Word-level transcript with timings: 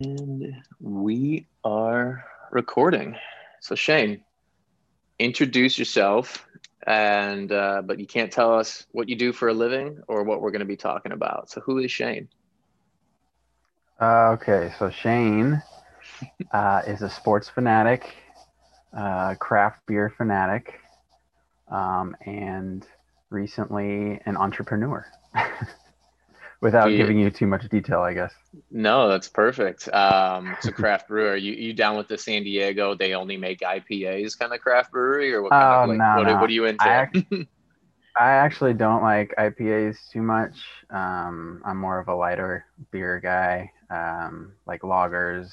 And 0.00 0.52
we 0.80 1.46
are 1.62 2.24
recording. 2.50 3.16
So 3.60 3.76
Shane, 3.76 4.24
introduce 5.20 5.78
yourself 5.78 6.46
and 6.86 7.50
uh, 7.52 7.82
but 7.84 8.00
you 8.00 8.06
can't 8.06 8.32
tell 8.32 8.58
us 8.58 8.86
what 8.90 9.08
you 9.08 9.14
do 9.14 9.32
for 9.32 9.48
a 9.48 9.54
living 9.54 10.00
or 10.08 10.24
what 10.24 10.40
we're 10.42 10.50
going 10.50 10.60
to 10.60 10.66
be 10.66 10.76
talking 10.76 11.12
about. 11.12 11.48
So 11.48 11.60
who 11.60 11.78
is 11.78 11.92
Shane? 11.92 12.28
Uh, 14.00 14.30
okay, 14.32 14.72
so 14.78 14.90
Shane 14.90 15.62
uh, 16.52 16.82
is 16.86 17.02
a 17.02 17.08
sports 17.08 17.48
fanatic, 17.48 18.16
uh, 18.96 19.36
craft 19.36 19.86
beer 19.86 20.12
fanatic, 20.16 20.74
um, 21.70 22.16
and 22.26 22.84
recently 23.30 24.20
an 24.26 24.36
entrepreneur. 24.36 25.06
Without 26.64 26.90
Yeah. 26.90 26.96
giving 26.96 27.18
you 27.18 27.28
too 27.28 27.46
much 27.46 27.68
detail, 27.68 28.00
I 28.00 28.14
guess. 28.14 28.32
No, 28.70 29.06
that's 29.06 29.28
perfect. 29.28 29.86
Um, 29.92 30.54
it's 30.56 30.66
a 30.66 30.72
craft 30.72 31.08
brewer. 31.08 31.36
You 31.36 31.52
you 31.52 31.74
down 31.74 31.98
with 31.98 32.08
the 32.08 32.16
San 32.16 32.42
Diego? 32.42 32.94
They 32.94 33.12
only 33.14 33.36
make 33.36 33.60
IPAs 33.60 34.38
kind 34.38 34.50
of 34.54 34.60
craft 34.60 34.90
brewery, 34.90 35.34
or 35.34 35.42
what? 35.42 35.52
Kind 35.52 35.62
Oh, 35.62 35.82
of, 35.82 35.88
like, 35.90 35.98
no, 35.98 36.16
what, 36.16 36.26
no. 36.26 36.40
what 36.40 36.48
are 36.48 36.52
you 36.54 36.64
into? 36.64 36.82
I 36.88 37.02
ac- 37.02 37.48
I 38.18 38.30
actually 38.30 38.72
don't 38.72 39.02
like 39.02 39.34
IPAs 39.36 40.08
too 40.10 40.22
much. 40.22 40.56
Um, 40.88 41.60
I'm 41.66 41.76
more 41.76 41.98
of 41.98 42.08
a 42.08 42.14
lighter 42.14 42.64
beer 42.90 43.20
guy, 43.20 43.70
um, 43.90 44.52
like 44.66 44.80
lagers, 44.80 45.52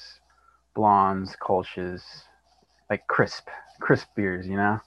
blondes, 0.74 1.36
kolsches, 1.36 2.02
like 2.88 3.06
crisp, 3.06 3.48
crisp 3.80 4.08
beers, 4.16 4.46
you 4.46 4.56
know. 4.56 4.80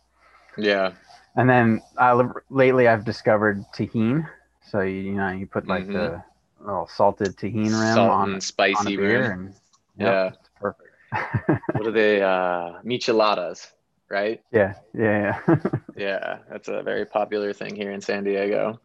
yeah. 0.57 0.93
And 1.35 1.47
then 1.47 1.81
uh, 1.97 2.29
lately, 2.49 2.87
I've 2.87 3.05
discovered 3.05 3.63
Tajín. 3.75 4.27
So 4.71 4.81
you, 4.81 4.95
you 5.01 5.13
know, 5.13 5.29
you 5.29 5.47
put 5.47 5.67
like 5.67 5.85
Mhm. 5.87 5.93
the 5.93 6.23
little 6.59 6.87
salted 6.87 7.37
Tajín 7.37 7.71
rim 7.79 7.93
Salt 7.93 8.11
on, 8.11 8.23
and 8.23 8.35
on 8.35 8.41
spicy 8.41 8.97
beer, 8.97 9.07
beer. 9.09 9.31
and 9.31 9.53
Yeah. 9.97 10.23
yep, 10.25 10.33
it's 10.39 10.49
perfect. 10.59 10.89
What 11.73 11.87
are 11.87 11.91
they? 11.91 12.21
Uh, 12.21 12.81
micheladas, 12.83 13.71
right? 14.09 14.41
yeah, 14.51 14.73
yeah, 14.93 15.39
yeah. 15.47 15.55
Yeah, 15.95 16.39
that's 16.49 16.67
a 16.67 16.83
very 16.83 17.05
popular 17.05 17.53
thing 17.53 17.75
here 17.75 17.91
in 17.91 18.01
San 18.01 18.23
Diego. 18.23 18.79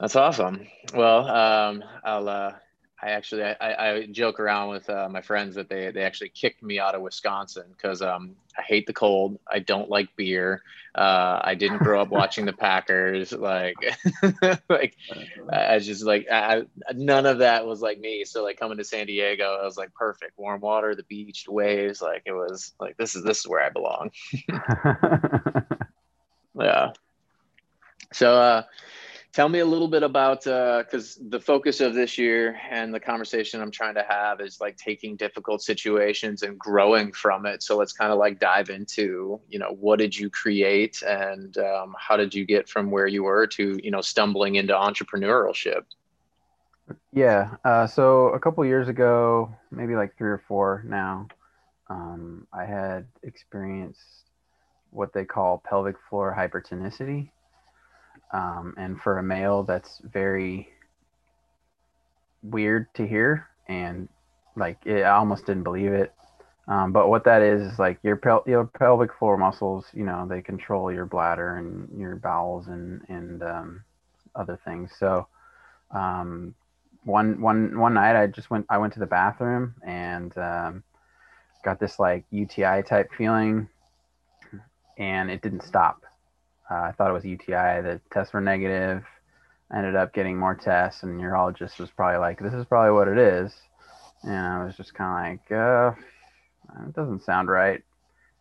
That's 0.00 0.16
awesome. 0.16 0.66
Well, 0.92 1.28
um, 1.28 1.84
I'll. 2.04 2.28
Uh, 2.28 2.52
I 3.04 3.10
actually 3.10 3.42
I, 3.42 3.56
I 3.60 4.06
joke 4.06 4.40
around 4.40 4.70
with 4.70 4.88
uh, 4.88 5.08
my 5.10 5.20
friends 5.20 5.56
that 5.56 5.68
they 5.68 5.90
they 5.90 6.02
actually 6.02 6.30
kicked 6.30 6.62
me 6.62 6.78
out 6.78 6.94
of 6.94 7.02
Wisconsin 7.02 7.64
because 7.76 8.00
um, 8.00 8.34
I 8.58 8.62
hate 8.62 8.86
the 8.86 8.94
cold. 8.94 9.38
I 9.46 9.58
don't 9.58 9.90
like 9.90 10.08
beer. 10.16 10.62
Uh, 10.94 11.38
I 11.44 11.54
didn't 11.54 11.82
grow 11.82 12.00
up 12.00 12.08
watching 12.08 12.46
the 12.46 12.52
Packers. 12.66 13.32
Like, 13.32 13.76
like 14.70 14.96
I 15.52 15.74
was 15.74 15.84
just 15.84 16.04
like 16.04 16.26
I, 16.32 16.60
I- 16.88 16.92
none 16.94 17.26
of 17.26 17.38
that 17.38 17.66
was 17.66 17.82
like 17.82 18.00
me. 18.00 18.24
So 18.24 18.42
like 18.42 18.58
coming 18.58 18.78
to 18.78 18.84
San 18.84 19.06
Diego, 19.06 19.58
I 19.60 19.64
was 19.66 19.76
like 19.76 19.92
perfect. 19.92 20.38
Warm 20.38 20.62
water, 20.62 20.94
the 20.94 21.02
beach, 21.02 21.44
the 21.44 21.52
waves. 21.52 22.00
Like 22.00 22.22
it 22.24 22.32
was 22.32 22.72
like 22.80 22.96
this 22.96 23.14
is 23.14 23.22
this 23.22 23.40
is 23.40 23.46
where 23.46 23.62
I 23.62 23.68
belong. 23.68 24.12
Yeah. 26.56 26.92
So, 28.12 28.32
uh, 28.34 28.62
tell 29.34 29.48
me 29.48 29.58
a 29.58 29.66
little 29.66 29.88
bit 29.88 30.04
about 30.04 30.44
because 30.44 31.18
the 31.28 31.40
focus 31.40 31.80
of 31.80 31.92
this 31.92 32.16
year 32.16 32.56
and 32.70 32.94
the 32.94 33.00
conversation 33.00 33.60
I'm 33.60 33.72
trying 33.72 33.96
to 33.96 34.06
have 34.08 34.40
is 34.40 34.60
like 34.60 34.76
taking 34.76 35.16
difficult 35.16 35.60
situations 35.60 36.42
and 36.42 36.56
growing 36.56 37.12
from 37.12 37.44
it. 37.44 37.60
So 37.60 37.76
let's 37.76 37.92
kind 37.92 38.12
of 38.12 38.18
like 38.18 38.38
dive 38.38 38.70
into, 38.70 39.40
you 39.48 39.58
know, 39.58 39.76
what 39.80 39.98
did 39.98 40.16
you 40.16 40.30
create 40.30 41.02
and 41.02 41.58
um, 41.58 41.96
how 41.98 42.16
did 42.16 42.32
you 42.32 42.44
get 42.44 42.68
from 42.68 42.92
where 42.92 43.08
you 43.08 43.24
were 43.24 43.48
to, 43.48 43.80
you 43.82 43.90
know, 43.90 44.00
stumbling 44.00 44.54
into 44.54 44.72
entrepreneurship? 44.72 45.82
Yeah. 47.12 47.56
Uh, 47.64 47.88
so 47.88 48.28
a 48.28 48.38
couple 48.38 48.64
years 48.64 48.88
ago, 48.88 49.52
maybe 49.72 49.96
like 49.96 50.16
three 50.16 50.30
or 50.30 50.42
four 50.46 50.84
now, 50.86 51.26
um, 51.90 52.46
I 52.52 52.66
had 52.66 53.06
experienced 53.24 54.30
what 54.90 55.12
they 55.12 55.24
call 55.24 55.60
pelvic 55.68 55.96
floor 56.08 56.32
hypertonicity. 56.38 57.30
Um, 58.34 58.74
and 58.76 59.00
for 59.00 59.18
a 59.18 59.22
male, 59.22 59.62
that's 59.62 60.00
very 60.04 60.68
weird 62.42 62.92
to 62.94 63.06
hear. 63.06 63.46
And 63.68 64.08
like, 64.56 64.78
it, 64.84 65.02
I 65.02 65.10
almost 65.10 65.46
didn't 65.46 65.62
believe 65.62 65.92
it. 65.92 66.12
Um, 66.66 66.92
but 66.92 67.08
what 67.08 67.24
that 67.24 67.42
is 67.42 67.62
is 67.62 67.78
like 67.78 67.98
your 68.02 68.16
pel- 68.16 68.44
your 68.46 68.64
pelvic 68.64 69.14
floor 69.14 69.36
muscles, 69.36 69.86
you 69.92 70.04
know, 70.04 70.26
they 70.26 70.40
control 70.42 70.90
your 70.90 71.06
bladder 71.06 71.56
and 71.56 71.88
your 72.00 72.16
bowels 72.16 72.68
and 72.68 73.02
and 73.08 73.42
um, 73.42 73.84
other 74.34 74.58
things. 74.64 74.90
So 74.98 75.28
um, 75.90 76.54
one 77.04 77.40
one 77.40 77.78
one 77.78 77.94
night 77.94 78.20
I 78.20 78.26
just 78.28 78.50
went 78.50 78.66
I 78.70 78.78
went 78.78 78.94
to 78.94 78.98
the 78.98 79.06
bathroom 79.06 79.74
and 79.86 80.36
um, 80.38 80.82
got 81.64 81.78
this 81.78 81.98
like 81.98 82.24
UTI 82.30 82.82
type 82.82 83.10
feeling, 83.16 83.68
and 84.98 85.30
it 85.30 85.42
didn't 85.42 85.64
stop. 85.64 86.02
Uh, 86.70 86.74
I 86.74 86.92
thought 86.92 87.10
it 87.10 87.14
was 87.14 87.24
UTI. 87.24 87.82
The 87.82 88.00
tests 88.12 88.32
were 88.32 88.40
negative. 88.40 89.04
I 89.70 89.78
ended 89.78 89.96
up 89.96 90.14
getting 90.14 90.38
more 90.38 90.54
tests, 90.54 91.02
and 91.02 91.20
urologist 91.20 91.78
was 91.78 91.90
probably 91.90 92.18
like, 92.18 92.38
"This 92.38 92.54
is 92.54 92.64
probably 92.64 92.92
what 92.92 93.08
it 93.08 93.18
is," 93.18 93.54
and 94.22 94.34
I 94.34 94.64
was 94.64 94.76
just 94.76 94.94
kind 94.94 95.38
of 95.40 95.50
like, 95.50 95.52
uh, 95.52 95.92
"It 96.86 96.94
doesn't 96.94 97.22
sound 97.24 97.48
right." 97.48 97.82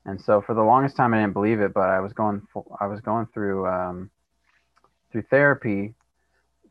And 0.06 0.20
so 0.22 0.42
for 0.42 0.54
the 0.54 0.64
longest 0.64 0.98
time, 0.98 1.14
I 1.14 1.22
didn't 1.22 1.34
believe 1.34 1.62
it, 1.62 1.74
but 1.74 1.90
I 1.90 2.00
was 2.02 2.14
going 2.14 2.42
I 2.80 2.88
was 2.88 3.02
going 3.02 3.28
through 3.28 3.68
um, 3.68 4.10
through 5.12 5.24
therapy 5.24 5.96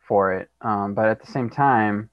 for 0.07 0.35
it. 0.35 0.51
Um, 0.61 0.95
but 0.95 1.09
at 1.09 1.21
the 1.21 1.31
same 1.31 1.49
time, 1.49 2.11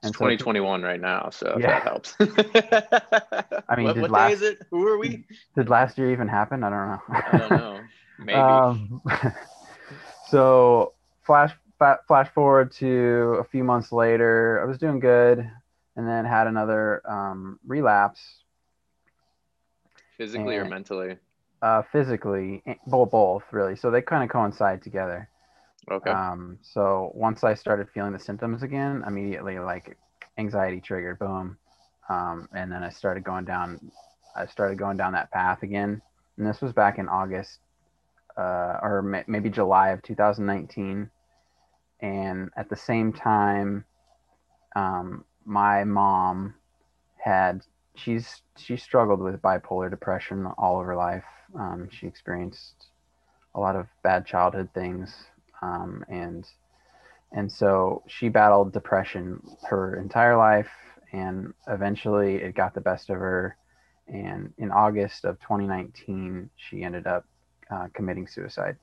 It's 0.01 0.07
And 0.07 0.16
so- 0.16 0.19
2021 0.19 0.81
right 0.81 1.00
now, 1.01 1.30
so 1.30 1.56
if 1.57 1.62
Yeah. 1.62 1.68
that 1.80 1.84
helps. 1.84 2.16
I 3.69 3.75
mean, 3.75 3.86
what, 3.86 3.94
did 3.96 4.01
what 4.04 4.12
last- 4.12 4.28
day 4.30 4.34
is 4.34 4.42
it? 4.42 4.60
Who 4.72 4.88
are 4.88 4.98
we? 4.98 5.25
Did 5.56 5.69
last 5.69 5.98
year 5.98 6.12
even 6.12 6.28
happen? 6.28 6.63
I 6.63 6.69
don't 6.69 6.88
know. 6.88 7.01
I 7.10 7.38
don't 7.38 7.50
know. 7.51 7.80
Maybe. 8.19 8.34
Um, 8.34 9.01
so 10.30 10.94
flash 11.24 11.51
fa- 11.78 12.00
flash 12.07 12.30
forward 12.34 12.72
to 12.74 13.38
a 13.40 13.44
few 13.44 13.63
months 13.63 13.92
later, 13.92 14.62
I 14.62 14.66
was 14.66 14.78
doing 14.78 15.00
good, 15.00 15.40
and 15.96 16.07
then 16.07 16.25
had 16.25 16.48
another 16.48 17.01
um, 17.10 17.60
relapse 17.66 18.22
Physically 20.18 20.57
or 20.57 20.66
mentally? 20.66 21.18
uh, 21.62 21.81
physically, 21.92 22.62
eh, 22.66 22.75
both 22.88 23.12
both 23.12 23.44
really. 23.51 23.75
So 23.75 23.90
they 23.92 24.01
kind 24.01 24.24
of 24.24 24.30
coincide 24.30 24.81
together. 24.81 25.30
Okay. 25.89 26.12
Um, 26.12 26.59
so 26.62 27.12
once 27.13 27.44
I 27.44 27.53
started 27.53 27.88
feeling 27.94 28.13
the 28.13 28.19
symptoms 28.19 28.63
again, 28.63 29.03
immediately 29.06 29.59
like 29.59 29.97
anxiety 30.38 30.81
triggered, 30.81 31.19
boom, 31.19 31.57
um, 32.09 32.47
and 32.53 32.71
then 32.71 32.83
I 32.83 32.89
started 32.89 33.24
going 33.24 33.45
down 33.45 33.80
I 34.36 34.45
started 34.45 34.77
going 34.77 34.97
down 34.97 35.13
that 35.13 35.31
path 35.31 35.63
again. 35.63 36.01
And 36.38 36.47
this 36.47 36.62
was 36.62 36.71
back 36.71 36.97
in 36.97 37.09
August 37.09 37.59
uh, 38.38 38.80
or 38.81 39.01
may, 39.01 39.24
maybe 39.27 39.50
July 39.50 39.89
of 39.89 40.01
2019. 40.01 41.09
And 42.01 42.50
at 42.56 42.69
the 42.69 42.75
same 42.75 43.12
time, 43.12 43.83
um, 44.75 45.25
my 45.45 45.83
mom 45.83 46.53
had 47.18 47.62
she's 47.95 48.41
she 48.56 48.77
struggled 48.77 49.19
with 49.19 49.41
bipolar 49.41 49.89
depression 49.89 50.45
all 50.57 50.80
of 50.80 50.86
her 50.86 50.95
life. 50.95 51.25
Um, 51.57 51.89
she 51.91 52.07
experienced 52.07 52.88
a 53.56 53.59
lot 53.59 53.75
of 53.75 53.88
bad 54.03 54.25
childhood 54.25 54.69
things, 54.74 55.13
um, 55.62 56.04
and 56.10 56.46
and 57.32 57.52
so 57.52 58.04
she 58.08 58.30
battled 58.30 58.74
depression 58.74 59.42
her 59.70 59.96
entire 59.96 60.36
life, 60.36 60.72
and 61.12 61.54
eventually 61.68 62.38
it 62.38 62.56
got 62.56 62.74
the 62.74 62.82
best 62.82 63.10
of 63.10 63.18
her. 63.18 63.56
And 64.08 64.52
in 64.58 64.72
August 64.72 65.26
of 65.26 65.40
2019, 65.42 66.50
she 66.56 66.84
ended 66.84 67.06
up 67.06 67.26
uh, 67.70 67.88
committing 67.94 68.28
suicide. 68.28 68.78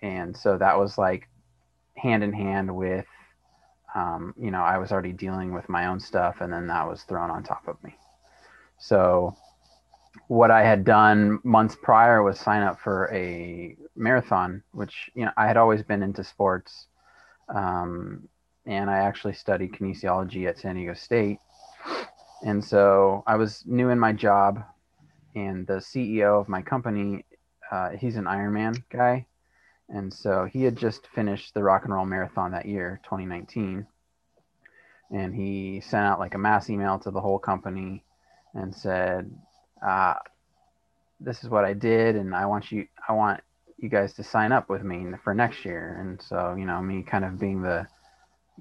And 0.00 0.34
so 0.34 0.56
that 0.56 0.78
was 0.78 0.96
like 0.96 1.28
hand 1.96 2.24
in 2.24 2.32
hand 2.32 2.74
with, 2.74 3.06
um, 3.94 4.34
you 4.38 4.50
know, 4.50 4.62
I 4.62 4.78
was 4.78 4.92
already 4.92 5.12
dealing 5.12 5.52
with 5.52 5.68
my 5.68 5.86
own 5.86 6.00
stuff, 6.00 6.36
and 6.40 6.52
then 6.52 6.66
that 6.68 6.88
was 6.88 7.02
thrown 7.02 7.30
on 7.30 7.42
top 7.42 7.68
of 7.68 7.82
me. 7.82 7.94
So, 8.78 9.36
what 10.28 10.50
I 10.50 10.62
had 10.62 10.84
done 10.84 11.40
months 11.44 11.76
prior 11.80 12.22
was 12.22 12.38
sign 12.38 12.62
up 12.62 12.80
for 12.80 13.10
a 13.12 13.76
marathon, 13.94 14.62
which, 14.72 15.10
you 15.14 15.24
know, 15.24 15.32
I 15.36 15.46
had 15.46 15.56
always 15.56 15.82
been 15.82 16.02
into 16.02 16.24
sports. 16.24 16.86
Um, 17.48 18.28
and 18.66 18.90
I 18.90 18.98
actually 18.98 19.34
studied 19.34 19.72
kinesiology 19.72 20.48
at 20.48 20.58
San 20.58 20.74
Diego 20.74 20.94
State. 20.94 21.38
And 22.42 22.64
so 22.64 23.22
I 23.26 23.36
was 23.36 23.62
new 23.64 23.90
in 23.90 23.98
my 23.98 24.12
job, 24.12 24.62
and 25.34 25.66
the 25.66 25.74
CEO 25.74 26.40
of 26.40 26.48
my 26.48 26.62
company 26.62 27.24
uh, 27.70 27.90
he's 27.90 28.16
an 28.16 28.24
Ironman 28.24 28.82
guy, 28.90 29.26
and 29.88 30.12
so 30.12 30.44
he 30.44 30.62
had 30.62 30.76
just 30.76 31.06
finished 31.08 31.54
the 31.54 31.62
Rock 31.62 31.84
and 31.84 31.92
Roll 31.92 32.06
Marathon 32.06 32.52
that 32.52 32.66
year, 32.66 33.00
2019, 33.04 33.86
and 35.10 35.34
he 35.34 35.80
sent 35.80 36.06
out 36.06 36.20
like 36.20 36.34
a 36.34 36.38
mass 36.38 36.70
email 36.70 36.98
to 37.00 37.10
the 37.10 37.20
whole 37.20 37.38
company 37.38 38.04
and 38.54 38.74
said, 38.74 39.30
uh, 39.84 40.14
"This 41.20 41.42
is 41.42 41.50
what 41.50 41.64
I 41.64 41.72
did, 41.72 42.16
and 42.16 42.34
I 42.34 42.46
want 42.46 42.70
you, 42.70 42.86
I 43.08 43.12
want 43.12 43.40
you 43.78 43.88
guys 43.88 44.12
to 44.14 44.22
sign 44.22 44.52
up 44.52 44.68
with 44.68 44.82
me 44.82 45.06
for 45.22 45.34
next 45.34 45.64
year." 45.64 45.96
And 46.00 46.20
so, 46.20 46.54
you 46.54 46.66
know, 46.66 46.80
me 46.82 47.02
kind 47.02 47.24
of 47.24 47.38
being 47.38 47.62
the, 47.62 47.86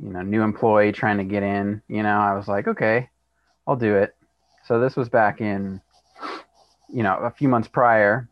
you 0.02 0.10
know, 0.10 0.22
new 0.22 0.42
employee 0.42 0.92
trying 0.92 1.18
to 1.18 1.24
get 1.24 1.44
in, 1.44 1.82
you 1.88 2.04
know, 2.04 2.18
I 2.20 2.34
was 2.34 2.48
like, 2.48 2.68
"Okay, 2.68 3.10
I'll 3.68 3.76
do 3.76 3.96
it." 3.96 4.16
So 4.66 4.80
this 4.80 4.96
was 4.96 5.10
back 5.10 5.42
in, 5.42 5.82
you 6.90 7.04
know, 7.04 7.18
a 7.18 7.32
few 7.32 7.48
months 7.48 7.68
prior 7.68 8.28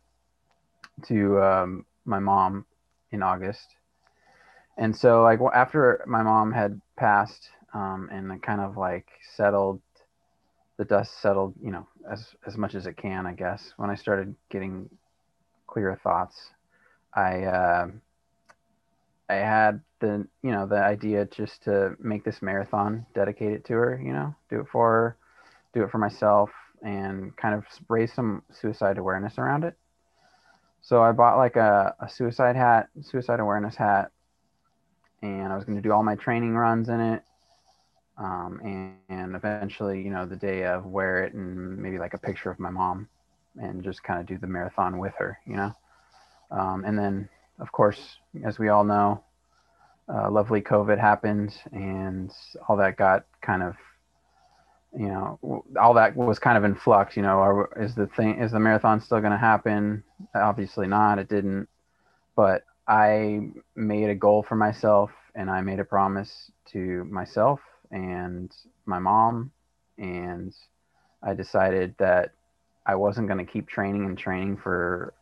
to 1.03 1.41
um, 1.41 1.85
my 2.05 2.19
mom 2.19 2.65
in 3.11 3.21
August. 3.21 3.67
And 4.77 4.95
so, 4.95 5.21
like, 5.21 5.39
after 5.53 6.03
my 6.07 6.23
mom 6.23 6.51
had 6.51 6.81
passed 6.97 7.49
um, 7.73 8.09
and 8.11 8.41
kind 8.41 8.61
of 8.61 8.77
like 8.77 9.07
settled, 9.35 9.81
the 10.77 10.85
dust 10.85 11.21
settled, 11.21 11.53
you 11.61 11.71
know, 11.71 11.87
as, 12.11 12.35
as 12.45 12.57
much 12.57 12.75
as 12.75 12.87
it 12.87 12.97
can, 12.97 13.25
I 13.25 13.33
guess, 13.33 13.73
when 13.77 13.89
I 13.89 13.95
started 13.95 14.35
getting 14.49 14.89
clearer 15.67 15.99
thoughts, 16.03 16.35
I, 17.13 17.43
uh, 17.43 17.87
I 19.29 19.35
had 19.35 19.81
the, 19.99 20.27
you 20.41 20.51
know, 20.51 20.67
the 20.67 20.77
idea 20.77 21.25
just 21.25 21.63
to 21.63 21.95
make 21.99 22.23
this 22.23 22.41
marathon, 22.41 23.05
dedicate 23.13 23.53
it 23.53 23.65
to 23.65 23.73
her, 23.73 24.01
you 24.03 24.13
know, 24.13 24.35
do 24.49 24.59
it 24.61 24.67
for 24.71 24.91
her, 24.91 25.17
do 25.73 25.83
it 25.83 25.91
for 25.91 25.97
myself, 25.97 26.49
and 26.81 27.35
kind 27.37 27.55
of 27.55 27.63
raise 27.87 28.13
some 28.13 28.43
suicide 28.51 28.97
awareness 28.97 29.37
around 29.37 29.63
it. 29.63 29.77
So 30.81 31.01
I 31.01 31.13
bought 31.13 31.37
like 31.37 31.55
a, 31.55 31.95
a 31.99 32.09
suicide 32.09 32.55
hat, 32.57 32.89
suicide 33.01 33.39
awareness 33.39 33.75
hat, 33.75 34.11
and 35.21 35.53
I 35.53 35.55
was 35.55 35.63
going 35.63 35.77
to 35.77 35.81
do 35.81 35.93
all 35.93 36.03
my 36.03 36.15
training 36.15 36.55
runs 36.55 36.89
in 36.89 36.99
it. 36.99 37.23
Um, 38.17 38.59
and, 38.63 38.95
and, 39.09 39.35
eventually, 39.35 40.01
you 40.01 40.11
know, 40.11 40.25
the 40.25 40.35
day 40.35 40.65
of 40.65 40.85
wear 40.85 41.23
it 41.23 41.33
and 41.33 41.77
maybe 41.77 41.97
like 41.97 42.13
a 42.13 42.19
picture 42.19 42.51
of 42.51 42.59
my 42.59 42.69
mom 42.69 43.07
and 43.59 43.83
just 43.83 44.03
kind 44.03 44.19
of 44.19 44.27
do 44.27 44.37
the 44.37 44.45
marathon 44.45 44.99
with 44.99 45.13
her, 45.17 45.39
you 45.47 45.55
know. 45.55 45.73
Um, 46.51 46.83
and 46.85 46.97
then, 46.97 47.27
of 47.59 47.71
course, 47.71 48.17
as 48.45 48.59
we 48.59 48.69
all 48.69 48.83
know, 48.83 49.23
uh, 50.07 50.29
lovely 50.29 50.61
COVID 50.61 50.99
happened 50.99 51.55
and 51.71 52.31
all 52.67 52.77
that 52.77 52.97
got 52.97 53.25
kind 53.41 53.63
of 53.63 53.75
you 54.95 55.07
know 55.07 55.63
all 55.79 55.95
that 55.95 56.15
was 56.15 56.39
kind 56.39 56.57
of 56.57 56.63
in 56.63 56.75
flux 56.75 57.17
you 57.17 57.23
know 57.23 57.39
are, 57.39 57.69
is 57.81 57.95
the 57.95 58.07
thing 58.07 58.39
is 58.39 58.51
the 58.51 58.59
marathon 58.59 59.01
still 59.01 59.19
going 59.19 59.31
to 59.31 59.37
happen 59.37 60.03
obviously 60.35 60.87
not 60.87 61.17
it 61.17 61.27
didn't 61.27 61.67
but 62.35 62.63
i 62.87 63.39
made 63.75 64.09
a 64.09 64.15
goal 64.15 64.43
for 64.43 64.55
myself 64.55 65.09
and 65.35 65.49
i 65.49 65.61
made 65.61 65.79
a 65.79 65.83
promise 65.83 66.51
to 66.65 67.03
myself 67.05 67.59
and 67.93 68.51
my 68.85 68.99
mom 68.99 69.51
and 69.97 70.53
i 71.23 71.33
decided 71.33 71.95
that 71.97 72.33
i 72.85 72.95
wasn't 72.95 73.27
going 73.27 73.43
to 73.43 73.49
keep 73.49 73.67
training 73.67 74.05
and 74.05 74.17
training 74.17 74.57
for 74.57 75.13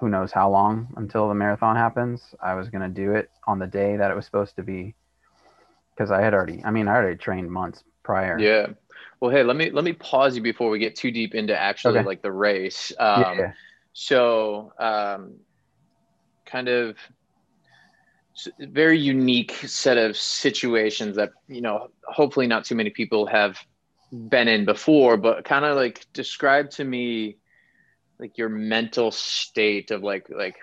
who 0.00 0.08
knows 0.08 0.32
how 0.32 0.50
long 0.50 0.88
until 0.96 1.28
the 1.28 1.34
marathon 1.34 1.76
happens 1.76 2.34
i 2.42 2.54
was 2.54 2.68
going 2.68 2.82
to 2.82 2.88
do 2.88 3.12
it 3.12 3.30
on 3.46 3.58
the 3.58 3.66
day 3.66 3.96
that 3.96 4.10
it 4.10 4.14
was 4.14 4.24
supposed 4.24 4.56
to 4.56 4.62
be 4.62 4.94
because 5.94 6.10
i 6.10 6.20
had 6.20 6.34
already 6.34 6.60
i 6.64 6.70
mean 6.70 6.88
i 6.88 6.94
already 6.94 7.16
trained 7.16 7.50
months 7.50 7.84
prior 8.02 8.38
yeah 8.38 8.66
well, 9.20 9.30
hey, 9.30 9.42
let 9.42 9.56
me 9.56 9.70
let 9.70 9.84
me 9.84 9.92
pause 9.92 10.36
you 10.36 10.42
before 10.42 10.68
we 10.68 10.78
get 10.78 10.94
too 10.94 11.10
deep 11.10 11.34
into 11.34 11.58
actually 11.58 11.98
okay. 11.98 12.06
like 12.06 12.22
the 12.22 12.32
race. 12.32 12.92
Um, 12.98 13.38
yeah. 13.38 13.52
So, 13.92 14.72
um, 14.78 15.36
kind 16.44 16.68
of 16.68 16.96
very 18.60 18.98
unique 18.98 19.52
set 19.66 19.96
of 19.96 20.16
situations 20.16 21.16
that 21.16 21.30
you 21.48 21.60
know 21.60 21.88
hopefully 22.04 22.46
not 22.46 22.64
too 22.64 22.74
many 22.74 22.90
people 22.90 23.26
have 23.26 23.58
been 24.12 24.48
in 24.48 24.64
before 24.64 25.16
but 25.16 25.44
kind 25.44 25.64
of 25.64 25.76
like 25.76 26.06
describe 26.12 26.70
to 26.70 26.84
me 26.84 27.36
like 28.18 28.36
your 28.38 28.48
mental 28.48 29.10
state 29.10 29.90
of 29.90 30.02
like 30.02 30.28
like 30.30 30.56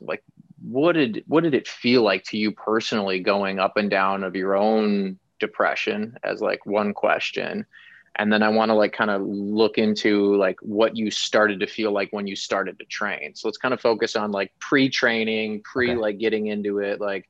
like 0.00 0.22
what 0.62 0.92
did 0.92 1.22
what 1.26 1.44
did 1.44 1.54
it 1.54 1.68
feel 1.68 2.02
like 2.02 2.24
to 2.24 2.36
you 2.36 2.50
personally 2.50 3.20
going 3.20 3.58
up 3.58 3.76
and 3.76 3.90
down 3.90 4.24
of 4.24 4.34
your 4.34 4.56
own 4.56 5.18
depression 5.38 6.16
as 6.24 6.40
like 6.40 6.64
one 6.66 6.92
question 6.92 7.64
and 8.18 8.32
then 8.32 8.42
i 8.42 8.48
want 8.48 8.70
to 8.70 8.74
like 8.74 8.92
kind 8.92 9.10
of 9.10 9.22
look 9.58 9.78
into 9.78 10.36
like 10.36 10.58
what 10.60 10.96
you 10.96 11.10
started 11.10 11.60
to 11.60 11.66
feel 11.66 11.92
like 11.92 12.08
when 12.12 12.26
you 12.26 12.36
started 12.36 12.78
to 12.78 12.84
train. 12.84 13.34
So 13.34 13.48
let's 13.48 13.58
kind 13.58 13.74
of 13.74 13.80
focus 13.80 14.16
on 14.16 14.30
like 14.30 14.52
pre-training 14.60 15.62
pre 15.62 15.90
okay. 15.90 15.98
like 15.98 16.18
getting 16.18 16.46
into 16.46 16.78
it. 16.78 17.00
Like 17.00 17.28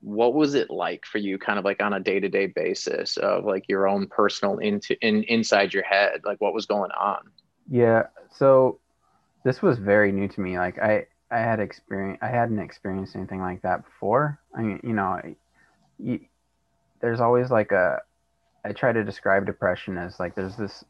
what 0.00 0.34
was 0.34 0.54
it 0.54 0.70
like 0.70 1.04
for 1.04 1.18
you 1.18 1.38
kind 1.38 1.58
of 1.58 1.64
like 1.64 1.82
on 1.82 1.94
a 1.94 2.00
day-to-day 2.00 2.48
basis 2.48 3.16
of 3.16 3.44
like 3.44 3.68
your 3.68 3.88
own 3.88 4.06
personal 4.06 4.58
into 4.58 4.96
in 5.00 5.24
inside 5.24 5.74
your 5.74 5.84
head? 5.84 6.20
Like 6.24 6.40
what 6.40 6.54
was 6.54 6.66
going 6.66 6.92
on? 6.92 7.20
Yeah. 7.68 8.04
So 8.30 8.78
this 9.44 9.60
was 9.60 9.78
very 9.78 10.12
new 10.12 10.28
to 10.28 10.40
me. 10.40 10.58
Like 10.58 10.78
i 10.78 11.06
i 11.30 11.38
had 11.38 11.58
experience 11.58 12.18
i 12.22 12.28
hadn't 12.28 12.60
experienced 12.60 13.16
anything 13.16 13.40
like 13.40 13.62
that 13.62 13.84
before. 13.84 14.38
I 14.54 14.62
mean 14.62 14.80
you 14.84 14.92
know 14.92 15.20
you, 15.98 16.20
there's 17.00 17.20
always 17.20 17.50
like 17.50 17.72
a 17.72 18.00
I 18.64 18.72
try 18.72 18.92
to 18.92 19.04
describe 19.04 19.46
depression 19.46 19.98
as 19.98 20.18
like 20.18 20.34
there's 20.34 20.56
this 20.56 20.84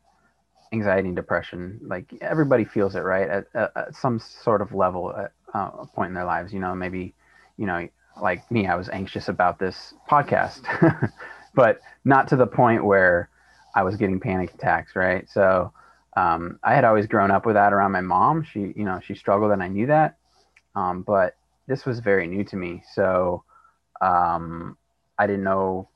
anxiety 0.73 1.09
and 1.09 1.17
depression. 1.17 1.81
Like 1.83 2.13
everybody 2.21 2.65
feels 2.65 2.95
it, 2.95 3.01
right? 3.01 3.29
At, 3.29 3.47
at, 3.55 3.73
at 3.77 3.95
some 3.95 4.19
sort 4.19 4.63
of 4.63 4.73
level 4.73 5.15
at 5.17 5.33
uh, 5.55 5.71
a 5.81 5.87
point 5.87 6.09
in 6.09 6.15
their 6.15 6.25
lives. 6.25 6.53
You 6.53 6.61
know, 6.61 6.75
maybe, 6.75 7.15
you 7.57 7.67
know, 7.67 7.89
like 8.21 8.49
me, 8.51 8.67
I 8.67 8.77
was 8.77 8.89
anxious 8.89 9.29
about 9.29 9.59
this 9.59 9.95
podcast, 10.09 10.63
but 11.55 11.81
not 12.05 12.29
to 12.29 12.37
the 12.37 12.47
point 12.47 12.85
where 12.85 13.29
I 13.75 13.83
was 13.83 13.97
getting 13.97 14.21
panic 14.21 14.55
attacks, 14.55 14.95
right? 14.95 15.29
So 15.29 15.73
um, 16.17 16.59
I 16.63 16.75
had 16.75 16.85
always 16.85 17.07
grown 17.07 17.31
up 17.31 17.45
with 17.45 17.55
that 17.55 17.73
around 17.73 17.93
my 17.93 18.01
mom. 18.01 18.45
She, 18.45 18.73
you 18.77 18.85
know, 18.85 19.01
she 19.03 19.15
struggled 19.15 19.51
and 19.51 19.63
I 19.63 19.69
knew 19.69 19.87
that. 19.87 20.17
Um, 20.77 21.03
but 21.03 21.37
this 21.67 21.85
was 21.85 22.01
very 22.01 22.27
new 22.27 22.45
to 22.45 22.57
me. 22.57 22.83
So 22.95 23.43
um, 24.01 24.77
I 25.19 25.27
didn't 25.27 25.45
know 25.45 25.89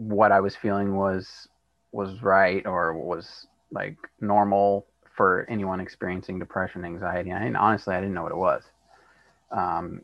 what 0.00 0.32
I 0.32 0.40
was 0.40 0.56
feeling 0.56 0.96
was 0.96 1.46
was 1.92 2.22
right 2.22 2.64
or 2.64 2.94
was 2.94 3.46
like 3.70 3.98
normal 4.18 4.86
for 5.14 5.44
anyone 5.50 5.78
experiencing 5.78 6.38
depression, 6.38 6.86
anxiety. 6.86 7.28
And 7.28 7.54
honestly, 7.54 7.94
I 7.94 8.00
didn't 8.00 8.14
know 8.14 8.22
what 8.22 8.32
it 8.32 8.38
was. 8.38 8.62
Um, 9.50 10.00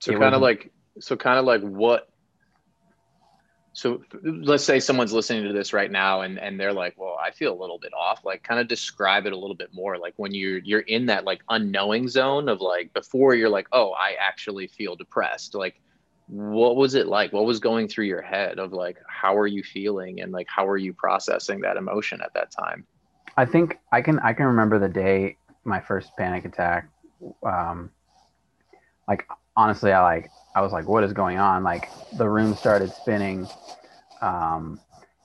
so 0.00 0.18
kind 0.18 0.34
of 0.34 0.40
like, 0.40 0.72
so 0.98 1.16
kind 1.16 1.38
of 1.38 1.44
like 1.44 1.60
what, 1.60 2.08
so 3.74 4.02
let's 4.24 4.64
say 4.64 4.80
someone's 4.80 5.12
listening 5.12 5.44
to 5.44 5.52
this 5.52 5.72
right 5.72 5.90
now 5.90 6.22
and, 6.22 6.40
and 6.40 6.58
they're 6.58 6.72
like, 6.72 6.94
well, 6.98 7.16
I 7.24 7.30
feel 7.30 7.52
a 7.52 7.60
little 7.60 7.78
bit 7.78 7.92
off. 7.94 8.24
Like 8.24 8.42
kind 8.42 8.58
of 8.58 8.66
describe 8.66 9.26
it 9.26 9.32
a 9.32 9.38
little 9.38 9.54
bit 9.54 9.72
more. 9.72 9.98
Like 9.98 10.14
when 10.16 10.34
you're, 10.34 10.58
you're 10.58 10.80
in 10.80 11.06
that 11.06 11.24
like 11.24 11.42
unknowing 11.48 12.08
zone 12.08 12.48
of 12.48 12.60
like, 12.60 12.92
before 12.92 13.36
you're 13.36 13.50
like, 13.50 13.68
oh, 13.70 13.92
I 13.92 14.16
actually 14.18 14.66
feel 14.66 14.96
depressed. 14.96 15.54
Like, 15.54 15.80
what 16.28 16.76
was 16.76 16.94
it 16.94 17.06
like 17.06 17.32
what 17.32 17.46
was 17.46 17.58
going 17.58 17.88
through 17.88 18.04
your 18.04 18.22
head 18.22 18.58
of 18.58 18.72
like 18.72 18.98
how 19.08 19.36
are 19.36 19.46
you 19.46 19.62
feeling 19.62 20.20
and 20.20 20.30
like 20.30 20.46
how 20.48 20.66
are 20.66 20.76
you 20.76 20.92
processing 20.92 21.60
that 21.60 21.76
emotion 21.76 22.20
at 22.20 22.32
that 22.34 22.50
time 22.50 22.86
I 23.38 23.44
think 23.44 23.78
I 23.92 24.02
can 24.02 24.18
I 24.18 24.32
can 24.32 24.46
remember 24.46 24.80
the 24.80 24.88
day 24.88 25.36
my 25.64 25.80
first 25.80 26.10
panic 26.16 26.44
attack. 26.44 26.88
Um, 27.44 27.90
like 29.06 29.28
honestly, 29.56 29.92
I 29.92 30.02
like 30.02 30.30
I 30.56 30.60
was 30.60 30.72
like, 30.72 30.88
what 30.88 31.04
is 31.04 31.12
going 31.12 31.38
on? 31.38 31.62
Like 31.62 31.88
the 32.16 32.28
room 32.28 32.56
started 32.56 32.90
spinning, 32.90 33.46
um, 34.20 34.80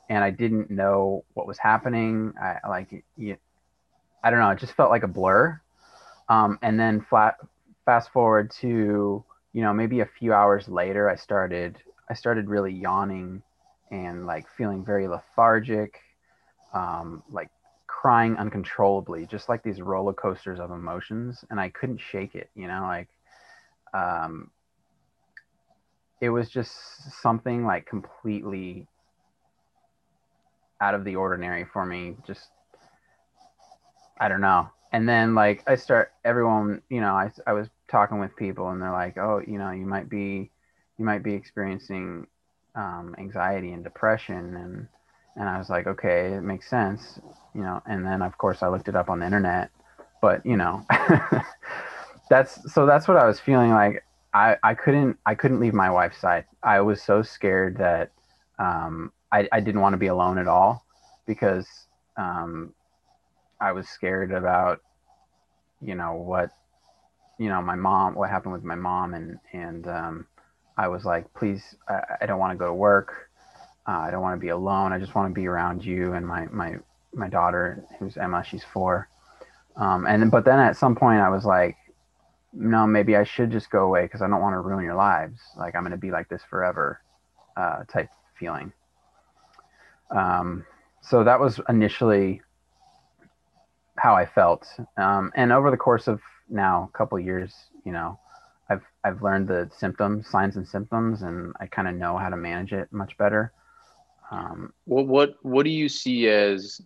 and 0.10 0.24
I 0.24 0.30
didn't 0.30 0.70
know 0.70 1.26
what 1.34 1.48
was 1.48 1.58
happening. 1.58 2.34
I 2.40 2.60
like 2.70 3.04
you, 3.18 3.36
I 4.24 4.30
don't 4.30 4.40
know. 4.40 4.52
It 4.52 4.60
just 4.60 4.74
felt 4.74 4.92
like 4.92 5.02
a 5.02 5.08
blur. 5.08 5.60
Um, 6.30 6.60
and 6.62 6.80
then 6.80 7.02
flat 7.02 7.38
fast 7.84 8.12
forward 8.12 8.52
to 8.62 9.26
you 9.54 9.62
know 9.62 9.74
maybe 9.74 10.02
a 10.02 10.06
few 10.06 10.34
hours 10.34 10.68
later, 10.68 11.10
I 11.10 11.16
started 11.16 11.78
I 12.10 12.14
started 12.16 12.50
really 12.50 12.74
yawning 12.74 13.42
and 13.92 14.26
like 14.26 14.48
feeling 14.58 14.84
very 14.84 15.08
lethargic, 15.08 16.00
um, 16.74 17.24
like 17.32 17.50
crying 17.88 18.36
uncontrollably, 18.38 19.26
just 19.28 19.50
like 19.50 19.64
these 19.64 19.82
roller 19.82 20.14
coasters 20.14 20.60
of 20.60 20.72
emotions, 20.72 21.46
and 21.50 21.60
I 21.60 21.70
couldn't 21.70 22.00
shake 22.00 22.36
it. 22.36 22.50
You 22.56 22.68
know, 22.68 22.82
like 22.82 23.10
um, 23.94 24.50
it 26.20 26.30
was 26.30 26.50
just 26.50 26.74
something 27.22 27.66
like 27.66 27.86
completely 27.86 28.88
out 30.82 30.96
of 30.96 31.04
the 31.06 31.16
ordinary 31.16 31.66
for 31.66 31.86
me. 31.86 32.16
Just 32.26 32.50
I 34.20 34.28
don't 34.28 34.42
know. 34.42 34.70
And 34.92 35.08
then 35.08 35.36
like 35.36 35.64
I 35.68 35.76
start 35.76 36.12
everyone, 36.26 36.82
you 36.90 37.02
know, 37.02 37.14
I 37.14 37.32
I 37.48 37.54
was 37.54 37.70
talking 37.94 38.20
with 38.20 38.36
people 38.36 38.70
and 38.70 38.82
they're 38.82 38.92
like, 38.92 39.18
"Oh, 39.18 39.42
you 39.46 39.58
know, 39.58 39.72
you 39.72 39.86
might 39.86 40.10
be 40.10 40.52
you 40.98 41.06
might 41.06 41.24
be 41.24 41.34
experiencing 41.34 42.28
um, 42.76 43.16
anxiety 43.18 43.72
and 43.72 43.84
depression 43.84 44.56
and 44.58 44.88
and 45.36 45.50
I 45.50 45.58
was 45.58 45.70
like, 45.70 45.88
okay, 45.88 46.34
it 46.34 46.42
makes 46.42 46.70
sense, 46.70 47.20
you 47.56 47.62
know. 47.62 47.82
And 47.88 48.06
then 48.06 48.22
of 48.22 48.38
course 48.38 48.62
I 48.62 48.68
looked 48.68 48.88
it 48.88 48.96
up 48.96 49.10
on 49.10 49.20
the 49.20 49.26
internet, 49.26 49.70
but 50.22 50.46
you 50.46 50.58
know, 50.58 50.86
that's 52.30 52.74
so 52.74 52.86
that's 52.86 53.08
what 53.08 53.18
I 53.18 53.26
was 53.26 53.40
feeling 53.40 53.72
like. 53.72 54.04
I 54.34 54.58
I 54.64 54.74
couldn't 54.74 55.18
I 55.26 55.36
couldn't 55.36 55.60
leave 55.60 55.74
my 55.74 55.90
wife's 55.90 56.18
side. 56.20 56.46
I 56.64 56.82
was 56.82 57.02
so 57.02 57.22
scared 57.22 57.78
that 57.78 58.12
um, 58.60 59.12
I 59.32 59.48
I 59.52 59.60
didn't 59.60 59.82
want 59.82 59.94
to 59.94 59.98
be 59.98 60.08
alone 60.08 60.38
at 60.40 60.48
all 60.48 60.84
because 61.28 61.68
um, 62.18 62.74
I 63.62 63.72
was 63.72 63.88
scared 63.88 64.32
about 64.32 64.82
you 65.82 65.96
know 65.96 66.14
what 66.16 66.50
you 67.40 67.50
know 67.50 67.62
my 67.62 67.76
mom 67.76 68.16
what 68.16 68.30
happened 68.30 68.54
with 68.54 68.64
my 68.64 68.76
mom 68.76 69.14
and 69.14 69.38
and 69.54 69.88
um, 69.88 70.28
I 70.78 70.88
was 70.88 71.06
like, 71.06 71.32
please, 71.34 71.76
I, 71.88 72.02
I 72.22 72.26
don't 72.26 72.40
want 72.40 72.52
to 72.52 72.58
go 72.58 72.68
to 72.68 72.74
work. 72.74 73.30
Uh, 73.88 74.00
I 74.00 74.12
don't 74.12 74.22
want 74.22 74.36
to 74.36 74.40
be 74.40 74.50
alone. 74.50 74.94
I 74.94 75.00
just 75.00 75.14
want 75.14 75.30
to 75.30 75.40
be 75.40 75.48
around 75.48 75.84
you 75.84 76.14
and 76.14 76.26
my 76.26 76.48
my 76.48 76.78
my 77.14 77.28
daughter, 77.30 77.86
who's 78.00 78.18
Emma. 78.18 78.44
She's 78.44 78.64
four. 78.64 79.10
Um, 79.76 80.06
and 80.08 80.32
but 80.32 80.46
then 80.46 80.60
at 80.60 80.78
some 80.78 80.96
point, 80.96 81.20
I 81.20 81.30
was 81.30 81.46
like, 81.46 81.78
no, 82.54 82.88
maybe 82.88 83.16
I 83.16 83.24
should 83.24 83.52
just 83.52 83.70
go 83.70 83.86
away 83.86 84.04
because 84.04 84.22
I 84.22 84.28
don't 84.28 84.42
want 84.42 84.54
to 84.54 84.60
ruin 84.60 84.84
your 84.84 84.96
lives. 84.96 85.40
Like 85.58 85.76
I'm 85.76 85.84
going 85.84 85.92
to 85.92 85.98
be 85.98 86.12
like 86.12 86.30
this 86.30 86.44
forever, 86.50 87.02
uh, 87.58 87.84
type 87.92 88.10
feeling. 88.40 88.72
Um, 90.12 90.66
so 91.02 91.24
that 91.24 91.40
was 91.40 91.60
initially 91.70 92.42
how 93.98 94.16
I 94.16 94.26
felt. 94.26 94.68
Um, 94.98 95.32
and 95.36 95.52
over 95.52 95.70
the 95.70 95.78
course 95.78 96.08
of 96.08 96.20
now 96.50 96.90
a 96.94 96.98
couple 96.98 97.20
years, 97.20 97.54
you 97.86 97.92
know, 97.92 98.20
I've 98.70 98.84
I've 99.04 99.22
learned 99.22 99.48
the 99.48 99.70
symptoms, 99.78 100.28
signs 100.30 100.56
and 100.56 100.68
symptoms, 100.68 101.22
and 101.22 101.54
I 101.60 101.68
kind 101.68 101.88
of 101.88 101.96
know 101.96 102.18
how 102.18 102.30
to 102.30 102.38
manage 102.38 102.74
it 102.74 102.92
much 102.92 103.18
better. 103.18 103.52
Um, 104.32 104.74
well, 104.86 105.06
what 105.06 105.36
what 105.42 105.64
do 105.64 105.70
you 105.70 105.90
see 105.90 106.28
as 106.28 106.82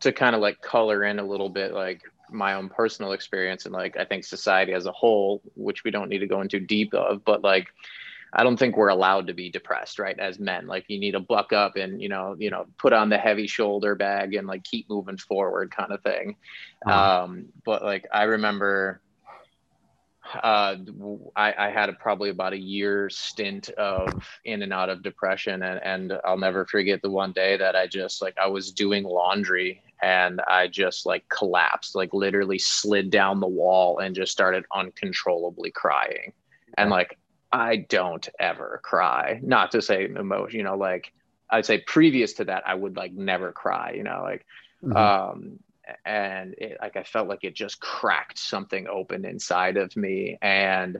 to 0.00 0.12
kind 0.12 0.34
of 0.34 0.40
like 0.40 0.60
color 0.60 1.04
in 1.04 1.18
a 1.18 1.24
little 1.24 1.48
bit, 1.48 1.72
like 1.72 2.02
my 2.30 2.54
own 2.54 2.68
personal 2.68 3.12
experience 3.12 3.64
and 3.64 3.74
like 3.74 3.96
I 3.96 4.04
think 4.04 4.24
society 4.24 4.72
as 4.72 4.86
a 4.86 4.92
whole, 4.92 5.42
which 5.54 5.84
we 5.84 5.90
don't 5.90 6.08
need 6.08 6.18
to 6.18 6.26
go 6.26 6.40
into 6.40 6.60
deep 6.60 6.94
of, 6.94 7.24
but 7.24 7.42
like 7.42 7.68
I 8.32 8.42
don't 8.42 8.58
think 8.58 8.76
we're 8.76 8.88
allowed 8.88 9.26
to 9.28 9.34
be 9.34 9.50
depressed, 9.50 9.98
right? 9.98 10.18
As 10.18 10.38
men, 10.38 10.66
like 10.66 10.84
you 10.88 10.98
need 10.98 11.12
to 11.12 11.20
buck 11.20 11.52
up 11.52 11.76
and 11.76 12.00
you 12.00 12.08
know, 12.08 12.36
you 12.38 12.50
know, 12.50 12.66
put 12.78 12.92
on 12.92 13.08
the 13.08 13.18
heavy 13.18 13.46
shoulder 13.46 13.94
bag 13.94 14.34
and 14.34 14.46
like 14.46 14.64
keep 14.64 14.88
moving 14.88 15.16
forward, 15.16 15.70
kind 15.70 15.92
of 15.92 16.02
thing. 16.02 16.36
Uh-huh. 16.86 17.22
Um, 17.24 17.46
but 17.64 17.82
like 17.82 18.06
I 18.12 18.24
remember 18.24 19.00
uh, 20.34 20.76
I, 21.36 21.54
I, 21.58 21.70
had 21.70 21.88
a, 21.88 21.94
probably 21.94 22.28
about 22.28 22.52
a 22.52 22.58
year 22.58 23.08
stint 23.08 23.70
of 23.70 24.24
in 24.44 24.62
and 24.62 24.72
out 24.72 24.90
of 24.90 25.02
depression 25.02 25.62
and, 25.62 25.80
and 25.82 26.20
I'll 26.24 26.38
never 26.38 26.66
forget 26.66 27.00
the 27.00 27.10
one 27.10 27.32
day 27.32 27.56
that 27.56 27.74
I 27.74 27.86
just 27.86 28.20
like 28.20 28.36
I 28.36 28.46
was 28.46 28.72
doing 28.72 29.04
laundry 29.04 29.82
and 30.02 30.40
I 30.46 30.68
just 30.68 31.06
like 31.06 31.26
collapsed 31.28 31.94
like 31.94 32.12
literally 32.12 32.58
slid 32.58 33.10
down 33.10 33.40
the 33.40 33.48
wall 33.48 33.98
and 33.98 34.14
just 34.14 34.32
started 34.32 34.64
uncontrollably 34.74 35.70
crying 35.70 36.32
and 36.76 36.90
like 36.90 37.18
I 37.50 37.76
don't 37.76 38.28
ever 38.38 38.80
cry 38.82 39.40
not 39.42 39.72
to 39.72 39.82
say 39.82 40.04
emotion 40.04 40.58
you 40.58 40.64
know 40.64 40.76
like 40.76 41.12
I'd 41.50 41.66
say 41.66 41.78
previous 41.78 42.34
to 42.34 42.44
that 42.44 42.64
I 42.66 42.74
would 42.74 42.96
like 42.96 43.12
never 43.12 43.52
cry 43.52 43.92
you 43.96 44.02
know 44.02 44.20
like 44.22 44.44
mm-hmm. 44.82 44.96
um 44.96 45.58
and 46.04 46.54
it, 46.58 46.78
like 46.80 46.96
I 46.96 47.02
felt 47.02 47.28
like 47.28 47.44
it 47.44 47.54
just 47.54 47.80
cracked 47.80 48.38
something 48.38 48.86
open 48.88 49.24
inside 49.24 49.76
of 49.76 49.96
me, 49.96 50.38
and 50.40 50.98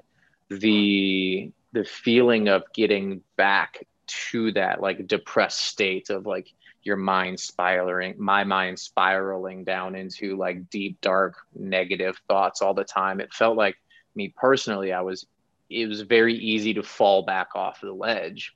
the 0.48 1.52
the 1.72 1.84
feeling 1.84 2.48
of 2.48 2.62
getting 2.72 3.22
back 3.36 3.86
to 4.06 4.52
that 4.52 4.80
like 4.80 5.06
depressed 5.06 5.60
state 5.60 6.08
of 6.08 6.24
like 6.24 6.48
your 6.82 6.96
mind 6.96 7.38
spiraling 7.38 8.14
my 8.18 8.44
mind 8.44 8.78
spiraling 8.78 9.64
down 9.64 9.94
into 9.94 10.36
like 10.36 10.70
deep 10.70 10.98
dark 11.02 11.36
negative 11.54 12.18
thoughts 12.26 12.62
all 12.62 12.72
the 12.72 12.84
time 12.84 13.20
it 13.20 13.34
felt 13.34 13.58
like 13.58 13.76
me 14.14 14.32
personally 14.34 14.94
i 14.94 15.02
was 15.02 15.26
it 15.70 15.86
was 15.86 16.02
very 16.02 16.34
easy 16.34 16.74
to 16.74 16.82
fall 16.82 17.22
back 17.22 17.48
off 17.54 17.80
the 17.80 17.92
ledge. 17.92 18.54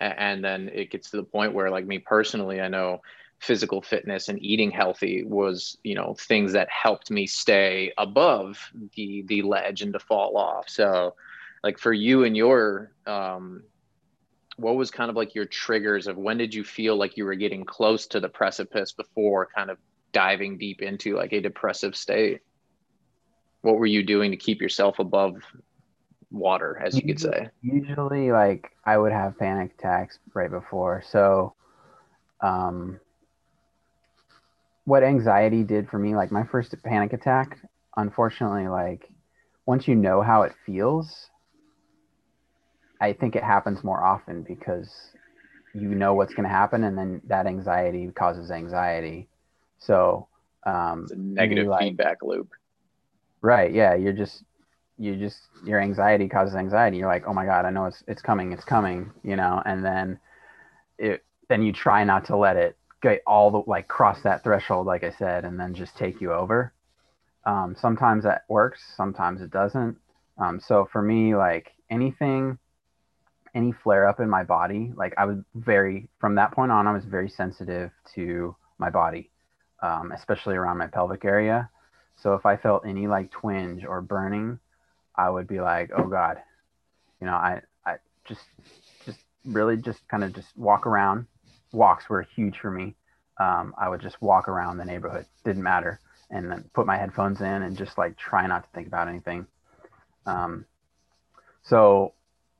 And 0.00 0.42
then 0.42 0.70
it 0.72 0.90
gets 0.90 1.10
to 1.10 1.16
the 1.18 1.22
point 1.22 1.52
where 1.52 1.70
like 1.70 1.86
me 1.86 1.98
personally 1.98 2.60
i 2.60 2.68
know 2.68 3.00
physical 3.40 3.80
fitness 3.80 4.28
and 4.28 4.42
eating 4.42 4.70
healthy 4.70 5.24
was 5.24 5.78
you 5.82 5.94
know 5.94 6.14
things 6.20 6.52
that 6.52 6.68
helped 6.68 7.10
me 7.10 7.26
stay 7.26 7.90
above 7.96 8.70
the 8.94 9.24
the 9.26 9.42
ledge 9.42 9.82
and 9.82 9.94
to 9.94 9.98
fall 9.98 10.36
off. 10.36 10.68
So 10.68 11.14
like 11.64 11.78
for 11.78 11.92
you 11.92 12.24
and 12.24 12.36
your 12.36 12.92
um 13.06 13.62
what 14.56 14.76
was 14.76 14.90
kind 14.90 15.08
of 15.08 15.16
like 15.16 15.34
your 15.34 15.46
triggers 15.46 16.06
of 16.06 16.18
when 16.18 16.36
did 16.36 16.52
you 16.52 16.62
feel 16.62 16.96
like 16.96 17.16
you 17.16 17.24
were 17.24 17.34
getting 17.34 17.64
close 17.64 18.06
to 18.08 18.20
the 18.20 18.28
precipice 18.28 18.92
before 18.92 19.48
kind 19.54 19.70
of 19.70 19.78
diving 20.12 20.58
deep 20.58 20.82
into 20.82 21.16
like 21.16 21.32
a 21.32 21.40
depressive 21.40 21.96
state? 21.96 22.40
What 23.62 23.78
were 23.78 23.86
you 23.86 24.02
doing 24.02 24.32
to 24.32 24.36
keep 24.36 24.60
yourself 24.60 24.98
above 24.98 25.36
water 26.30 26.80
as 26.84 26.96
you 26.96 27.02
could 27.02 27.20
say 27.20 27.48
usually 27.60 28.30
like 28.30 28.70
i 28.84 28.96
would 28.96 29.12
have 29.12 29.36
panic 29.38 29.72
attacks 29.78 30.18
right 30.34 30.50
before 30.50 31.02
so 31.10 31.54
um 32.40 33.00
what 34.90 35.04
anxiety 35.04 35.62
did 35.62 35.88
for 35.88 35.98
me, 35.98 36.16
like 36.16 36.32
my 36.32 36.44
first 36.44 36.74
panic 36.82 37.12
attack, 37.12 37.58
unfortunately, 37.96 38.66
like 38.66 39.08
once 39.64 39.86
you 39.86 39.94
know 39.94 40.20
how 40.20 40.42
it 40.42 40.52
feels, 40.66 41.30
I 43.00 43.12
think 43.12 43.36
it 43.36 43.44
happens 43.44 43.84
more 43.84 44.02
often 44.04 44.42
because 44.42 44.92
you 45.74 45.88
know 45.94 46.14
what's 46.14 46.34
going 46.34 46.48
to 46.48 46.54
happen, 46.54 46.84
and 46.84 46.98
then 46.98 47.22
that 47.28 47.46
anxiety 47.46 48.08
causes 48.08 48.50
anxiety. 48.50 49.28
So 49.78 50.26
um, 50.66 51.02
it's 51.04 51.12
a 51.12 51.16
negative 51.16 51.68
like, 51.68 51.82
feedback 51.82 52.22
loop. 52.22 52.50
Right. 53.42 53.72
Yeah. 53.72 53.94
You're 53.94 54.12
just 54.12 54.42
you 55.00 55.16
just 55.16 55.38
your 55.64 55.80
anxiety 55.80 56.28
causes 56.28 56.54
anxiety. 56.54 56.98
You're 56.98 57.08
like, 57.08 57.24
oh 57.26 57.32
my 57.32 57.46
god, 57.46 57.64
I 57.64 57.70
know 57.70 57.86
it's 57.86 58.04
it's 58.06 58.20
coming, 58.20 58.52
it's 58.52 58.64
coming, 58.64 59.10
you 59.24 59.34
know, 59.34 59.62
and 59.64 59.82
then 59.82 60.20
it 60.98 61.24
then 61.48 61.62
you 61.62 61.72
try 61.72 62.04
not 62.04 62.26
to 62.26 62.36
let 62.36 62.56
it 62.56 62.76
get 63.02 63.22
all 63.26 63.50
the 63.50 63.62
like 63.66 63.88
cross 63.88 64.20
that 64.22 64.44
threshold, 64.44 64.86
like 64.86 65.02
I 65.02 65.10
said, 65.10 65.46
and 65.46 65.58
then 65.58 65.74
just 65.74 65.96
take 65.96 66.20
you 66.20 66.32
over. 66.32 66.74
Um, 67.46 67.74
sometimes 67.80 68.24
that 68.24 68.44
works, 68.48 68.80
sometimes 68.94 69.40
it 69.40 69.50
doesn't. 69.50 69.96
Um, 70.36 70.60
so 70.60 70.86
for 70.92 71.00
me, 71.00 71.34
like 71.34 71.72
anything, 71.88 72.58
any 73.54 73.72
flare 73.72 74.06
up 74.06 74.20
in 74.20 74.28
my 74.28 74.44
body, 74.44 74.92
like 74.94 75.14
I 75.16 75.24
was 75.24 75.38
very, 75.54 76.08
from 76.20 76.34
that 76.34 76.52
point 76.52 76.70
on, 76.70 76.86
I 76.86 76.92
was 76.92 77.04
very 77.04 77.30
sensitive 77.30 77.90
to 78.14 78.54
my 78.76 78.90
body, 78.90 79.30
um, 79.82 80.12
especially 80.12 80.56
around 80.56 80.76
my 80.76 80.86
pelvic 80.88 81.24
area. 81.24 81.70
So 82.16 82.34
if 82.34 82.44
I 82.44 82.58
felt 82.58 82.86
any 82.86 83.06
like 83.06 83.30
twinge 83.30 83.84
or 83.86 84.02
burning, 84.02 84.58
I 85.20 85.28
would 85.28 85.46
be 85.46 85.60
like, 85.60 85.90
oh 85.96 86.06
God, 86.08 86.38
you 87.20 87.26
know, 87.26 87.34
I, 87.34 87.60
I 87.84 87.96
just, 88.24 88.44
just 89.04 89.18
really 89.44 89.76
just 89.76 90.00
kind 90.08 90.24
of 90.24 90.34
just 90.34 90.56
walk 90.56 90.86
around, 90.86 91.26
walks 91.72 92.08
were 92.08 92.22
huge 92.22 92.58
for 92.58 92.70
me. 92.70 92.94
Um, 93.38 93.74
I 93.78 93.88
would 93.88 94.00
just 94.00 94.20
walk 94.22 94.48
around 94.48 94.78
the 94.78 94.84
neighborhood, 94.84 95.26
didn't 95.44 95.62
matter, 95.62 96.00
and 96.30 96.50
then 96.50 96.64
put 96.74 96.86
my 96.86 96.96
headphones 96.96 97.40
in 97.40 97.62
and 97.62 97.76
just 97.76 97.98
like 97.98 98.16
try 98.16 98.46
not 98.46 98.64
to 98.64 98.68
think 98.74 98.86
about 98.86 99.08
anything. 99.08 99.46
Um, 100.24 100.64
so 101.62 102.14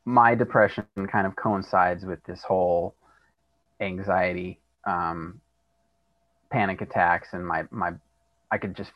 my 0.05 0.35
depression 0.35 0.85
kind 1.11 1.27
of 1.27 1.37
coincides 1.37 2.05
with 2.05 2.23
this 2.25 2.43
whole 2.43 2.95
anxiety 3.81 4.61
um, 4.87 5.41
panic 6.51 6.81
attacks 6.83 7.29
and 7.33 7.47
my 7.47 7.65
my 7.71 7.93
I 8.51 8.59
could 8.59 8.75
just 8.75 8.91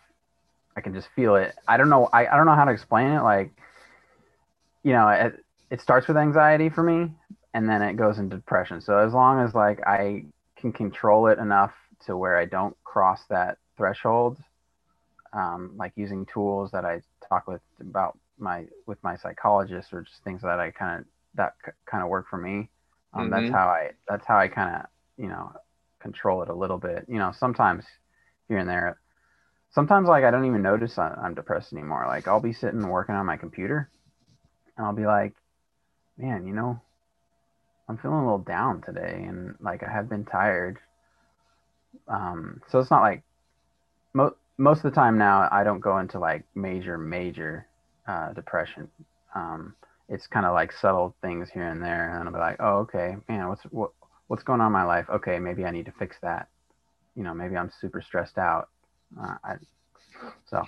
I 0.77 0.81
can 0.81 0.95
just 0.95 1.09
feel 1.15 1.37
it. 1.37 1.55
I 1.69 1.77
don't 1.77 1.89
know 1.89 2.09
I, 2.13 2.27
I 2.27 2.37
don't 2.37 2.47
know 2.47 2.55
how 2.55 2.65
to 2.65 2.73
explain 2.73 3.09
it. 3.13 3.23
Like 3.23 3.51
you 4.83 4.93
know, 4.93 5.09
it, 5.09 5.45
it 5.71 5.81
starts 5.81 6.07
with 6.07 6.17
anxiety 6.17 6.69
for 6.69 6.83
me 6.83 7.11
and 7.55 7.69
then 7.69 7.81
it 7.81 7.97
goes 7.97 8.19
into 8.19 8.37
depression. 8.37 8.81
So 8.81 8.99
as 8.99 9.15
long 9.15 9.41
as 9.41 9.55
like 9.55 9.81
I 9.87 10.25
can 10.57 10.73
control 10.73 11.29
it 11.29 11.39
enough 11.39 11.73
to 12.07 12.17
where 12.17 12.37
I 12.37 12.45
don't 12.45 12.77
cross 12.85 13.21
that 13.31 13.59
threshold, 13.77 14.39
um, 15.33 15.73
like 15.77 15.93
using 15.97 16.27
tools 16.27 16.71
that 16.73 16.85
I 16.85 17.01
talk 17.29 17.47
with 17.47 17.63
about 17.81 18.19
my 18.39 18.67
with 18.87 19.03
my 19.03 19.17
psychologist 19.17 19.93
or 19.93 20.03
just 20.03 20.23
things 20.25 20.43
that 20.43 20.59
I 20.59 20.71
kind 20.73 21.01
of 21.01 21.07
that 21.37 21.55
c- 21.65 21.73
kind 21.87 22.03
of 22.03 22.09
work 22.09 22.29
for 22.29 22.37
me. 22.37 22.69
Um, 23.13 23.31
mm-hmm. 23.31 23.31
That's 23.31 23.53
how 23.53 23.69
I 23.69 23.91
that's 24.09 24.27
how 24.27 24.37
I 24.37 24.49
kind 24.49 24.77
of 24.77 24.87
you 25.17 25.29
know 25.29 25.53
control 26.01 26.43
it 26.43 26.49
a 26.49 26.55
little 26.55 26.79
bit. 26.79 27.05
You 27.09 27.19
know, 27.19 27.33
sometimes 27.39 27.85
here 28.49 28.59
and 28.59 28.69
there. 28.69 28.99
Sometimes 29.75 30.07
like 30.09 30.23
I 30.23 30.31
don't 30.31 30.45
even 30.47 30.63
notice 30.63 30.99
I'm 30.99 31.35
depressed 31.35 31.73
anymore. 31.73 32.05
Like 32.07 32.29
I'll 32.29 32.41
be 32.41 32.53
sitting 32.53 32.87
working 32.87 33.17
on 33.17 33.27
my 33.27 33.37
computer, 33.37 33.91
and 34.77 34.87
I'll 34.87 34.93
be 34.95 35.05
like, 35.07 35.35
man, 36.17 36.47
you 36.47 36.55
know, 36.55 36.81
I'm 37.89 37.99
feeling 37.99 38.19
a 38.19 38.25
little 38.25 38.39
down 38.39 38.83
today, 38.83 39.25
and 39.27 39.57
like 39.61 39.83
I 39.83 39.91
have 39.91 40.09
been 40.09 40.25
tired. 40.25 40.79
Um, 42.07 42.61
so 42.71 42.79
it's 42.79 42.91
not 42.91 43.03
like 43.03 43.23
mo- 44.13 44.37
most 44.59 44.79
of 44.79 44.85
the 44.85 44.91
time 44.93 45.19
now 45.19 45.49
I 45.51 45.65
don't 45.65 45.81
go 45.81 45.99
into 45.99 46.21
like 46.21 46.45
major 46.55 46.97
major 46.97 47.67
uh, 48.07 48.33
depression. 48.33 48.89
Um, 49.35 49.75
it's 50.09 50.29
kind 50.29 50.47
of 50.47 50.55
like 50.55 50.71
subtle 50.71 51.17
things 51.21 51.51
here 51.51 51.69
and 51.69 51.83
there, 51.83 52.17
and 52.17 52.29
I'll 52.29 52.35
be 52.35 52.39
like, 52.39 52.59
oh 52.61 52.79
okay, 52.81 53.17
man, 53.29 53.49
what's 53.49 53.63
what 53.65 53.91
what's 54.29 54.45
going 54.45 54.61
on 54.61 54.69
in 54.69 54.73
my 54.73 54.85
life? 54.85 55.07
Okay, 55.11 55.41
maybe 55.41 55.65
I 55.65 55.73
need 55.73 55.87
to 55.87 55.93
fix 55.99 56.17
that. 56.23 56.47
You 57.17 57.25
know, 57.25 57.35
maybe 57.35 57.57
I'm 57.57 57.73
super 57.81 58.01
stressed 58.01 58.39
out. 58.39 58.69
Uh, 59.21 59.37
I, 59.43 59.55
so. 60.47 60.65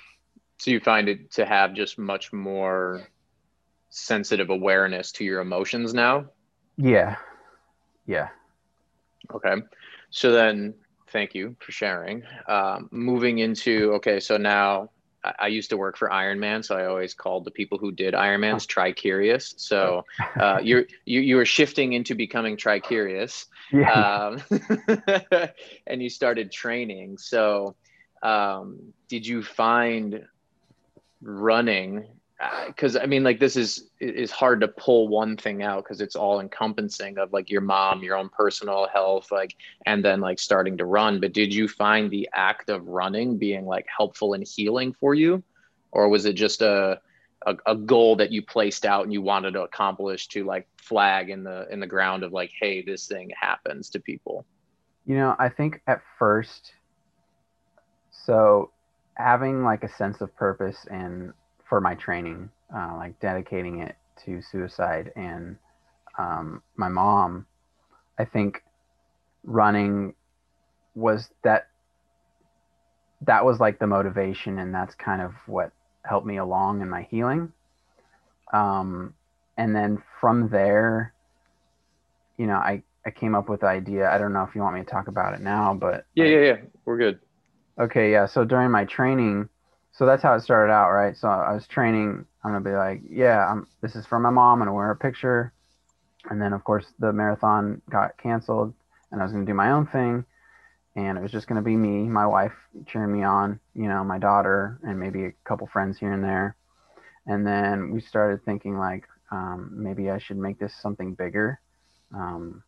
So 0.59 0.71
you 0.71 0.81
find 0.81 1.09
it 1.11 1.33
to 1.33 1.45
have 1.45 1.75
just 1.75 1.99
much 1.99 2.33
more 2.33 3.07
sensitive 3.91 4.49
awareness 4.49 5.13
to 5.13 5.25
your 5.25 5.41
emotions 5.41 5.93
now 5.93 6.27
yeah. 6.77 7.17
Yeah. 8.07 8.29
Okay. 9.33 9.55
So 10.11 10.33
then, 10.33 10.75
thank 11.09 11.35
you 11.35 11.57
for 11.59 11.73
sharing. 11.73 12.23
Um, 12.47 12.89
moving 12.91 13.39
into, 13.39 13.95
okay, 13.95 14.21
so 14.21 14.37
now 14.37 14.91
I, 15.25 15.35
I 15.41 15.47
used 15.49 15.71
to 15.71 15.77
work 15.77 15.97
for 15.97 16.09
Ironman, 16.09 16.65
so 16.65 16.77
I 16.77 16.87
always 16.87 17.15
called 17.15 17.45
the 17.45 17.51
people 17.51 17.79
who 17.79 17.93
did 17.93 18.15
Ironmans 18.15 18.67
tri-curious. 18.67 19.55
So 19.57 20.05
uh, 20.41 20.61
you're, 20.63 20.85
you, 21.05 21.21
you 21.21 21.37
were 21.37 21.47
shifting 21.47 21.95
into 21.95 22.15
becoming 22.15 22.57
tri-curious 22.57 23.47
yeah. 23.73 23.91
um, 23.93 24.43
and 25.87 26.03
you 26.03 26.09
started 26.09 26.53
training. 26.53 27.19
So 27.19 27.75
um, 28.27 28.93
did 29.09 29.27
you 29.27 29.43
find 29.43 30.27
running 31.23 32.07
because 32.67 32.97
I 32.97 33.07
mean, 33.07 33.25
like 33.25 33.41
this 33.41 33.57
is 33.57 33.89
is 33.99 34.31
hard 34.31 34.61
to 34.61 34.69
pull 34.69 35.09
one 35.09 35.37
thing 35.37 35.63
out 35.63 35.85
because 35.85 36.03
it's 36.03 36.17
all 36.17 36.41
encompassing 36.41 37.17
of 37.17 37.33
like 37.33 37.51
your 37.51 37.63
mom, 37.63 38.03
your 38.03 38.17
own 38.17 38.29
personal 38.29 38.89
health, 38.93 39.33
like, 39.33 39.57
and 39.87 40.05
then 40.05 40.21
like 40.21 40.39
starting 40.39 40.77
to 40.77 40.85
run. 40.85 41.19
But 41.19 41.33
did 41.33 41.55
you 41.55 41.67
find 41.67 42.11
the 42.11 42.29
act 42.35 42.69
of 42.69 42.87
running 42.87 43.39
being 43.39 43.65
like 43.65 43.87
helpful 43.95 44.35
and 44.35 44.47
healing 44.47 44.93
for 44.93 45.15
you, 45.15 45.43
or 45.93 46.11
was 46.11 46.27
it 46.27 46.35
just 46.35 46.61
a, 46.61 47.01
a 47.47 47.57
a, 47.65 47.75
goal 47.75 48.17
that 48.17 48.33
you 48.33 48.43
placed 48.43 48.85
out 48.85 49.05
and 49.05 49.13
you 49.15 49.23
wanted 49.23 49.53
to 49.53 49.63
accomplish 49.63 50.29
to 50.29 50.45
like 50.45 50.69
flag 50.77 51.31
in 51.31 51.43
the 51.43 51.67
in 51.71 51.81
the 51.81 51.87
ground 51.87 52.23
of 52.23 52.33
like, 52.33 52.53
hey, 52.61 52.83
this 52.83 53.07
thing 53.07 53.31
happens 53.41 53.89
to 53.91 54.01
people? 54.01 54.45
You 55.07 55.17
know, 55.17 55.37
I 55.39 55.49
think 55.49 55.81
at 55.87 56.03
first, 56.19 56.73
so 58.27 58.71
having 59.15 59.63
like 59.63 59.85
a 59.85 59.89
sense 59.89 60.21
of 60.21 60.35
purpose 60.37 60.77
and 60.91 61.33
for 61.69 61.81
my 61.81 61.95
training, 61.95 62.51
uh, 62.75 62.95
like 62.97 63.19
dedicating 63.21 63.81
it 63.81 63.97
to 64.25 64.43
suicide 64.43 65.13
and 65.17 65.57
um, 66.19 66.63
my 66.77 66.89
mom. 66.89 67.47
I 68.19 68.25
think 68.25 68.63
running 69.45 70.15
was 70.95 71.29
that 71.45 71.69
that 73.23 73.45
was 73.45 73.61
like 73.61 73.79
the 73.79 73.87
motivation 73.87 74.59
and 74.59 74.75
that's 74.75 74.95
kind 74.95 75.23
of 75.23 75.33
what 75.47 75.71
helped 76.03 76.27
me 76.27 76.39
along 76.39 76.81
in 76.81 76.89
my 76.89 77.03
healing. 77.03 77.53
Um, 78.53 79.15
and 79.57 79.75
then 79.75 80.03
from 80.21 80.49
there 80.51 81.13
you 82.39 82.47
know 82.47 82.57
i 82.57 82.83
i 83.07 83.11
came 83.11 83.35
up 83.35 83.49
with 83.49 83.61
the 83.61 83.67
idea. 83.67 84.11
I 84.11 84.19
don't 84.19 84.33
know 84.33 84.43
if 84.43 84.55
you 84.55 84.61
want 84.61 84.77
me 84.77 84.83
to 84.83 84.91
talk 84.91 85.09
about 85.09 85.35
it 85.35 85.41
now 85.41 85.75
but 85.75 86.07
yeah 86.15 86.27
yeah 86.27 86.41
yeah. 86.41 86.57
We're 86.85 86.99
good 86.99 87.19
okay 87.79 88.11
yeah 88.13 88.27
so 88.27 88.45
during 88.45 88.71
my 88.71 88.85
training 88.85 89.49
so 89.97 90.05
that's 90.05 90.23
how 90.23 90.35
it 90.35 90.43
started 90.43 90.71
out, 90.71 90.91
right? 90.91 91.17
So 91.17 91.27
I 91.27 91.55
was 91.55 91.67
training. 91.67 92.27
I'm 92.45 92.53
gonna 92.53 92.61
be 92.61 92.77
like, 92.77 93.01
yeah, 93.09 93.51
I'm, 93.51 93.67
this 93.81 93.97
is 93.97 94.05
for 94.05 94.19
my 94.19 94.29
mom. 94.29 94.61
I'm 94.61 94.67
gonna 94.67 94.75
wear 94.75 94.91
a 94.91 94.97
picture, 94.97 95.55
and 96.29 96.41
then 96.41 96.53
of 96.53 96.65
course 96.65 96.85
the 96.99 97.15
marathon 97.15 97.81
got 97.89 98.19
canceled, 98.19 98.75
and 99.11 99.23
I 99.23 99.25
was 99.25 99.33
gonna 99.33 99.47
do 99.47 99.55
my 99.55 99.71
own 99.71 99.87
thing, 99.87 100.27
and 100.97 101.17
it 101.17 101.23
was 101.23 101.33
just 101.33 101.47
gonna 101.47 101.63
be 101.63 101.77
me, 101.77 102.03
my 102.03 102.27
wife 102.27 102.53
cheering 102.87 103.11
me 103.11 103.25
on, 103.25 103.59
you 103.75 103.89
know, 103.89 104.05
my 104.05 104.19
daughter, 104.19 104.79
and 104.83 105.01
maybe 105.01 105.25
a 105.25 105.33
couple 105.45 105.67
friends 105.67 105.99
here 105.99 106.13
and 106.13 106.23
there, 106.23 106.57
and 107.27 107.47
then 107.47 107.91
we 107.91 108.03
started 108.03 108.45
thinking 108.45 108.77
like, 108.77 109.09
um, 109.33 109.71
maybe 109.73 110.11
I 110.11 110.19
should 110.19 110.37
make 110.37 110.59
this 110.59 110.75
something 110.79 111.15
bigger, 111.15 111.59
um, 112.15 112.63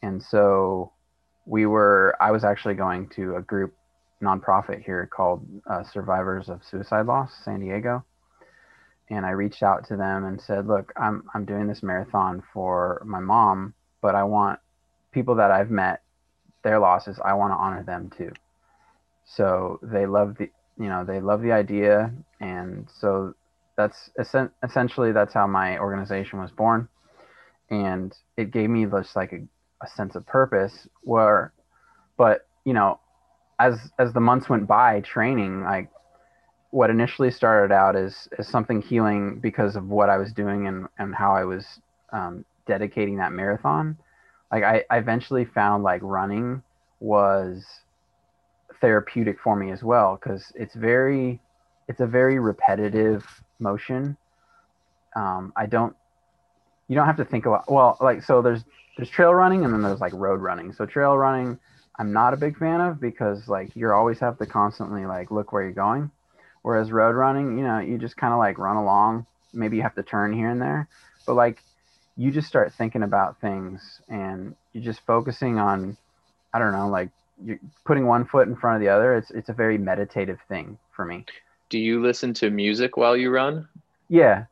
and 0.00 0.22
so 0.22 0.92
we 1.44 1.66
were. 1.66 2.16
I 2.18 2.30
was 2.30 2.44
actually 2.44 2.76
going 2.76 3.08
to 3.10 3.36
a 3.36 3.42
group 3.42 3.74
nonprofit 4.22 4.84
here 4.84 5.08
called 5.12 5.46
uh, 5.68 5.82
Survivors 5.82 6.48
of 6.48 6.62
Suicide 6.64 7.06
Loss, 7.06 7.32
San 7.44 7.60
Diego. 7.60 8.04
And 9.08 9.26
I 9.26 9.30
reached 9.30 9.62
out 9.62 9.86
to 9.88 9.96
them 9.96 10.24
and 10.24 10.40
said, 10.40 10.66
"Look, 10.66 10.92
I'm 10.96 11.24
I'm 11.34 11.44
doing 11.44 11.66
this 11.66 11.82
marathon 11.82 12.42
for 12.52 13.02
my 13.04 13.18
mom, 13.20 13.74
but 14.00 14.14
I 14.14 14.22
want 14.22 14.60
people 15.12 15.34
that 15.36 15.50
I've 15.50 15.70
met, 15.70 16.02
their 16.62 16.78
losses. 16.78 17.18
I 17.24 17.34
want 17.34 17.52
to 17.52 17.56
honor 17.56 17.82
them 17.82 18.10
too." 18.16 18.32
So 19.24 19.80
they 19.82 20.06
love 20.06 20.36
the 20.38 20.50
you 20.78 20.88
know 20.88 21.04
they 21.04 21.20
love 21.20 21.42
the 21.42 21.52
idea, 21.52 22.12
and 22.40 22.88
so 23.00 23.34
that's 23.76 24.10
essentially 24.62 25.12
that's 25.12 25.34
how 25.34 25.46
my 25.46 25.78
organization 25.78 26.38
was 26.38 26.50
born, 26.52 26.88
and 27.70 28.14
it 28.36 28.52
gave 28.52 28.70
me 28.70 28.86
just 28.86 29.16
like 29.16 29.32
a, 29.32 29.42
a 29.82 29.88
sense 29.88 30.14
of 30.14 30.26
purpose. 30.26 30.86
Where, 31.02 31.52
but 32.16 32.46
you 32.64 32.74
know, 32.74 33.00
as 33.60 33.92
as 33.98 34.12
the 34.12 34.20
months 34.20 34.48
went 34.48 34.66
by 34.66 35.00
training 35.02 35.62
like 35.62 35.88
what 36.70 36.88
initially 36.90 37.30
started 37.30 37.72
out 37.72 37.94
as 37.94 38.28
as 38.38 38.48
something 38.48 38.80
healing 38.80 39.38
because 39.38 39.76
of 39.76 39.88
what 39.88 40.08
I 40.08 40.16
was 40.16 40.32
doing 40.32 40.66
and 40.66 40.88
and 40.98 41.14
how 41.14 41.34
I 41.36 41.44
was 41.44 41.66
um, 42.12 42.44
dedicating 42.66 43.18
that 43.18 43.32
marathon 43.32 43.96
like 44.50 44.64
I, 44.64 44.84
I 44.90 44.98
eventually 44.98 45.44
found 45.44 45.84
like 45.84 46.00
running 46.02 46.62
was 47.00 47.64
therapeutic 48.80 49.38
for 49.40 49.54
me 49.54 49.70
as 49.70 49.82
well 49.82 50.16
because 50.16 50.52
it's 50.54 50.74
very 50.74 51.38
it's 51.86 52.00
a 52.00 52.06
very 52.06 52.38
repetitive 52.38 53.24
motion. 53.58 54.16
Um, 55.16 55.52
i 55.56 55.66
don't 55.66 55.94
you 56.86 56.94
don't 56.94 57.06
have 57.06 57.16
to 57.16 57.24
think 57.24 57.44
about 57.46 57.70
well 57.70 57.96
like 58.00 58.22
so 58.22 58.40
there's 58.40 58.64
there's 58.96 59.10
trail 59.10 59.34
running 59.34 59.64
and 59.64 59.74
then 59.74 59.82
there's 59.82 60.00
like 60.00 60.12
road 60.14 60.40
running. 60.40 60.72
So 60.72 60.86
trail 60.86 61.16
running 61.16 61.58
I'm 61.98 62.12
not 62.12 62.34
a 62.34 62.36
big 62.36 62.58
fan 62.58 62.80
of 62.80 63.00
because 63.00 63.48
like 63.48 63.74
you 63.76 63.92
always 63.92 64.18
have 64.20 64.38
to 64.38 64.46
constantly 64.46 65.06
like 65.06 65.30
look 65.30 65.52
where 65.52 65.62
you're 65.62 65.72
going. 65.72 66.10
Whereas 66.62 66.92
road 66.92 67.14
running, 67.14 67.58
you 67.58 67.64
know, 67.64 67.78
you 67.78 67.98
just 67.98 68.16
kind 68.16 68.32
of 68.32 68.38
like 68.38 68.58
run 68.58 68.76
along. 68.76 69.26
Maybe 69.52 69.76
you 69.76 69.82
have 69.82 69.94
to 69.96 70.02
turn 70.02 70.32
here 70.32 70.50
and 70.50 70.60
there, 70.60 70.88
but 71.26 71.34
like 71.34 71.62
you 72.16 72.30
just 72.30 72.48
start 72.48 72.72
thinking 72.72 73.02
about 73.02 73.40
things 73.40 74.00
and 74.08 74.54
you're 74.72 74.84
just 74.84 75.00
focusing 75.06 75.58
on, 75.58 75.96
I 76.52 76.58
don't 76.58 76.72
know, 76.72 76.88
like 76.88 77.10
you're 77.44 77.58
putting 77.84 78.06
one 78.06 78.26
foot 78.26 78.46
in 78.48 78.56
front 78.56 78.76
of 78.76 78.82
the 78.82 78.88
other. 78.88 79.14
It's 79.14 79.30
it's 79.30 79.48
a 79.48 79.54
very 79.54 79.78
meditative 79.78 80.38
thing 80.48 80.78
for 80.92 81.04
me. 81.04 81.24
Do 81.68 81.78
you 81.78 82.02
listen 82.02 82.34
to 82.34 82.50
music 82.50 82.96
while 82.96 83.16
you 83.16 83.30
run? 83.30 83.68
Yeah, 84.08 84.44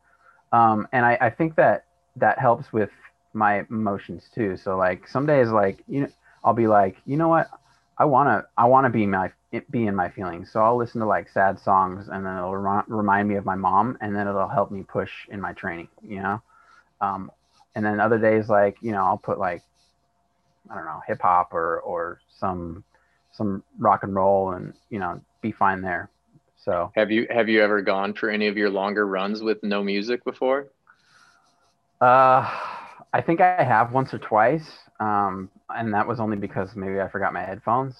um, 0.53 0.89
and 0.93 1.05
I, 1.05 1.19
I 1.21 1.31
think 1.31 1.57
that 1.57 1.85
that 2.17 2.39
helps 2.39 2.73
with 2.73 2.91
my 3.33 3.67
emotions 3.71 4.25
too. 4.35 4.57
So 4.57 4.77
like 4.77 5.07
some 5.09 5.27
days, 5.27 5.49
like 5.49 5.83
you 5.89 6.03
know, 6.03 6.09
I'll 6.45 6.55
be 6.55 6.67
like, 6.67 6.97
you 7.07 7.17
know 7.17 7.29
what? 7.29 7.49
I 7.97 8.05
wanna 8.05 8.47
I 8.57 8.67
wanna 8.67 8.91
be 8.91 9.07
my 9.07 9.33
be 9.71 9.87
in 9.87 9.95
my 9.95 10.09
feelings. 10.11 10.51
So 10.53 10.61
I'll 10.61 10.77
listen 10.77 11.01
to 11.01 11.07
like 11.07 11.29
sad 11.29 11.59
songs, 11.59 12.09
and 12.09 12.25
then 12.25 12.37
it'll 12.37 12.57
re- 12.57 12.83
remind 12.87 13.29
me 13.29 13.37
of 13.37 13.45
my 13.45 13.57
mom, 13.57 13.99
and 14.01 14.15
then 14.15 14.29
it'll 14.29 14.49
help 14.49 14.71
me 14.71 14.83
push 14.83 15.11
in 15.29 15.41
my 15.41 15.53
training. 15.53 15.89
You 16.03 16.23
know, 16.23 16.43
um, 17.01 17.31
and 17.75 17.85
then 17.85 18.01
other 18.01 18.19
days 18.19 18.49
like 18.49 18.77
you 18.81 18.93
know 18.93 19.05
I'll 19.05 19.19
put 19.19 19.39
like 19.39 19.63
I 20.71 20.75
don't 20.75 20.85
know 20.85 21.01
hip 21.07 21.21
hop 21.23 21.53
or 21.53 21.81
or 21.81 22.21
some 22.39 22.85
some 23.33 23.63
rock 23.79 24.03
and 24.03 24.15
roll, 24.15 24.53
and 24.53 24.75
you 24.91 24.99
know 24.99 25.21
be 25.41 25.53
fine 25.53 25.81
there. 25.83 26.11
So 26.57 26.93
have 26.95 27.11
you 27.11 27.27
have 27.31 27.49
you 27.49 27.63
ever 27.63 27.83
gone 27.83 28.15
for 28.15 28.31
any 28.31 28.47
of 28.49 28.57
your 28.57 28.71
longer 28.71 29.07
runs 29.07 29.43
with 29.43 29.63
no 29.63 29.83
music 29.83 30.25
before? 30.25 30.69
Uh, 32.01 32.49
I 33.13 33.21
think 33.21 33.41
I 33.41 33.63
have 33.63 33.93
once 33.93 34.13
or 34.13 34.19
twice. 34.19 34.69
Um, 35.01 35.51
and 35.71 35.95
that 35.95 36.07
was 36.07 36.21
only 36.21 36.37
because 36.37 36.75
maybe 36.77 37.01
I 37.01 37.09
forgot 37.09 37.33
my 37.33 37.43
headphones. 37.43 37.97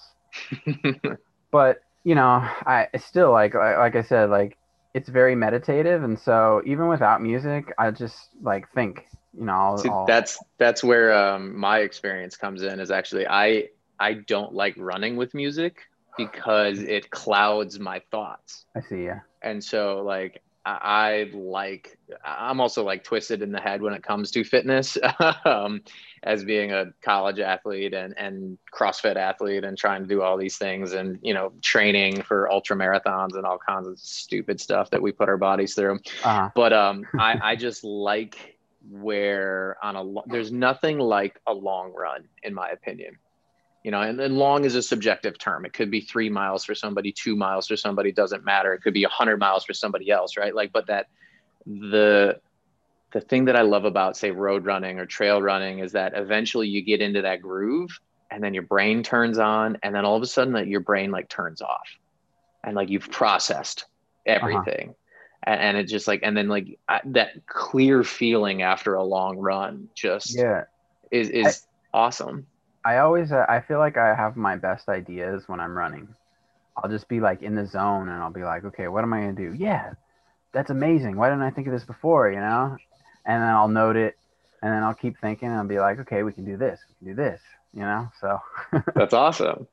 but 1.51 1.81
you 2.03 2.15
know, 2.15 2.41
I 2.65 2.87
still 2.97 3.31
like 3.31 3.53
like 3.53 3.95
I 3.95 4.01
said, 4.01 4.29
like 4.29 4.57
it's 4.93 5.09
very 5.09 5.35
meditative, 5.35 6.03
and 6.03 6.17
so 6.19 6.61
even 6.65 6.87
without 6.87 7.21
music, 7.21 7.73
I 7.77 7.91
just 7.91 8.29
like 8.41 8.71
think. 8.73 9.05
You 9.37 9.45
know, 9.45 9.53
I'll, 9.53 9.77
See, 9.77 9.89
I'll, 9.89 10.05
that's 10.07 10.39
that's 10.57 10.83
where 10.83 11.13
um, 11.13 11.55
my 11.57 11.79
experience 11.79 12.35
comes 12.35 12.63
in. 12.63 12.79
Is 12.79 12.89
actually 12.89 13.27
I 13.27 13.69
I 13.99 14.13
don't 14.13 14.53
like 14.53 14.73
running 14.77 15.17
with 15.17 15.33
music 15.35 15.81
because 16.17 16.79
it 16.79 17.11
clouds 17.11 17.79
my 17.79 18.01
thoughts. 18.11 18.65
I 18.75 18.81
see, 18.81 19.03
yeah. 19.03 19.19
And 19.43 19.63
so 19.63 20.01
like 20.03 20.41
I, 20.81 21.31
like 21.33 21.97
I'm 22.23 22.59
also 22.59 22.83
like 22.83 23.03
twisted 23.03 23.41
in 23.41 23.51
the 23.51 23.59
head 23.59 23.81
when 23.81 23.93
it 23.93 24.03
comes 24.03 24.31
to 24.31 24.43
fitness 24.43 24.97
um, 25.45 25.81
as 26.23 26.43
being 26.43 26.71
a 26.71 26.87
college 27.01 27.39
athlete 27.39 27.93
and, 27.93 28.17
and 28.17 28.57
CrossFit 28.73 29.15
athlete 29.15 29.63
and 29.63 29.77
trying 29.77 30.01
to 30.01 30.07
do 30.07 30.21
all 30.21 30.37
these 30.37 30.57
things 30.57 30.93
and 30.93 31.19
you 31.21 31.33
know 31.33 31.51
training 31.61 32.21
for 32.21 32.51
ultra 32.51 32.75
marathons 32.75 33.35
and 33.35 33.45
all 33.45 33.57
kinds 33.57 33.87
of 33.87 33.97
stupid 33.99 34.59
stuff 34.59 34.89
that 34.91 35.01
we 35.01 35.11
put 35.11 35.29
our 35.29 35.37
bodies 35.37 35.75
through. 35.75 35.99
Uh-huh. 36.23 36.49
But 36.55 36.73
um, 36.73 37.03
I, 37.19 37.51
I 37.51 37.55
just 37.55 37.83
like 37.83 38.57
where 38.89 39.77
on 39.83 39.95
a 39.95 40.21
there's 40.27 40.51
nothing 40.51 40.99
like 40.99 41.39
a 41.47 41.53
long 41.53 41.93
run 41.93 42.23
in 42.43 42.53
my 42.53 42.69
opinion 42.69 43.17
you 43.83 43.91
know 43.91 44.01
and, 44.01 44.19
and 44.19 44.37
long 44.37 44.65
is 44.65 44.75
a 44.75 44.81
subjective 44.81 45.37
term. 45.37 45.65
It 45.65 45.73
could 45.73 45.91
be 45.91 46.01
three 46.01 46.29
miles 46.29 46.65
for 46.65 46.75
somebody 46.75 47.11
two 47.11 47.35
miles 47.35 47.67
for 47.67 47.77
somebody 47.77 48.11
doesn't 48.11 48.43
matter. 48.43 48.73
It 48.73 48.81
could 48.81 48.93
be 48.93 49.03
100 49.03 49.37
miles 49.37 49.63
for 49.65 49.73
somebody 49.73 50.09
else 50.09 50.37
right? 50.37 50.53
Like 50.53 50.71
but 50.71 50.87
that 50.87 51.07
the 51.65 52.39
the 53.11 53.21
thing 53.21 53.45
that 53.45 53.55
i 53.55 53.61
love 53.61 53.85
about 53.85 54.15
say 54.15 54.31
road 54.31 54.65
running 54.65 54.99
or 54.99 55.05
trail 55.05 55.41
running 55.41 55.79
is 55.79 55.91
that 55.91 56.13
eventually 56.15 56.67
you 56.67 56.81
get 56.81 57.01
into 57.01 57.21
that 57.21 57.41
groove 57.41 57.89
and 58.31 58.43
then 58.43 58.53
your 58.53 58.63
brain 58.63 59.03
turns 59.03 59.37
on 59.37 59.77
and 59.83 59.93
then 59.93 60.05
all 60.05 60.15
of 60.15 60.23
a 60.23 60.27
sudden 60.27 60.53
that 60.53 60.67
your 60.67 60.79
brain 60.79 61.11
like 61.11 61.29
turns 61.29 61.61
off 61.61 61.87
and 62.63 62.75
like 62.75 62.89
you've 62.89 63.09
processed 63.09 63.85
uh-huh. 64.27 64.35
everything. 64.35 64.89
Uh-huh. 64.89 65.51
and, 65.51 65.61
and 65.61 65.77
it 65.77 65.83
just 65.85 66.07
like 66.07 66.21
and 66.23 66.35
then 66.35 66.47
like 66.47 66.79
I, 66.87 67.01
that 67.05 67.45
clear 67.47 68.03
feeling 68.03 68.61
after 68.61 68.95
a 68.95 69.03
long 69.03 69.37
run 69.37 69.89
just 69.95 70.37
yeah. 70.37 70.65
is 71.11 71.29
is 71.29 71.65
I, 71.93 71.97
awesome 71.97 72.45
I 72.89 72.97
always 72.97 73.31
uh, 73.31 73.45
I 73.47 73.61
feel 73.61 73.77
like 73.77 73.97
I 73.97 74.15
have 74.15 74.35
my 74.35 74.55
best 74.55 74.89
ideas 74.89 75.43
when 75.45 75.59
I'm 75.59 75.77
running. 75.77 76.07
I'll 76.75 76.89
just 76.89 77.07
be 77.07 77.19
like 77.19 77.43
in 77.43 77.53
the 77.53 77.67
zone 77.67 78.09
and 78.09 78.19
I'll 78.19 78.31
be 78.31 78.43
like, 78.43 78.65
okay, 78.65 78.87
what 78.87 79.03
am 79.03 79.13
I 79.13 79.19
gonna 79.19 79.33
do? 79.33 79.53
Yeah, 79.55 79.93
that's 80.53 80.71
amazing. 80.71 81.15
Why 81.15 81.29
didn't 81.29 81.43
I 81.43 81.51
think 81.51 81.67
of 81.67 81.73
this 81.73 81.83
before? 81.83 82.31
You 82.31 82.39
know, 82.39 82.77
and 83.25 83.43
then 83.43 83.49
I'll 83.49 83.67
note 83.67 83.95
it, 83.95 84.17
and 84.63 84.73
then 84.73 84.81
I'll 84.81 84.95
keep 84.95 85.19
thinking 85.19 85.49
and 85.49 85.57
I'll 85.57 85.67
be 85.67 85.79
like, 85.79 85.99
okay, 85.99 86.23
we 86.23 86.33
can 86.33 86.45
do 86.45 86.57
this, 86.57 86.79
we 86.89 86.95
can 86.95 87.15
do 87.15 87.21
this. 87.21 87.39
You 87.75 87.81
know, 87.81 88.09
so 88.19 88.39
that's 88.95 89.13
awesome. 89.13 89.67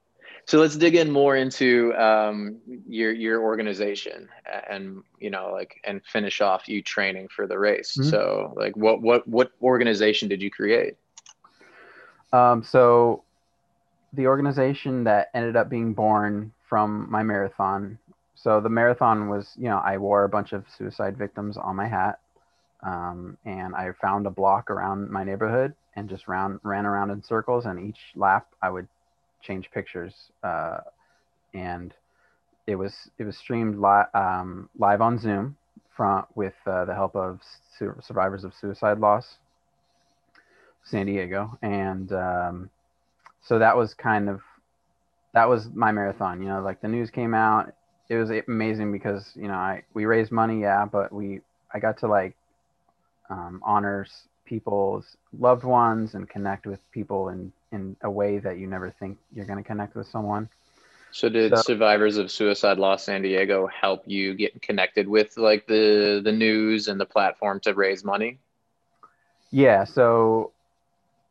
So 0.45 0.61
let's 0.61 0.77
dig 0.77 0.95
in 0.95 1.11
more 1.11 1.37
into 1.37 1.95
um, 1.95 2.59
your 2.87 3.13
your 3.13 3.43
organization 3.43 4.29
and 4.69 5.03
you 5.19 5.31
know 5.31 5.53
like 5.53 5.81
and 5.85 6.03
finish 6.05 6.43
off 6.43 6.69
you 6.69 6.83
training 6.83 7.29
for 7.35 7.47
the 7.47 7.59
race. 7.59 7.97
Mm-hmm. 7.97 8.11
So 8.11 8.53
like 8.57 8.77
what 8.77 9.01
what 9.01 9.27
what 9.27 9.53
organization 9.63 10.29
did 10.29 10.43
you 10.43 10.51
create? 10.51 10.97
Um, 12.33 12.63
so 12.63 13.23
the 14.13 14.27
organization 14.27 15.05
that 15.05 15.31
ended 15.35 15.57
up 15.57 15.69
being 15.69 15.93
born 15.93 16.53
from 16.69 17.11
my 17.11 17.23
marathon. 17.23 17.99
So 18.35 18.61
the 18.61 18.69
marathon 18.69 19.29
was, 19.29 19.53
you 19.57 19.69
know, 19.69 19.79
I 19.79 19.99
wore 19.99 20.25
a 20.25 20.29
bunch 20.29 20.53
of 20.53 20.65
suicide 20.77 21.17
victims 21.17 21.57
on 21.57 21.77
my 21.77 21.87
hat. 21.87 22.19
Um, 22.83 23.37
and 23.45 23.75
I 23.75 23.91
found 24.01 24.27
a 24.27 24.31
block 24.31 24.71
around 24.71 25.11
my 25.11 25.25
neighborhood 25.25 25.75
and 25.95 26.09
just 26.09 26.29
round, 26.29 26.61
ran 26.63 26.87
around 26.87 27.11
in 27.11 27.23
circles. 27.23 27.67
And 27.67 27.81
each 27.89 27.99
lap 28.15 28.47
I 28.63 28.71
would 28.71 28.89
change 29.43 29.71
pictures. 29.73 30.15
Uh, 30.43 30.79
and 31.55 31.95
it 32.67 32.77
was, 32.77 32.95
it 33.19 33.25
was 33.25 33.37
streamed 33.37 33.79
li- 33.79 34.11
um, 34.15 34.69
live 34.79 35.01
on 35.01 35.19
Zoom 35.19 35.57
from, 35.97 36.27
with 36.35 36.55
uh, 36.67 36.85
the 36.85 36.95
help 36.95 37.17
of 37.17 37.41
su- 37.79 37.95
survivors 38.03 38.45
of 38.45 38.53
suicide 38.55 38.99
loss 38.99 39.39
San 40.87 41.07
Diego, 41.07 41.59
and 41.63 42.13
um, 42.13 42.71
so 43.43 43.59
that 43.59 43.77
was 43.77 43.93
kind 43.95 44.29
of 44.29 44.41
that 45.35 45.49
was 45.49 45.69
my 45.75 45.93
marathon. 45.93 46.41
You 46.41 46.49
know, 46.49 46.63
like 46.63 46.81
the 46.81 46.89
news 46.89 47.11
came 47.11 47.35
out, 47.35 47.73
it 48.09 48.17
was 48.17 48.31
amazing 48.31 48.93
because 48.93 49.33
you 49.35 49.49
know 49.49 49.55
I 49.55 49.83
we 49.95 50.05
raised 50.05 50.31
money, 50.31 50.61
yeah, 50.61 50.87
but 50.87 51.13
we 51.13 51.41
I 51.75 51.81
got 51.81 51.99
to 51.99 52.09
like 52.09 52.37
um, 53.29 53.61
honor 53.65 54.07
people's 54.45 55.17
loved 55.37 55.65
ones 55.65 56.15
and 56.15 56.29
connect 56.29 56.67
with 56.67 56.79
people 56.93 57.31
in 57.31 57.53
in 57.73 57.97
a 58.03 58.11
way 58.11 58.39
that 58.39 58.59
you 58.59 58.69
never 58.69 58.91
think 58.91 59.19
you're 59.35 59.45
going 59.45 59.63
to 59.63 59.67
connect 59.67 59.97
with 59.97 60.07
someone. 60.07 60.49
So 61.11 61.29
did 61.29 61.57
so, 61.57 61.63
survivors 61.63 62.17
of 62.17 62.31
suicide 62.31 62.79
loss 62.79 63.05
San 63.05 63.23
Diego 63.23 63.67
help 63.67 64.05
you 64.07 64.35
get 64.35 64.63
connected 64.63 65.09
with 65.09 65.37
like 65.37 65.67
the 65.67 66.21
the 66.23 66.33
news 66.33 66.87
and 66.87 67.01
the 67.01 67.07
platform 67.07 67.59
to 67.61 67.75
raise 67.75 68.05
money? 68.05 68.39
Yeah, 69.51 69.85
so 69.85 70.53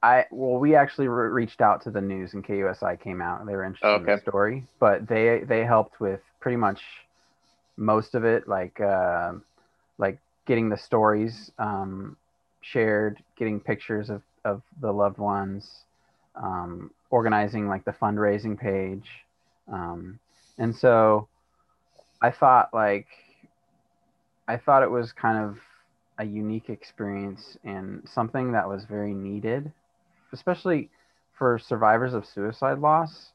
I 0.05 0.25
well, 0.29 0.59
we 0.59 0.75
actually 0.75 1.07
re- 1.07 1.29
reached 1.29 1.61
out 1.61 1.81
to 1.81 1.89
the 1.89 1.99
news 1.99 2.35
and 2.35 2.45
KUSI 2.45 3.01
came 3.01 3.23
out. 3.23 3.43
They 3.47 3.55
were 3.55 3.63
interested 3.63 3.87
okay. 3.87 4.11
in 4.11 4.17
the 4.17 4.21
story, 4.21 4.67
but 4.79 5.07
they 5.07 5.39
they 5.39 5.65
helped 5.65 5.99
with 5.99 6.21
pretty 6.39 6.57
much 6.57 6.83
most 7.75 8.13
of 8.13 8.23
it, 8.23 8.47
like 8.47 8.79
uh, 8.79 9.33
like 9.97 10.19
getting 10.45 10.69
the 10.69 10.77
stories 10.77 11.51
um, 11.57 12.17
shared, 12.61 13.17
getting 13.35 13.59
pictures 13.59 14.11
of 14.11 14.21
of 14.43 14.61
the 14.79 14.91
loved 14.91 15.17
ones, 15.17 15.85
um, 16.35 16.91
organizing 17.09 17.67
like 17.67 17.83
the 17.83 17.93
fundraising 17.93 18.59
page, 18.59 19.09
um, 19.71 20.19
and 20.59 20.75
so 20.75 21.27
I 22.21 22.29
thought 22.29 22.69
like 22.75 23.07
I 24.47 24.57
thought 24.57 24.83
it 24.83 24.91
was 24.91 25.11
kind 25.13 25.43
of 25.43 25.57
a 26.19 26.25
unique 26.25 26.69
experience 26.69 27.57
and 27.63 28.07
something 28.07 28.51
that 28.51 28.69
was 28.69 28.85
very 28.85 29.15
needed 29.15 29.71
especially 30.35 30.89
for 31.37 31.57
survivors 31.57 32.13
of 32.13 32.25
suicide 32.25 32.79
loss, 32.79 33.31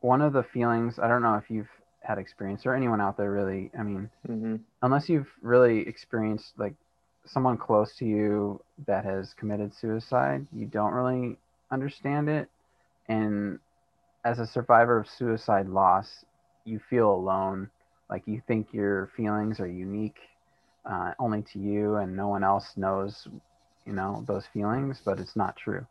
one 0.00 0.20
of 0.20 0.32
the 0.32 0.42
feelings, 0.42 0.98
I 0.98 1.08
don't 1.08 1.22
know 1.22 1.36
if 1.36 1.50
you've 1.50 1.70
had 2.00 2.18
experience 2.18 2.66
or 2.66 2.74
anyone 2.74 3.00
out 3.00 3.16
there 3.16 3.30
really, 3.30 3.70
I 3.78 3.82
mean, 3.82 4.10
mm-hmm. 4.28 4.56
unless 4.82 5.08
you've 5.08 5.28
really 5.40 5.86
experienced 5.86 6.52
like 6.58 6.74
someone 7.24 7.56
close 7.56 7.94
to 7.98 8.04
you 8.04 8.60
that 8.86 9.04
has 9.04 9.34
committed 9.34 9.72
suicide, 9.74 10.46
you 10.52 10.66
don't 10.66 10.92
really 10.92 11.36
understand 11.70 12.28
it. 12.28 12.48
And 13.08 13.58
as 14.24 14.38
a 14.38 14.46
survivor 14.46 14.98
of 14.98 15.06
suicide 15.08 15.68
loss, 15.68 16.24
you 16.64 16.80
feel 16.90 17.10
alone. 17.12 17.70
Like 18.10 18.26
you 18.26 18.42
think 18.46 18.72
your 18.72 19.10
feelings 19.16 19.60
are 19.60 19.66
unique 19.66 20.18
uh, 20.84 21.12
only 21.18 21.42
to 21.52 21.58
you, 21.58 21.96
and 21.96 22.16
no 22.16 22.28
one 22.28 22.44
else 22.44 22.72
knows, 22.76 23.28
you 23.86 23.92
know, 23.92 24.24
those 24.26 24.44
feelings, 24.52 25.00
but 25.04 25.18
it's 25.20 25.36
not 25.36 25.56
true. 25.56 25.86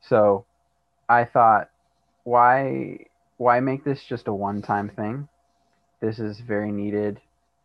So 0.00 0.44
I 1.08 1.24
thought, 1.24 1.70
why 2.24 2.98
why 3.36 3.60
make 3.60 3.84
this 3.84 4.02
just 4.04 4.28
a 4.28 4.34
one 4.34 4.62
time 4.62 4.90
thing? 4.90 5.28
This 6.00 6.18
is 6.18 6.40
very 6.40 6.72
needed. 6.72 7.20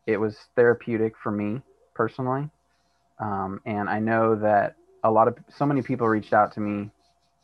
It 0.08 0.18
was 0.18 0.38
therapeutic 0.56 1.14
for 1.22 1.32
me 1.32 1.62
personally, 1.94 2.50
um, 3.20 3.62
and 3.66 3.90
I 3.90 4.00
know 4.00 4.36
that 4.36 4.76
a 5.04 5.12
lot 5.12 5.28
of 5.28 5.38
so 5.50 5.66
many 5.66 5.82
people 5.82 6.08
reached 6.08 6.34
out 6.34 6.54
to 6.54 6.60
me 6.60 6.90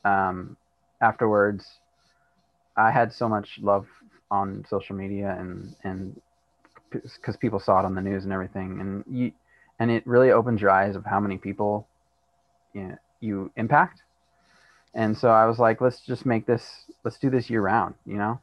um, 0.05 0.57
afterwards. 1.01 1.65
I 2.77 2.91
had 2.91 3.11
so 3.13 3.27
much 3.27 3.59
love 3.61 3.87
on 4.29 4.65
social 4.69 4.95
media 4.95 5.35
and 5.37 5.75
and 5.83 6.21
because 6.89 7.37
people 7.37 7.59
saw 7.59 7.79
it 7.79 7.85
on 7.85 7.95
the 7.95 8.01
news 8.01 8.23
and 8.23 8.33
everything, 8.33 8.79
and 8.79 9.03
you 9.09 9.31
and 9.79 9.91
it 9.91 10.05
really 10.05 10.31
opens 10.31 10.61
your 10.61 10.69
eyes 10.69 10.95
of 10.95 11.05
how 11.05 11.19
many 11.19 11.37
people 11.37 11.87
you, 12.73 12.83
know, 12.83 12.97
you 13.19 13.51
impact 13.55 14.01
and 14.93 15.17
so 15.17 15.29
I 15.29 15.45
was 15.45 15.59
like, 15.59 15.81
let's 15.81 16.01
just 16.01 16.25
make 16.25 16.45
this, 16.45 16.85
let's 17.03 17.17
do 17.17 17.29
this 17.29 17.49
year 17.49 17.61
round, 17.61 17.95
you 18.05 18.17
know? 18.17 18.39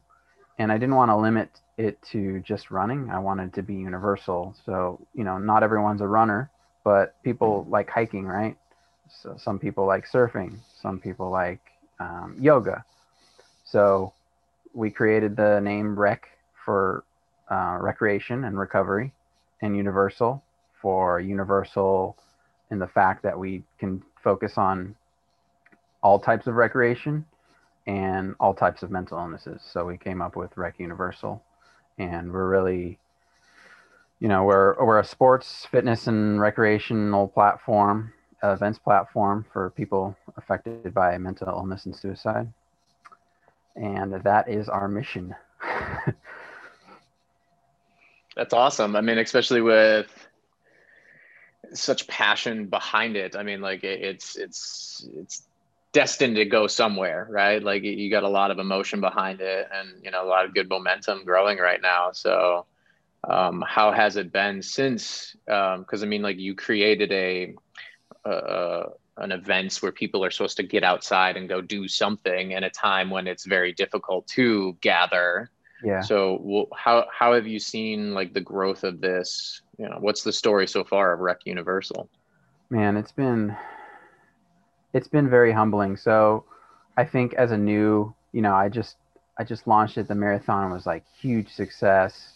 And 0.58 0.72
I 0.72 0.78
didn't 0.78 0.96
want 0.96 1.10
to 1.10 1.16
limit 1.16 1.50
it 1.76 2.00
to 2.10 2.40
just 2.40 2.70
running. 2.70 3.10
I 3.10 3.18
wanted 3.18 3.54
to 3.54 3.62
be 3.62 3.74
universal. 3.74 4.54
So, 4.66 5.00
you 5.14 5.24
know, 5.24 5.38
not 5.38 5.62
everyone's 5.62 6.00
a 6.00 6.06
runner, 6.08 6.50
but 6.84 7.14
people 7.22 7.66
like 7.68 7.88
hiking, 7.90 8.26
right? 8.26 8.56
So 9.22 9.36
some 9.38 9.58
people 9.58 9.86
like 9.86 10.10
surfing, 10.10 10.58
some 10.82 10.98
people 10.98 11.30
like 11.30 11.60
um, 12.00 12.36
yoga. 12.40 12.84
So 13.64 14.12
we 14.74 14.90
created 14.90 15.36
the 15.36 15.60
name 15.60 15.98
Rec 15.98 16.28
for 16.64 17.04
uh, 17.50 17.78
recreation 17.80 18.44
and 18.44 18.58
recovery, 18.58 19.12
and 19.62 19.76
Universal 19.76 20.42
for 20.80 21.20
universal 21.20 22.16
in 22.70 22.78
the 22.78 22.86
fact 22.86 23.22
that 23.22 23.38
we 23.38 23.62
can 23.78 24.02
focus 24.22 24.56
on 24.56 24.94
all 26.02 26.18
types 26.18 26.46
of 26.46 26.54
recreation 26.54 27.24
and 27.86 28.34
all 28.40 28.54
types 28.54 28.82
of 28.82 28.90
mental 28.90 29.18
illnesses. 29.18 29.62
So 29.64 29.84
we 29.84 29.96
came 29.96 30.20
up 30.22 30.36
with 30.36 30.56
Rec 30.56 30.78
Universal, 30.78 31.42
and 31.98 32.32
we're 32.32 32.48
really, 32.48 32.98
you 34.20 34.28
know, 34.28 34.44
we're 34.44 34.74
we're 34.84 35.00
a 35.00 35.04
sports, 35.04 35.66
fitness, 35.70 36.06
and 36.06 36.40
recreational 36.40 37.28
platform, 37.28 38.12
uh, 38.42 38.50
events 38.50 38.78
platform 38.78 39.44
for 39.52 39.70
people 39.70 40.16
affected 40.36 40.92
by 40.94 41.16
mental 41.18 41.48
illness 41.48 41.86
and 41.86 41.96
suicide. 41.96 42.52
and 43.76 44.12
that 44.24 44.48
is 44.48 44.68
our 44.68 44.88
mission. 44.88 45.34
That's 48.36 48.54
awesome. 48.54 48.96
I 48.96 49.00
mean, 49.00 49.18
especially 49.18 49.62
with 49.62 50.28
such 51.74 52.06
passion 52.06 52.66
behind 52.66 53.16
it. 53.16 53.36
I 53.36 53.42
mean, 53.42 53.60
like 53.60 53.84
it's 53.84 54.36
it's 54.36 55.08
it's 55.16 55.47
destined 55.92 56.36
to 56.36 56.44
go 56.44 56.66
somewhere, 56.66 57.26
right? 57.30 57.62
Like 57.62 57.82
you 57.82 58.10
got 58.10 58.22
a 58.22 58.28
lot 58.28 58.50
of 58.50 58.58
emotion 58.58 59.00
behind 59.00 59.40
it, 59.40 59.68
and 59.72 60.04
you 60.04 60.10
know 60.10 60.24
a 60.24 60.28
lot 60.28 60.44
of 60.44 60.54
good 60.54 60.68
momentum 60.68 61.24
growing 61.24 61.58
right 61.58 61.80
now. 61.80 62.12
So, 62.12 62.66
um, 63.28 63.64
how 63.66 63.92
has 63.92 64.16
it 64.16 64.32
been 64.32 64.62
since? 64.62 65.34
Because 65.46 66.02
um, 66.02 66.02
I 66.02 66.06
mean, 66.06 66.22
like 66.22 66.38
you 66.38 66.54
created 66.54 67.12
a, 67.12 67.54
a 68.24 68.82
an 69.16 69.32
events 69.32 69.82
where 69.82 69.92
people 69.92 70.24
are 70.24 70.30
supposed 70.30 70.56
to 70.58 70.62
get 70.62 70.84
outside 70.84 71.36
and 71.36 71.48
go 71.48 71.60
do 71.60 71.88
something 71.88 72.52
in 72.52 72.64
a 72.64 72.70
time 72.70 73.10
when 73.10 73.26
it's 73.26 73.44
very 73.44 73.72
difficult 73.72 74.26
to 74.28 74.76
gather. 74.80 75.50
Yeah. 75.82 76.00
So 76.00 76.38
well, 76.42 76.66
how 76.76 77.06
how 77.12 77.34
have 77.34 77.46
you 77.46 77.58
seen 77.58 78.14
like 78.14 78.34
the 78.34 78.40
growth 78.40 78.84
of 78.84 79.00
this? 79.00 79.62
You 79.78 79.88
know, 79.88 79.96
what's 80.00 80.22
the 80.22 80.32
story 80.32 80.66
so 80.66 80.84
far 80.84 81.12
of 81.12 81.20
Rec 81.20 81.38
Universal? 81.44 82.08
Man, 82.70 82.96
it's 82.96 83.12
been 83.12 83.56
it's 84.92 85.08
been 85.08 85.28
very 85.28 85.52
humbling. 85.52 85.96
So 85.96 86.44
I 86.96 87.04
think 87.04 87.34
as 87.34 87.50
a 87.50 87.56
new, 87.56 88.14
you 88.32 88.42
know, 88.42 88.54
I 88.54 88.68
just 88.68 88.96
I 89.38 89.44
just 89.44 89.66
launched 89.66 89.98
it. 89.98 90.08
The 90.08 90.14
marathon 90.14 90.70
was 90.72 90.86
like 90.86 91.04
huge 91.20 91.48
success. 91.48 92.32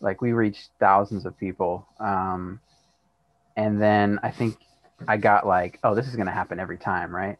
Like 0.00 0.20
we 0.20 0.32
reached 0.32 0.70
thousands 0.80 1.26
of 1.26 1.38
people. 1.38 1.86
Um, 2.00 2.60
and 3.56 3.80
then 3.80 4.18
I 4.22 4.30
think 4.30 4.56
I 5.06 5.16
got 5.16 5.46
like, 5.46 5.78
oh, 5.84 5.94
this 5.94 6.08
is 6.08 6.16
to 6.16 6.32
happen 6.32 6.58
every 6.58 6.78
time, 6.78 7.14
right? 7.14 7.38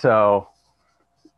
So 0.00 0.48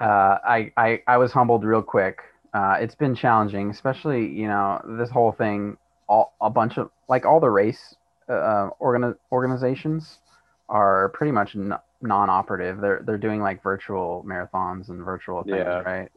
uh, 0.00 0.38
I, 0.44 0.72
I, 0.76 1.02
I 1.06 1.16
was 1.18 1.32
humbled 1.32 1.64
real 1.64 1.82
quick. 1.82 2.18
Uh, 2.52 2.78
it's 2.80 2.96
been 2.96 3.14
challenging, 3.14 3.70
especially, 3.70 4.26
you 4.26 4.48
know, 4.48 4.82
this 4.98 5.08
whole 5.08 5.30
thing, 5.30 5.76
all, 6.08 6.34
a 6.40 6.50
bunch 6.50 6.78
of, 6.78 6.90
like 7.08 7.24
all 7.24 7.38
the 7.38 7.50
race 7.50 7.94
uh, 8.28 8.70
organi- 8.80 9.16
organizations 9.30 10.18
are 10.70 11.10
pretty 11.10 11.32
much 11.32 11.54
n- 11.54 11.74
non-operative. 12.00 12.80
They're, 12.80 13.02
they're 13.04 13.18
doing 13.18 13.42
like 13.42 13.62
virtual 13.62 14.24
marathons 14.26 14.88
and 14.88 15.04
virtual 15.04 15.42
things, 15.42 15.58
yeah. 15.58 15.80
right? 15.80 16.10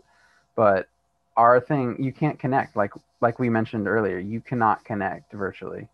But 0.55 0.87
our 1.35 1.59
thing, 1.59 2.01
you 2.01 2.13
can't 2.13 2.39
connect. 2.39 2.77
Like, 2.77 2.91
like 3.19 3.39
we 3.39 3.49
mentioned 3.49 3.87
earlier, 3.87 4.19
you 4.19 4.39
cannot 4.39 4.85
connect 4.85 5.33
virtually. 5.33 5.89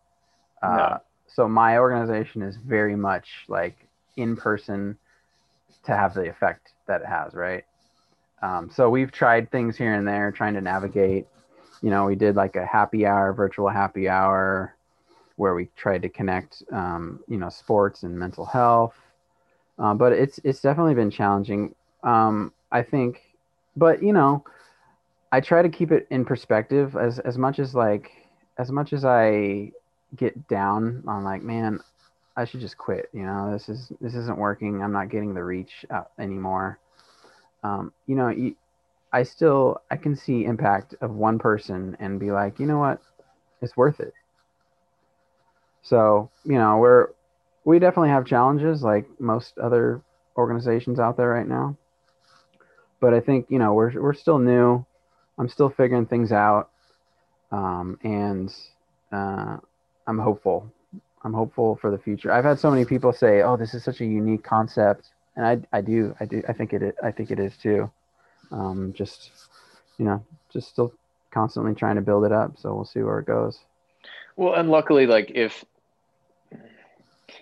Uh, 0.61 0.75
no 0.75 0.99
so 1.33 1.47
my 1.47 1.77
organization 1.77 2.41
is 2.41 2.57
very 2.57 2.95
much 2.95 3.45
like 3.47 3.87
in 4.17 4.35
person 4.35 4.97
to 5.85 5.95
have 5.95 6.13
the 6.13 6.27
effect 6.27 6.73
that 6.87 7.01
it 7.01 7.07
has 7.07 7.33
right 7.33 7.63
um, 8.41 8.69
so 8.73 8.89
we've 8.89 9.11
tried 9.11 9.51
things 9.51 9.77
here 9.77 9.93
and 9.93 10.07
there 10.07 10.31
trying 10.31 10.53
to 10.53 10.61
navigate 10.61 11.27
you 11.81 11.89
know 11.89 12.05
we 12.05 12.15
did 12.15 12.35
like 12.35 12.55
a 12.55 12.65
happy 12.65 13.05
hour 13.05 13.31
virtual 13.33 13.69
happy 13.69 14.09
hour 14.09 14.75
where 15.39 15.55
we 15.55 15.69
tried 15.75 16.01
to 16.01 16.09
connect 16.09 16.63
um, 16.71 17.19
you 17.27 17.37
know 17.37 17.49
sports 17.49 18.03
and 18.03 18.17
mental 18.17 18.45
health 18.45 18.95
uh, 19.79 19.93
but 19.93 20.11
it's 20.11 20.39
it's 20.43 20.61
definitely 20.61 20.93
been 20.95 21.11
challenging 21.11 21.73
um, 22.03 22.51
i 22.71 22.81
think 22.81 23.21
but 23.75 24.03
you 24.03 24.13
know 24.13 24.43
i 25.31 25.39
try 25.39 25.61
to 25.61 25.69
keep 25.69 25.91
it 25.91 26.07
in 26.09 26.25
perspective 26.25 26.95
as 26.95 27.19
as 27.19 27.37
much 27.37 27.59
as 27.59 27.73
like 27.75 28.11
as 28.57 28.71
much 28.71 28.93
as 28.93 29.05
i 29.05 29.71
get 30.15 30.47
down 30.47 31.03
on 31.07 31.23
like, 31.23 31.43
man, 31.43 31.79
I 32.35 32.45
should 32.45 32.61
just 32.61 32.77
quit. 32.77 33.09
You 33.13 33.23
know, 33.23 33.51
this 33.51 33.69
is 33.69 33.91
this 34.01 34.15
isn't 34.15 34.37
working. 34.37 34.81
I'm 34.81 34.91
not 34.91 35.09
getting 35.09 35.33
the 35.33 35.43
reach 35.43 35.85
anymore. 36.17 36.79
Um, 37.63 37.91
you 38.07 38.15
know, 38.15 38.29
you, 38.29 38.55
I 39.11 39.23
still 39.23 39.81
I 39.91 39.97
can 39.97 40.15
see 40.15 40.45
impact 40.45 40.95
of 41.01 41.11
one 41.11 41.39
person 41.39 41.97
and 41.99 42.19
be 42.19 42.31
like, 42.31 42.59
you 42.59 42.65
know 42.65 42.79
what, 42.79 43.01
it's 43.61 43.75
worth 43.75 43.99
it. 43.99 44.13
So 45.81 46.29
you 46.43 46.55
know, 46.57 46.77
we're 46.77 47.09
we 47.63 47.79
definitely 47.79 48.09
have 48.09 48.25
challenges 48.25 48.83
like 48.83 49.07
most 49.19 49.57
other 49.57 50.01
organizations 50.37 50.99
out 50.99 51.17
there 51.17 51.29
right 51.29 51.47
now. 51.47 51.77
But 52.99 53.13
I 53.13 53.19
think 53.19 53.47
you 53.49 53.59
know 53.59 53.73
we're 53.73 54.01
we're 54.01 54.13
still 54.13 54.39
new. 54.39 54.85
I'm 55.37 55.49
still 55.49 55.69
figuring 55.69 56.05
things 56.05 56.31
out, 56.31 56.69
um, 57.51 57.97
and 58.03 58.53
uh, 59.11 59.57
I'm 60.07 60.19
hopeful. 60.19 60.71
I'm 61.23 61.33
hopeful 61.33 61.75
for 61.75 61.91
the 61.91 61.97
future. 61.97 62.31
I've 62.31 62.45
had 62.45 62.59
so 62.59 62.71
many 62.71 62.85
people 62.85 63.13
say, 63.13 63.41
"Oh, 63.41 63.57
this 63.57 63.73
is 63.73 63.83
such 63.83 64.01
a 64.01 64.05
unique 64.05 64.43
concept," 64.43 65.09
and 65.35 65.45
I, 65.45 65.77
I 65.77 65.81
do, 65.81 66.15
I 66.19 66.25
do, 66.25 66.41
I 66.47 66.53
think 66.53 66.73
it, 66.73 66.95
I 67.03 67.11
think 67.11 67.31
it 67.31 67.39
is 67.39 67.55
too. 67.57 67.89
Um, 68.51 68.93
just, 68.93 69.31
you 69.97 70.05
know, 70.05 70.25
just 70.51 70.69
still 70.69 70.93
constantly 71.31 71.75
trying 71.75 71.95
to 71.95 72.01
build 72.01 72.25
it 72.25 72.31
up. 72.31 72.57
So 72.57 72.73
we'll 72.73 72.85
see 72.85 73.01
where 73.01 73.19
it 73.19 73.25
goes. 73.25 73.59
Well, 74.39 74.53
and 74.53 74.69
luckily, 74.69 75.05
like 75.05 75.33
if 75.35 75.65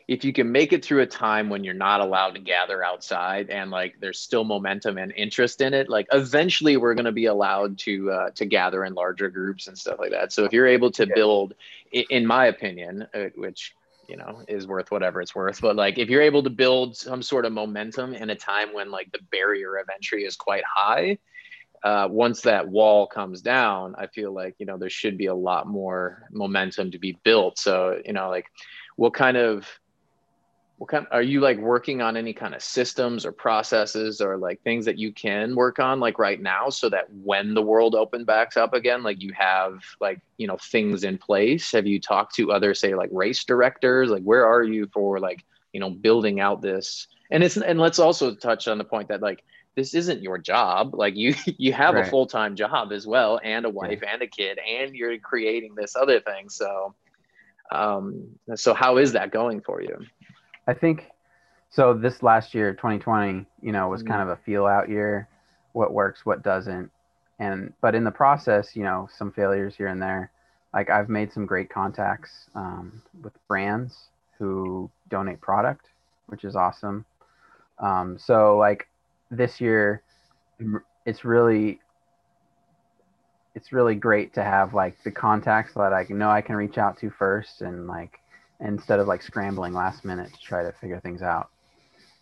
if 0.08 0.26
you 0.26 0.34
can 0.34 0.52
make 0.52 0.74
it 0.74 0.84
through 0.84 1.02
a 1.02 1.06
time 1.06 1.48
when 1.48 1.64
you're 1.64 1.76
not 1.76 2.02
allowed 2.02 2.34
to 2.34 2.42
gather 2.42 2.84
outside 2.84 3.52
and 3.52 3.70
like 3.70 4.00
there's 4.00 4.18
still 4.18 4.44
momentum 4.44 4.98
and 4.98 5.12
interest 5.12 5.62
in 5.62 5.76
it 5.76 5.90
like 5.90 6.08
eventually 6.12 6.76
we're 6.76 6.96
going 6.96 7.06
to 7.06 7.12
be 7.12 7.26
allowed 7.26 7.78
to 7.78 8.10
uh, 8.10 8.30
to 8.32 8.48
gather 8.48 8.84
in 8.84 8.96
larger 8.96 9.30
groups 9.30 9.68
and 9.68 9.78
stuff 9.78 10.00
like 10.00 10.10
that. 10.10 10.34
So 10.34 10.44
if 10.46 10.54
you're 10.54 10.66
able 10.66 10.90
to 10.94 11.06
build 11.06 11.54
in 11.92 12.26
my 12.26 12.48
opinion 12.48 13.06
uh, 13.14 13.26
which 13.36 13.76
you 14.10 14.18
know 14.18 14.44
is 14.48 14.66
worth 14.66 14.90
whatever 14.90 15.22
it's 15.22 15.36
worth 15.36 15.62
but 15.62 15.76
like 15.76 16.00
if 16.00 16.10
you're 16.10 16.24
able 16.24 16.42
to 16.42 16.50
build 16.50 16.98
some 16.98 17.22
sort 17.22 17.46
of 17.46 17.54
momentum 17.54 18.16
in 18.16 18.32
a 18.32 18.36
time 18.36 18.74
when 18.74 18.90
like 18.90 19.12
the 19.12 19.20
barrier 19.30 19.76
of 19.76 19.88
entry 19.94 20.24
is 20.24 20.36
quite 20.36 20.64
high 20.66 21.20
uh, 21.88 22.06
once 22.06 22.42
that 22.42 22.68
wall 22.68 23.08
comes 23.08 23.42
down, 23.42 23.96
I 23.98 24.08
feel 24.08 24.34
like 24.34 24.56
you 24.60 24.66
know 24.66 24.78
there 24.78 24.90
should 24.90 25.18
be 25.18 25.28
a 25.28 25.34
lot 25.34 25.68
more 25.68 26.28
momentum 26.32 26.92
to 26.92 27.00
be 27.00 27.18
built. 27.24 27.58
So 27.58 28.02
you 28.06 28.12
know, 28.12 28.30
like, 28.30 28.48
what 28.98 29.14
kind 29.14 29.38
of 29.38 29.66
what 30.80 30.90
kind 30.90 31.08
are 31.12 31.22
you 31.22 31.40
like 31.40 31.58
working 31.58 32.02
on 32.02 32.18
any 32.18 32.34
kind 32.34 32.54
of 32.54 32.62
systems 32.62 33.26
or 33.26 33.32
processes 33.32 34.20
or 34.20 34.36
like 34.38 34.62
things 34.64 34.84
that 34.84 35.00
you 35.00 35.14
can 35.14 35.56
work 35.56 35.80
on 35.80 36.02
like 36.02 36.20
right 36.20 36.42
now 36.42 36.70
so 36.70 36.90
that 36.90 37.06
when 37.24 37.54
the 37.54 37.62
world 37.62 37.96
open 37.96 38.26
backs 38.26 38.58
up 38.58 38.74
again 38.74 39.02
like 39.02 39.22
you 39.22 39.32
have 39.32 39.82
like 40.02 40.20
you 40.36 40.46
know 40.46 40.58
things 40.58 41.06
in 41.06 41.18
place? 41.18 41.72
Have 41.72 41.88
you 41.88 42.02
talked 42.02 42.36
to 42.36 42.52
other 42.52 42.74
say 42.74 42.96
like 42.96 43.12
race 43.14 43.46
directors? 43.46 44.10
Like 44.10 44.24
where 44.24 44.46
are 44.46 44.62
you 44.62 44.90
for 44.92 45.22
like 45.22 45.42
you 45.72 45.80
know 45.80 45.90
building 45.90 46.42
out 46.42 46.62
this? 46.62 47.08
And 47.32 47.46
it's 47.46 47.56
and 47.56 47.80
let's 47.80 48.00
also 48.00 48.36
touch 48.36 48.68
on 48.68 48.78
the 48.78 48.84
point 48.84 49.08
that 49.08 49.22
like 49.22 49.42
this 49.78 49.94
isn't 49.94 50.22
your 50.22 50.38
job 50.38 50.94
like 50.94 51.16
you 51.16 51.34
you 51.58 51.72
have 51.72 51.96
right. 51.96 52.06
a 52.06 52.10
full-time 52.10 52.58
job 52.58 52.92
as 52.92 53.08
well 53.08 53.40
and 53.44 53.66
a 53.66 53.70
wife 53.70 54.00
yeah. 54.04 54.14
and 54.14 54.22
a 54.22 54.28
kid 54.28 54.60
and 54.60 54.94
you're 54.94 55.18
creating 55.20 55.74
this 55.76 55.96
other 55.96 56.20
thing 56.20 56.50
so 56.50 56.94
um 57.72 58.28
so 58.56 58.74
how 58.74 58.98
is 58.98 59.14
that 59.14 59.32
going 59.32 59.62
for 59.62 59.82
you 59.82 59.98
I 60.68 60.74
think 60.74 61.10
so. 61.70 61.94
This 61.94 62.22
last 62.22 62.54
year, 62.54 62.74
2020, 62.74 63.46
you 63.62 63.72
know, 63.72 63.88
was 63.88 64.02
mm-hmm. 64.02 64.12
kind 64.12 64.22
of 64.22 64.30
a 64.30 64.36
feel 64.36 64.66
out 64.66 64.90
year. 64.90 65.28
What 65.72 65.94
works, 65.94 66.26
what 66.26 66.44
doesn't, 66.44 66.92
and 67.40 67.74
but 67.82 67.96
in 67.96 68.04
the 68.04 68.12
process, 68.12 68.76
you 68.76 68.84
know, 68.84 69.08
some 69.16 69.32
failures 69.32 69.76
here 69.76 69.88
and 69.88 70.02
there. 70.02 70.32
Like 70.74 70.90
I've 70.90 71.08
made 71.08 71.32
some 71.32 71.46
great 71.46 71.70
contacts 71.70 72.50
um, 72.54 73.02
with 73.24 73.34
brands 73.48 74.10
who 74.38 74.90
donate 75.10 75.40
product, 75.40 75.88
which 76.28 76.44
is 76.44 76.56
awesome. 76.56 77.06
Um, 77.80 78.18
so 78.20 78.58
like 78.58 78.88
this 79.32 79.60
year, 79.60 80.02
it's 81.06 81.24
really 81.24 81.80
it's 83.56 83.72
really 83.72 83.96
great 83.96 84.34
to 84.36 84.44
have 84.44 84.76
like 84.76 84.96
the 85.04 85.10
contacts 85.10 85.74
that 85.74 85.92
I 85.92 86.06
know 86.10 86.30
I 86.30 86.42
can 86.42 86.56
reach 86.56 86.78
out 86.78 87.00
to 87.00 87.10
first 87.10 87.62
and 87.62 87.88
like 87.88 88.20
instead 88.60 89.00
of 89.00 89.08
like 89.08 89.24
scrambling 89.24 89.74
last 89.74 90.06
minute 90.06 90.32
to 90.32 90.40
try 90.40 90.62
to 90.64 90.72
figure 90.74 91.00
things 91.00 91.22
out. 91.24 91.50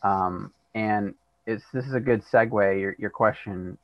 Um, 0.02 0.54
and 0.76 1.14
it's 1.46 1.64
this 1.74 1.86
is 1.86 1.94
a 1.94 2.00
good 2.00 2.24
segue. 2.24 2.80
Your 2.80 2.96
your 2.98 3.10
question, 3.10 3.78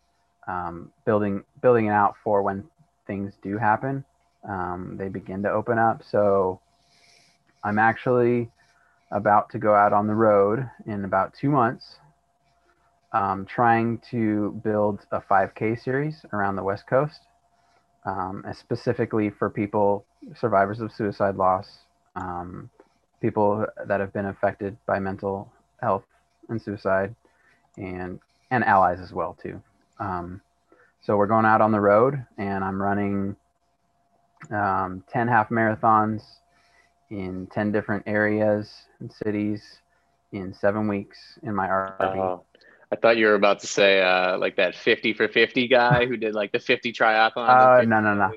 um, 0.48 0.92
building 1.06 1.44
building 1.62 1.88
it 1.88 1.92
out 1.92 2.16
for 2.24 2.42
when 2.42 2.64
things 3.08 3.34
do 3.42 3.58
happen, 3.58 4.06
um, 4.48 4.96
they 4.98 5.10
begin 5.10 5.44
to 5.44 5.52
open 5.52 5.78
up. 5.78 6.04
So 6.10 6.60
I'm 7.64 7.80
actually 7.80 8.50
about 9.12 9.50
to 9.52 9.60
go 9.60 9.76
out 9.76 9.94
on 9.94 10.08
the 10.08 10.16
road 10.16 10.70
in 10.86 11.04
about 11.04 11.34
two 11.34 11.50
months, 11.50 11.98
um, 13.14 13.46
trying 13.46 14.00
to 14.12 14.60
build 14.64 15.06
a 15.12 15.20
5K 15.20 15.82
series 15.82 16.26
around 16.34 16.56
the 16.56 16.64
West 16.64 16.88
Coast, 16.88 17.20
um, 18.06 18.44
specifically 18.54 19.30
for 19.30 19.50
people 19.50 20.06
survivors 20.36 20.80
of 20.80 20.92
suicide 20.92 21.36
loss 21.36 21.80
um, 22.16 22.70
people 23.22 23.66
that 23.86 24.00
have 24.00 24.12
been 24.14 24.26
affected 24.26 24.78
by 24.86 25.00
mental 25.00 25.52
health 25.82 26.04
and 26.50 26.62
suicide, 26.62 27.16
and 27.78 28.20
and 28.50 28.64
allies 28.64 29.00
as 29.00 29.14
well 29.14 29.38
too. 29.42 29.62
Um, 30.00 30.42
so 31.02 31.16
we're 31.16 31.28
going 31.28 31.46
out 31.46 31.62
on 31.62 31.72
the 31.72 31.80
road, 31.80 32.26
and 32.38 32.64
I'm 32.64 32.82
running 32.82 33.36
um, 34.50 35.04
ten 35.12 35.28
half 35.28 35.50
marathons 35.50 36.24
in 37.10 37.48
ten 37.52 37.72
different 37.72 38.04
areas 38.08 38.72
and 39.00 39.12
cities 39.12 39.80
in 40.32 40.54
seven 40.54 40.88
weeks 40.88 41.18
in 41.44 41.56
my 41.56 41.68
RV. 41.68 42.40
Uh, 42.40 42.42
I 42.92 42.98
thought 42.98 43.16
you 43.16 43.28
were 43.28 43.36
about 43.36 43.60
to 43.60 43.68
say 43.68 44.02
uh, 44.02 44.38
like 44.38 44.58
that 44.58 44.76
50 44.76 45.14
for 45.14 45.30
50 45.30 45.68
guy 45.70 46.06
who 46.06 46.18
did 46.18 46.36
like 46.36 46.52
the 46.52 46.60
50 46.60 46.92
triathlon. 46.92 47.32
Oh, 47.38 47.80
uh, 47.80 47.84
no, 47.88 48.02
no, 48.02 48.14
no. 48.14 48.34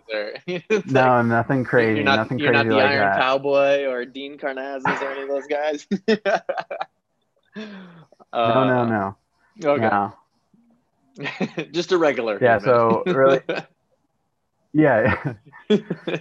no, 0.87 1.17
like, 1.17 1.27
nothing 1.27 1.64
crazy. 1.64 1.97
You're 1.97 2.05
not, 2.05 2.17
nothing 2.17 2.38
you're 2.38 2.53
crazy 2.53 2.69
not 2.69 2.71
the 2.71 2.77
like 2.77 2.90
Iron 2.90 3.11
that. 3.11 3.19
Cowboy 3.19 3.87
or 3.87 4.05
Dean 4.05 4.38
Karnazes 4.38 5.03
or 5.03 5.11
any 5.11 5.23
of 5.23 5.29
those 5.29 5.47
guys. 5.49 5.88
uh, 6.09 6.40
no, 8.33 8.64
no, 8.64 8.85
no. 8.85 9.17
Okay. 9.64 9.88
No. 9.88 10.14
Just 11.73 11.90
a 11.90 11.99
regular. 11.99 12.38
Yeah. 12.40 12.59
So 12.59 13.03
really, 13.07 13.40
yeah, 14.73 15.35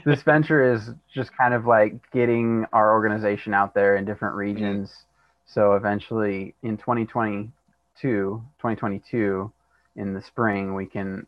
this 0.06 0.22
venture 0.24 0.74
is 0.74 0.92
just 1.14 1.36
kind 1.36 1.54
of 1.54 1.66
like 1.66 2.12
getting 2.12 2.66
our 2.74 2.94
organization 2.94 3.54
out 3.54 3.74
there 3.74 3.96
in 3.96 4.06
different 4.06 4.36
regions. 4.36 5.06
So 5.46 5.74
eventually 5.74 6.54
in 6.62 6.78
2022, 6.78 7.52
2022 8.02 9.52
in 9.96 10.14
the 10.14 10.22
spring, 10.22 10.74
we 10.74 10.86
can 10.86 11.28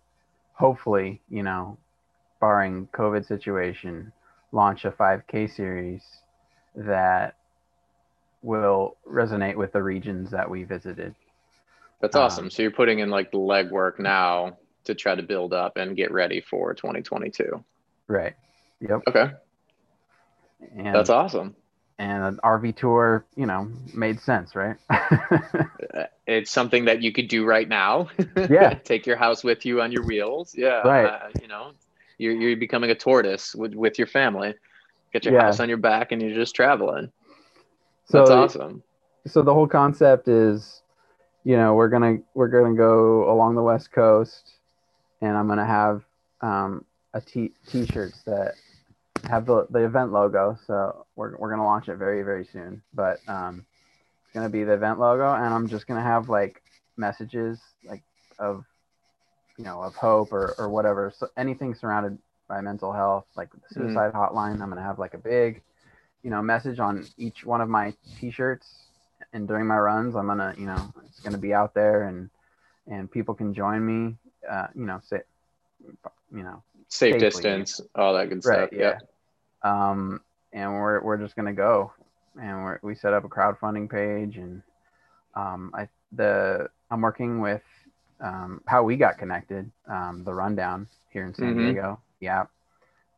hopefully, 0.53 1.21
you 1.29 1.43
know, 1.43 1.77
barring 2.39 2.87
COVID 2.93 3.25
situation, 3.27 4.11
launch 4.51 4.85
a 4.85 4.91
5K 4.91 5.53
series 5.53 6.03
that 6.75 7.35
will 8.41 8.95
resonate 9.07 9.55
with 9.55 9.73
the 9.73 9.81
regions 9.81 10.31
that 10.31 10.49
we 10.49 10.63
visited. 10.63 11.15
That's 12.01 12.15
awesome. 12.15 12.45
Um, 12.45 12.49
so 12.51 12.61
you're 12.61 12.71
putting 12.71 12.99
in 12.99 13.09
like 13.09 13.31
the 13.31 13.37
legwork 13.37 13.99
now 13.99 14.57
to 14.83 14.93
try 14.93 15.15
to 15.15 15.23
build 15.23 15.53
up 15.53 15.77
and 15.77 15.95
get 15.95 16.11
ready 16.11 16.41
for 16.41 16.73
2022. 16.73 17.63
Right. 18.07 18.35
Yep. 18.81 19.01
Okay. 19.07 19.31
And, 20.77 20.95
That's 20.95 21.09
awesome. 21.09 21.55
And 21.97 22.23
an 22.23 22.39
RV 22.43 22.75
tour, 22.75 23.25
you 23.35 23.45
know, 23.45 23.69
made 23.93 24.19
sense, 24.19 24.55
right? 24.55 24.75
it's 26.27 26.51
something 26.51 26.85
that 26.85 27.01
you 27.01 27.11
could 27.11 27.27
do 27.27 27.45
right 27.45 27.67
now. 27.67 28.09
Yeah. 28.49 28.73
Take 28.83 29.05
your 29.05 29.15
house 29.17 29.43
with 29.43 29.65
you 29.65 29.81
on 29.81 29.91
your 29.91 30.03
wheels. 30.03 30.53
Yeah. 30.57 30.81
Right. 30.85 31.05
Uh, 31.05 31.27
you 31.41 31.47
know, 31.47 31.71
you're, 32.17 32.33
you're 32.33 32.57
becoming 32.57 32.89
a 32.91 32.95
tortoise 32.95 33.55
with, 33.55 33.73
with 33.75 33.97
your 33.97 34.07
family. 34.07 34.55
Get 35.13 35.25
your 35.25 35.33
Yeah. 35.33 35.43
house 35.43 35.59
on 35.59 35.69
your 35.69 35.77
back 35.77 36.11
and 36.11 36.21
you're 36.21 36.33
just 36.35 36.55
traveling. 36.55 37.11
So 38.05 38.17
That's 38.19 38.29
awesome. 38.29 38.83
so 39.25 39.41
the 39.41 39.53
whole 39.53 39.67
concept 39.67 40.27
is 40.27 40.81
you 41.43 41.55
know 41.57 41.73
we're 41.73 41.89
gonna 41.89 42.17
we're 42.33 42.47
gonna 42.47 42.75
go 42.75 43.31
along 43.31 43.55
the 43.55 43.63
west 43.63 43.91
coast 43.91 44.53
and 45.21 45.35
i'm 45.35 45.47
gonna 45.47 45.65
have 45.65 46.03
um, 46.41 46.85
a 47.13 47.21
t 47.21 47.51
t-shirts 47.67 48.21
that 48.23 48.53
have 49.23 49.45
the, 49.45 49.65
the 49.69 49.83
event 49.83 50.11
logo 50.11 50.57
so 50.67 51.05
we're, 51.15 51.35
we're 51.37 51.49
gonna 51.49 51.63
launch 51.65 51.89
it 51.89 51.95
very 51.97 52.23
very 52.23 52.45
soon. 52.45 52.81
But 52.93 53.19
um, 53.27 53.65
it's 54.23 54.33
gonna 54.33 54.49
be 54.49 54.63
the 54.63 54.73
event 54.73 54.99
logo 54.99 55.33
and 55.33 55.53
i'm 55.53 55.67
just 55.67 55.87
gonna 55.87 56.01
have 56.01 56.29
like 56.29 56.61
messages 56.97 57.59
like 57.83 58.03
of 58.39 58.65
you 59.57 59.63
know 59.63 59.81
of 59.81 59.95
hope 59.95 60.31
or, 60.33 60.53
or 60.57 60.69
whatever. 60.69 61.11
So 61.15 61.29
anything 61.37 61.73
surrounded 61.73 62.17
by 62.47 62.61
mental 62.61 62.91
health 62.93 63.25
like 63.35 63.51
the 63.51 63.73
suicide 63.73 64.13
hotline 64.13 64.61
i'm 64.61 64.69
gonna 64.69 64.81
have 64.83 64.99
like 64.99 65.13
a 65.15 65.17
big 65.17 65.61
you 66.21 66.29
know 66.29 66.41
message 66.41 66.79
on 66.79 67.05
each 67.17 67.45
one 67.45 67.61
of 67.61 67.69
my 67.69 67.93
t-shirts. 68.19 68.81
And 69.33 69.47
during 69.47 69.65
my 69.65 69.77
runs 69.77 70.15
i'm 70.15 70.27
gonna 70.27 70.53
you 70.57 70.65
know 70.65 70.93
it's 71.07 71.19
gonna 71.19 71.37
be 71.37 71.53
out 71.53 71.73
there 71.73 72.03
and 72.03 72.29
and 72.87 73.09
people 73.11 73.33
can 73.33 73.53
join 73.53 73.85
me 73.85 74.15
uh 74.49 74.67
you 74.75 74.85
know 74.85 75.01
say 75.03 75.21
you 76.31 76.43
know 76.43 76.61
Safe 76.89 77.13
safely. 77.13 77.19
distance, 77.19 77.81
all 77.95 78.13
that 78.13 78.29
good 78.29 78.43
right 78.43 78.69
stuff. 78.69 78.69
yeah 78.71 78.97
um 79.63 80.21
and 80.53 80.71
we're 80.73 81.01
we're 81.01 81.17
just 81.17 81.35
gonna 81.35 81.53
go 81.53 81.91
and 82.39 82.63
we're, 82.63 82.79
we 82.83 82.95
set 82.95 83.13
up 83.13 83.23
a 83.23 83.29
crowdfunding 83.29 83.89
page 83.89 84.37
and 84.37 84.61
um 85.35 85.71
i 85.73 85.87
the 86.13 86.67
i'm 86.91 87.01
working 87.01 87.39
with 87.41 87.63
um 88.21 88.61
how 88.67 88.83
we 88.83 88.95
got 88.95 89.17
connected 89.17 89.69
um 89.89 90.23
the 90.25 90.33
rundown 90.33 90.87
here 91.11 91.25
in 91.25 91.33
san 91.33 91.55
Mhm. 91.55 91.71
diego 91.71 91.99
yeah 92.19 92.45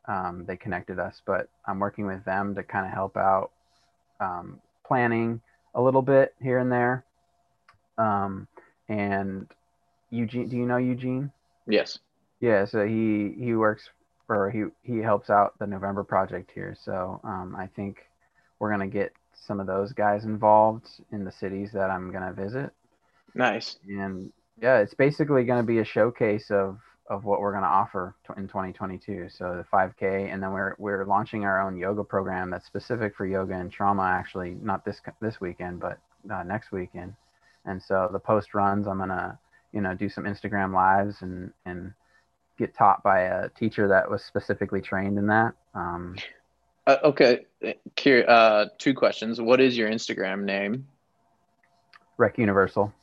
um, 0.08 0.46
they 0.46 0.56
connected 0.56 1.00
us, 1.00 1.22
but 1.26 1.50
I'm 1.66 1.80
working 1.80 2.06
with 2.06 2.24
them 2.26 2.56
to 2.56 2.64
kind 2.64 2.86
of 2.86 2.94
help 2.94 3.18
out 3.18 3.52
um, 4.20 4.60
planning 4.86 5.42
a 5.76 5.82
little 5.82 6.02
bit 6.02 6.34
here 6.42 6.60
and 6.60 6.72
there. 6.72 7.04
Um, 7.98 8.48
and 8.88 9.48
Eugene, 10.10 10.48
do 10.50 10.56
you 10.56 10.66
know 10.66 10.78
Eugene? 10.78 11.32
Yes. 11.68 12.00
Yeah, 12.40 12.66
so 12.66 12.86
he 12.86 13.34
he 13.38 13.56
works 13.56 13.90
or 14.30 14.50
he 14.50 14.66
he 14.84 15.00
helps 15.00 15.30
out 15.30 15.58
the 15.60 15.68
November 15.68 16.04
project 16.04 16.52
here. 16.54 16.76
So 16.80 17.20
um, 17.24 17.56
I 17.58 17.68
think 17.68 18.06
we're 18.60 18.72
gonna 18.72 18.88
get 18.88 19.14
some 19.34 19.60
of 19.60 19.68
those 19.68 19.94
guys 19.94 20.26
involved 20.26 20.88
in 21.12 21.24
the 21.24 21.32
cities 21.32 21.72
that 21.74 21.90
I'm 21.90 22.12
gonna 22.12 22.34
visit. 22.34 22.72
Nice. 23.34 23.78
And 23.88 24.32
yeah, 24.62 24.80
it's 24.80 24.94
basically 24.94 25.44
gonna 25.44 25.64
be 25.64 25.80
a 25.80 25.86
showcase 25.86 26.52
of 26.52 26.80
of 27.10 27.24
what 27.24 27.40
we're 27.40 27.52
going 27.52 27.64
to 27.64 27.70
offer 27.70 28.16
in 28.36 28.48
2022. 28.48 29.30
So 29.30 29.56
the 29.56 29.78
5K, 29.78 30.32
and 30.32 30.44
then 30.44 30.52
we're 30.52 30.76
we're 30.78 31.06
launching 31.06 31.46
our 31.46 31.62
own 31.62 31.78
yoga 31.78 32.04
program 32.04 32.50
that's 32.50 32.66
specific 32.66 33.16
for 33.16 33.26
yoga 33.26 33.54
and 33.54 33.72
trauma. 33.72 34.04
Actually, 34.04 34.58
not 34.62 34.84
this 34.84 35.02
this 35.22 35.40
weekend, 35.40 35.80
but 35.80 36.00
uh, 36.30 36.44
next 36.44 36.72
weekend. 36.72 37.16
And 37.66 37.82
so 37.82 38.10
the 38.12 38.20
post 38.20 38.54
runs, 38.54 38.88
I'm 38.88 38.98
gonna 38.98 39.40
you 39.72 39.82
know 39.82 39.94
do 39.94 40.10
some 40.10 40.26
Instagram 40.26 40.74
lives 40.74 41.22
and 41.22 41.52
and 41.66 41.94
get 42.58 42.76
taught 42.76 43.04
by 43.04 43.22
a 43.22 43.50
teacher 43.50 43.88
that 43.90 44.10
was 44.10 44.24
specifically 44.24 44.82
trained 44.82 45.18
in 45.18 45.28
that. 45.28 45.54
Um, 45.74 46.16
Uh, 46.86 46.98
okay. 47.04 47.46
Uh, 48.28 48.66
two 48.78 48.94
questions. 48.94 49.42
What 49.42 49.60
is 49.60 49.78
your 49.78 49.90
Instagram 49.90 50.44
name? 50.44 50.88
Rec 52.18 52.38
Universal. 52.38 52.94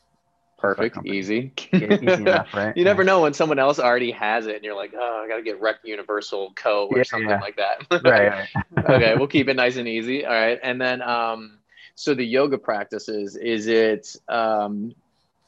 Perfect. 0.59 1.05
Easy. 1.05 1.53
Easy 1.73 1.85
enough, 2.07 2.49
right? 2.55 2.75
You 2.77 2.85
never 2.85 3.05
know 3.05 3.21
when 3.21 3.35
someone 3.35 3.59
else 3.59 3.79
already 3.79 4.11
has 4.12 4.47
it 4.47 4.55
and 4.57 4.64
you're 4.64 4.75
like, 4.77 4.95
oh, 4.97 5.23
I 5.23 5.29
got 5.29 5.37
to 5.37 5.43
get 5.43 5.61
Rec 5.61 5.77
Universal 5.85 6.53
Co. 6.57 6.87
or 6.87 6.97
Yeah, 6.97 7.03
something 7.03 7.29
yeah. 7.29 7.40
like 7.40 7.57
that. 7.57 8.03
right. 8.05 8.49
right. 8.75 8.90
okay, 8.90 9.14
we'll 9.17 9.27
keep 9.27 9.49
it 9.49 9.55
nice 9.57 9.77
and 9.77 9.87
easy. 9.87 10.25
All 10.25 10.33
right. 10.33 10.59
And 10.62 10.81
then, 10.81 11.03
um, 11.03 11.59
so 11.95 12.14
the 12.14 12.25
yoga 12.25 12.57
practices, 12.57 13.37
is 13.37 13.67
it, 13.67 14.17
um, 14.29 14.95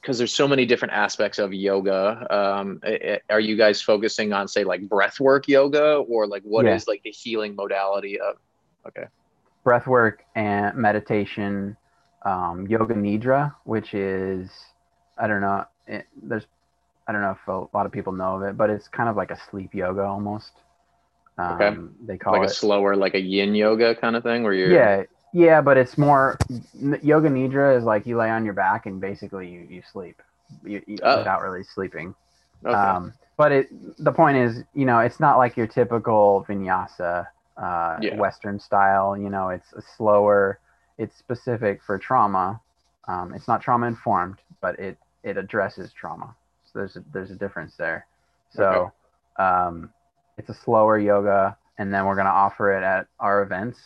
because 0.07 0.19
there's 0.19 0.33
so 0.33 0.47
many 0.47 0.64
different 0.64 0.95
aspects 0.95 1.40
of 1.40 1.53
yoga. 1.53 2.25
Um, 2.31 2.81
are 3.29 3.40
you 3.40 3.57
guys 3.57 3.83
focusing 3.83 4.33
on, 4.33 4.47
say, 4.47 4.62
like 4.62 4.88
breath 4.88 5.19
work 5.19 5.49
yoga, 5.49 5.97
or 5.97 6.29
like 6.29 6.45
what 6.45 6.64
is 6.64 6.87
Yeah. 6.87 6.92
like 6.92 7.03
the 7.03 7.11
healing 7.11 7.57
modality 7.57 8.21
of? 8.21 8.37
Okay. 8.87 9.07
breath 9.64 9.88
work 9.88 10.23
and 10.37 10.77
meditation, 10.77 11.77
um, 12.25 12.69
yoga 12.69 12.95
nidra, 12.95 13.53
which 13.64 13.95
is 13.95 14.49
I 15.19 15.27
don't 15.27 15.40
know. 15.40 15.64
It, 15.88 16.07
there's 16.23 16.47
I 17.09 17.12
don't 17.12 17.23
know 17.23 17.33
if 17.33 17.49
a 17.49 17.77
lot 17.77 17.87
of 17.87 17.90
people 17.90 18.12
know 18.12 18.37
of 18.37 18.42
it, 18.42 18.57
but 18.57 18.71
it's 18.71 18.87
kind 18.87 19.09
of 19.09 19.16
like 19.16 19.33
a 19.33 19.38
sleep 19.51 19.75
yoga 19.75 20.03
almost. 20.05 20.53
Um, 21.38 21.55
Okay. 21.55 21.77
They 22.07 22.16
call 22.16 22.35
it 22.37 22.38
like 22.38 22.51
a 22.51 22.55
slower, 22.55 22.95
like 22.95 23.14
a 23.14 23.21
yin 23.21 23.57
yoga 23.57 23.97
kind 23.97 24.14
of 24.14 24.23
thing, 24.23 24.45
where 24.45 24.53
you're 24.53 24.73
yeah 24.73 25.03
yeah, 25.32 25.60
but 25.60 25.76
it's 25.76 25.98
more 25.98 26.38
yoga 27.02 27.28
nidra 27.28 27.76
is 27.76 27.84
like 27.84 28.06
you 28.06 28.16
lay 28.16 28.30
on 28.30 28.44
your 28.44 28.54
back 28.54 28.86
and 28.86 29.00
basically 29.00 29.48
you, 29.48 29.66
you 29.68 29.82
sleep 29.92 30.20
you, 30.64 30.82
you, 30.86 30.98
Oh. 31.02 31.18
without 31.18 31.42
really 31.42 31.64
sleeping. 31.64 32.14
Okay. 32.64 32.74
Um, 32.74 33.12
but 33.36 33.52
it 33.52 33.68
the 34.02 34.12
point 34.12 34.36
is, 34.38 34.62
you 34.74 34.86
know, 34.86 35.00
it's 35.00 35.20
not 35.20 35.36
like 35.36 35.56
your 35.56 35.66
typical 35.66 36.44
vinyasa 36.48 37.26
uh, 37.56 37.98
Yeah. 38.00 38.16
Western 38.16 38.58
style. 38.58 39.16
You 39.16 39.28
know, 39.30 39.50
it's 39.50 39.72
a 39.74 39.82
slower. 39.96 40.58
It's 40.98 41.16
specific 41.16 41.82
for 41.82 41.98
trauma. 41.98 42.60
Um, 43.08 43.34
it's 43.34 43.46
not 43.46 43.60
trauma 43.60 43.86
informed, 43.86 44.38
but 44.60 44.78
it 44.78 44.96
it 45.22 45.36
addresses 45.36 45.92
trauma. 45.92 46.34
So 46.64 46.78
there's 46.78 46.96
a, 46.96 47.04
there's 47.12 47.30
a 47.30 47.36
difference 47.36 47.76
there. 47.76 48.06
So 48.50 48.92
um, 49.38 49.90
it's 50.38 50.48
a 50.48 50.54
slower 50.54 50.98
yoga, 50.98 51.56
and 51.78 51.92
then 51.92 52.06
we're 52.06 52.16
gonna 52.16 52.30
offer 52.30 52.72
it 52.76 52.82
at 52.82 53.06
our 53.20 53.42
events. 53.42 53.78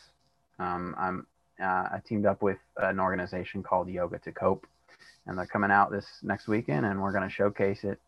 Um, 0.61 0.95
I'm 0.99 1.27
uh, 1.61 1.65
I 1.65 2.01
teamed 2.07 2.27
up 2.27 2.43
with 2.43 2.59
an 2.77 3.01
organization 3.01 3.63
called 3.63 3.89
Yoga 3.89 4.19
to 4.21 4.33
Cope, 4.33 4.67
and 5.27 5.37
they're 5.37 5.47
coming 5.47 5.71
out 5.71 5.91
this 5.91 6.07
next 6.23 6.49
weekend, 6.49 6.87
and 6.87 7.01
we're 7.03 7.13
gonna 7.13 7.31
showcase 7.31 7.85
it. 7.85 7.99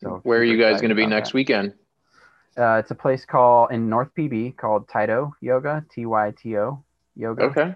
So 0.00 0.20
where 0.24 0.40
are 0.40 0.44
you 0.44 0.58
guys 0.58 0.80
going 0.80 0.88
to 0.88 0.96
be 0.96 1.06
next 1.06 1.30
that. 1.30 1.34
weekend? 1.34 1.74
Uh, 2.58 2.74
it's 2.74 2.90
a 2.90 2.94
place 2.94 3.24
called 3.24 3.70
in 3.70 3.88
North 3.88 4.08
PB 4.18 4.56
called 4.56 4.88
Tyto 4.88 5.32
Yoga, 5.40 5.84
T 5.94 6.06
Y 6.06 6.32
T 6.36 6.58
O 6.58 6.82
Yoga, 7.16 7.44
Okay. 7.44 7.74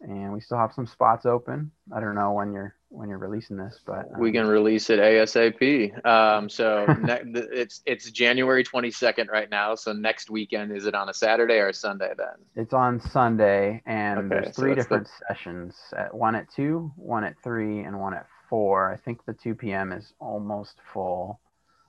and 0.00 0.32
we 0.32 0.40
still 0.40 0.56
have 0.58 0.72
some 0.72 0.86
spots 0.86 1.26
open. 1.26 1.70
I 1.94 2.00
don't 2.00 2.14
know 2.14 2.32
when 2.32 2.52
you're 2.52 2.74
when 2.92 3.08
you're 3.08 3.18
releasing 3.18 3.56
this, 3.56 3.80
but 3.86 4.10
um, 4.14 4.20
we 4.20 4.30
can 4.32 4.46
release 4.46 4.90
it 4.90 4.98
ASAP. 5.00 6.06
Um, 6.06 6.48
so 6.48 6.86
ne- 7.00 7.22
it's 7.34 7.82
it's 7.86 8.10
January 8.10 8.62
22nd 8.64 9.28
right 9.28 9.50
now. 9.50 9.74
So 9.74 9.92
next 9.92 10.30
weekend 10.30 10.72
is 10.76 10.86
it 10.86 10.94
on 10.94 11.08
a 11.08 11.14
Saturday 11.14 11.54
or 11.58 11.68
a 11.68 11.74
Sunday 11.74 12.12
then? 12.16 12.34
It's 12.54 12.72
on 12.72 13.00
Sunday, 13.00 13.82
and 13.86 14.18
Okay, 14.20 14.28
there's 14.28 14.54
so 14.54 14.62
three 14.62 14.70
the- 14.70 14.76
different 14.76 15.08
sessions: 15.26 15.74
at 15.96 16.14
one 16.14 16.34
at 16.34 16.52
two, 16.52 16.92
one 16.96 17.24
at 17.24 17.34
three, 17.42 17.80
and 17.80 17.98
one 17.98 18.14
at 18.14 18.26
four. 18.48 18.92
I 18.92 18.96
think 18.96 19.24
the 19.24 19.32
two 19.32 19.54
p.m. 19.54 19.92
is 19.92 20.12
almost 20.20 20.76
full, 20.92 21.40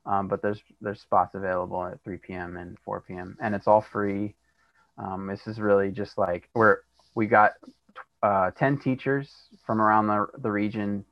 um, 0.05 0.27
but 0.27 0.41
there's 0.41 0.61
there's 0.81 1.01
spots 1.01 1.35
available 1.35 1.85
at 1.85 2.01
three 2.03 2.17
p.m. 2.17 2.57
and 2.57 2.77
four 2.85 3.01
p.m. 3.01 3.37
and 3.41 3.53
it's 3.53 3.67
all 3.67 3.81
free. 3.81 4.35
Um, 4.97 5.27
this 5.27 5.47
is 5.47 5.59
really 5.59 5.91
just 5.91 6.17
like 6.17 6.49
we're 6.53 6.77
we 7.15 7.27
got 7.27 7.53
uh, 8.23 8.51
ten 8.51 8.79
teachers 8.79 9.31
from 9.67 9.81
around 9.81 10.07
the 10.07 10.27
the 10.39 10.51
region 10.51 11.05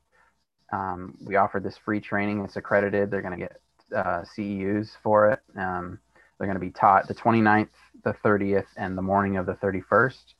um, 0.72 1.16
we 1.24 1.36
offered 1.36 1.64
this 1.64 1.78
free 1.78 2.00
training. 2.00 2.44
It's 2.44 2.56
accredited. 2.56 3.10
They're 3.10 3.22
going 3.22 3.38
to 3.38 3.46
get 3.48 3.60
uh, 3.96 4.24
CEUs 4.36 4.90
for 5.02 5.30
it. 5.30 5.40
Um, 5.56 6.00
they're 6.38 6.48
going 6.48 6.56
to 6.56 6.60
be 6.60 6.70
taught 6.72 7.08
the 7.08 7.14
29th, 7.14 7.68
the 8.04 8.14
30th, 8.24 8.66
and 8.76 8.98
the 8.98 9.02
morning 9.02 9.38
of 9.38 9.46
the 9.46 9.54
31st. 9.54 10.34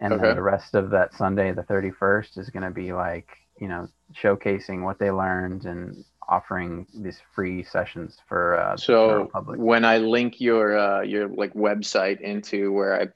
And 0.00 0.14
Okay. 0.14 0.20
then 0.20 0.34
the 0.34 0.42
rest 0.42 0.74
of 0.74 0.90
that 0.90 1.14
Sunday, 1.14 1.52
the 1.52 1.62
31st, 1.64 2.38
is 2.38 2.50
going 2.50 2.64
to 2.64 2.70
be 2.70 2.92
like, 2.92 3.28
you 3.60 3.68
know, 3.68 3.88
showcasing 4.14 4.82
what 4.84 4.98
they 4.98 5.10
learned 5.10 5.64
and 5.66 6.04
offering 6.28 6.86
these 6.94 7.20
free 7.34 7.62
sessions 7.64 8.18
for 8.28 8.58
uh, 8.58 8.78
the 8.88 8.96
general 8.96 9.26
So 9.26 9.32
when 9.48 9.84
I 9.84 9.98
link 9.98 10.40
your 10.40 10.76
uh, 10.78 11.02
your 11.02 11.28
like 11.28 11.54
website 11.54 12.20
into 12.20 12.72
where 12.72 13.00
I 13.00 13.08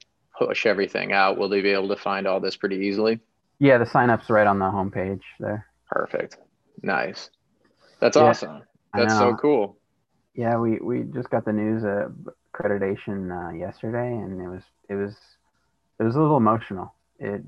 push 0.47 0.65
everything 0.65 1.11
out, 1.13 1.37
will 1.37 1.49
they 1.49 1.61
be 1.61 1.69
able 1.71 1.89
to 1.89 1.95
find 1.95 2.27
all 2.27 2.39
this 2.39 2.55
pretty 2.55 2.77
easily? 2.77 3.19
Yeah, 3.59 3.77
the 3.77 3.85
sign 3.85 4.09
up's 4.09 4.29
right 4.29 4.47
on 4.47 4.59
the 4.59 4.65
homepage 4.65 5.21
there. 5.39 5.65
Perfect. 5.89 6.37
Nice. 6.81 7.29
That's 7.99 8.17
Yeah, 8.17 8.23
awesome. 8.23 8.63
That's 8.93 9.13
so 9.17 9.35
cool. 9.35 9.77
Yeah, 10.33 10.57
we, 10.57 10.79
we 10.79 11.03
just 11.13 11.29
got 11.29 11.45
the 11.45 11.53
news 11.53 11.83
uh, 11.83 12.09
accreditation 12.53 13.29
uh, 13.31 13.53
yesterday, 13.53 14.11
and 14.13 14.41
it 14.41 14.47
was 14.47 14.63
it 14.89 14.95
was 14.95 15.15
it 15.99 16.03
was 16.03 16.15
a 16.15 16.19
little 16.21 16.37
emotional. 16.37 16.93
It 17.19 17.43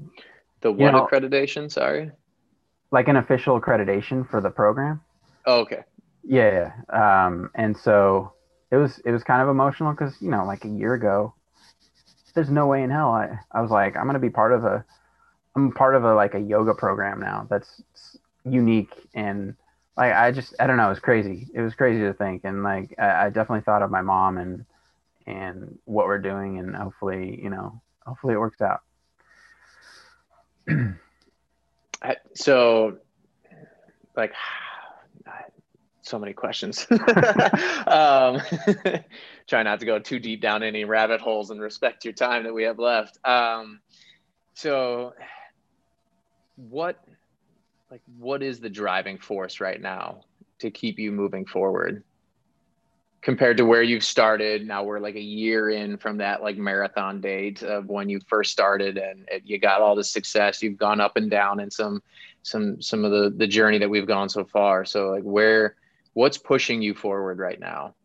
The 0.61 0.69
You 0.69 0.75
what 0.85 0.91
know- 0.91 1.07
accreditation? 1.07 1.71
Sorry. 1.71 2.11
like 2.91 3.07
an 3.07 3.15
official 3.17 3.59
accreditation 3.59 4.29
for 4.29 4.39
the 4.39 4.49
program. 4.51 5.01
Oh, 5.45 5.59
okay. 5.61 5.83
Yeah, 6.23 6.71
yeah. 6.91 7.25
Um, 7.25 7.49
and 7.55 7.75
so 7.75 8.33
it 8.71 8.75
was 8.77 8.99
it 9.03 9.11
was 9.11 9.23
kind 9.23 9.41
of 9.41 9.49
emotional 9.49 9.91
because 9.91 10.13
you 10.21 10.29
know 10.29 10.45
like 10.45 10.63
a 10.63 10.69
year 10.69 10.93
ago, 10.93 11.33
there's 12.33 12.49
no 12.49 12.67
way 12.67 12.83
in 12.83 12.89
hell 12.89 13.11
I 13.11 13.39
I 13.51 13.61
was 13.61 13.71
like 13.71 13.95
I'm 13.95 14.05
gonna 14.05 14.19
be 14.19 14.29
part 14.29 14.53
of 14.53 14.65
a 14.65 14.85
I'm 15.55 15.71
part 15.71 15.95
of 15.95 16.03
a 16.03 16.13
like 16.15 16.33
a 16.33 16.39
yoga 16.39 16.73
program 16.73 17.19
now 17.19 17.47
that's 17.49 17.81
unique 18.45 18.93
and 19.13 19.55
like 19.95 20.13
I 20.13 20.31
just 20.31 20.55
I 20.59 20.67
don't 20.67 20.77
know 20.77 20.87
it 20.87 20.89
was 20.89 20.99
crazy 20.99 21.47
it 21.53 21.61
was 21.61 21.75
crazy 21.75 22.01
to 22.01 22.13
think 22.13 22.41
and 22.43 22.63
like 22.63 22.95
I, 22.97 23.25
I 23.25 23.29
definitely 23.29 23.61
thought 23.61 23.81
of 23.81 23.91
my 23.91 24.01
mom 24.01 24.37
and 24.37 24.65
and 25.25 25.77
what 25.85 26.07
we're 26.07 26.19
doing 26.19 26.59
and 26.59 26.75
hopefully 26.75 27.39
you 27.41 27.49
know 27.49 27.81
hopefully 28.05 28.33
it 28.33 28.39
works 28.39 28.61
out. 28.61 28.81
So, 32.33 32.97
like, 34.17 34.33
so 36.03 36.19
many 36.19 36.33
questions. 36.33 36.85
um, 36.91 38.41
try 39.47 39.63
not 39.63 39.79
to 39.79 39.85
go 39.85 39.99
too 39.99 40.19
deep 40.19 40.41
down 40.41 40.61
any 40.61 40.83
rabbit 40.83 41.21
holes 41.21 41.49
and 41.49 41.61
respect 41.61 42.05
your 42.05 42.13
time 42.13 42.43
that 42.43 42.53
we 42.53 42.63
have 42.63 42.77
left. 42.77 43.17
Um, 43.25 43.79
so, 44.53 45.13
what, 46.55 47.03
like, 47.89 48.01
what 48.17 48.43
is 48.43 48.59
the 48.59 48.69
driving 48.69 49.17
force 49.17 49.59
right 49.59 49.81
now 49.81 50.21
to 50.59 50.69
keep 50.69 50.99
you 50.99 51.11
moving 51.11 51.45
forward? 51.45 52.03
Compared 53.21 53.55
to 53.55 53.65
where 53.65 53.81
you've 53.81 54.03
started, 54.03 54.67
now 54.67 54.83
we're 54.83 54.99
like 54.99 55.15
a 55.15 55.21
year 55.21 55.69
in 55.69 55.97
from 55.97 56.17
that 56.17 56.43
like 56.43 56.57
marathon 56.57 57.21
date 57.21 57.63
of 57.63 57.85
when 57.85 58.09
you 58.09 58.19
first 58.27 58.51
started, 58.51 58.97
and 58.97 59.25
it, 59.31 59.43
you 59.45 59.57
got 59.57 59.79
all 59.79 59.95
the 59.95 60.03
success. 60.03 60.61
You've 60.61 60.77
gone 60.77 60.99
up 60.99 61.15
and 61.15 61.31
down 61.31 61.61
in 61.61 61.71
some 61.71 62.03
some 62.41 62.81
some 62.81 63.05
of 63.05 63.11
the 63.11 63.33
the 63.37 63.47
journey 63.47 63.77
that 63.77 63.89
we've 63.89 64.05
gone 64.05 64.27
so 64.27 64.43
far 64.43 64.83
so 64.83 65.11
like 65.11 65.23
where 65.23 65.77
what's 66.13 66.37
pushing 66.37 66.81
you 66.81 66.93
forward 66.93 67.39
right 67.39 67.59
now 67.59 67.95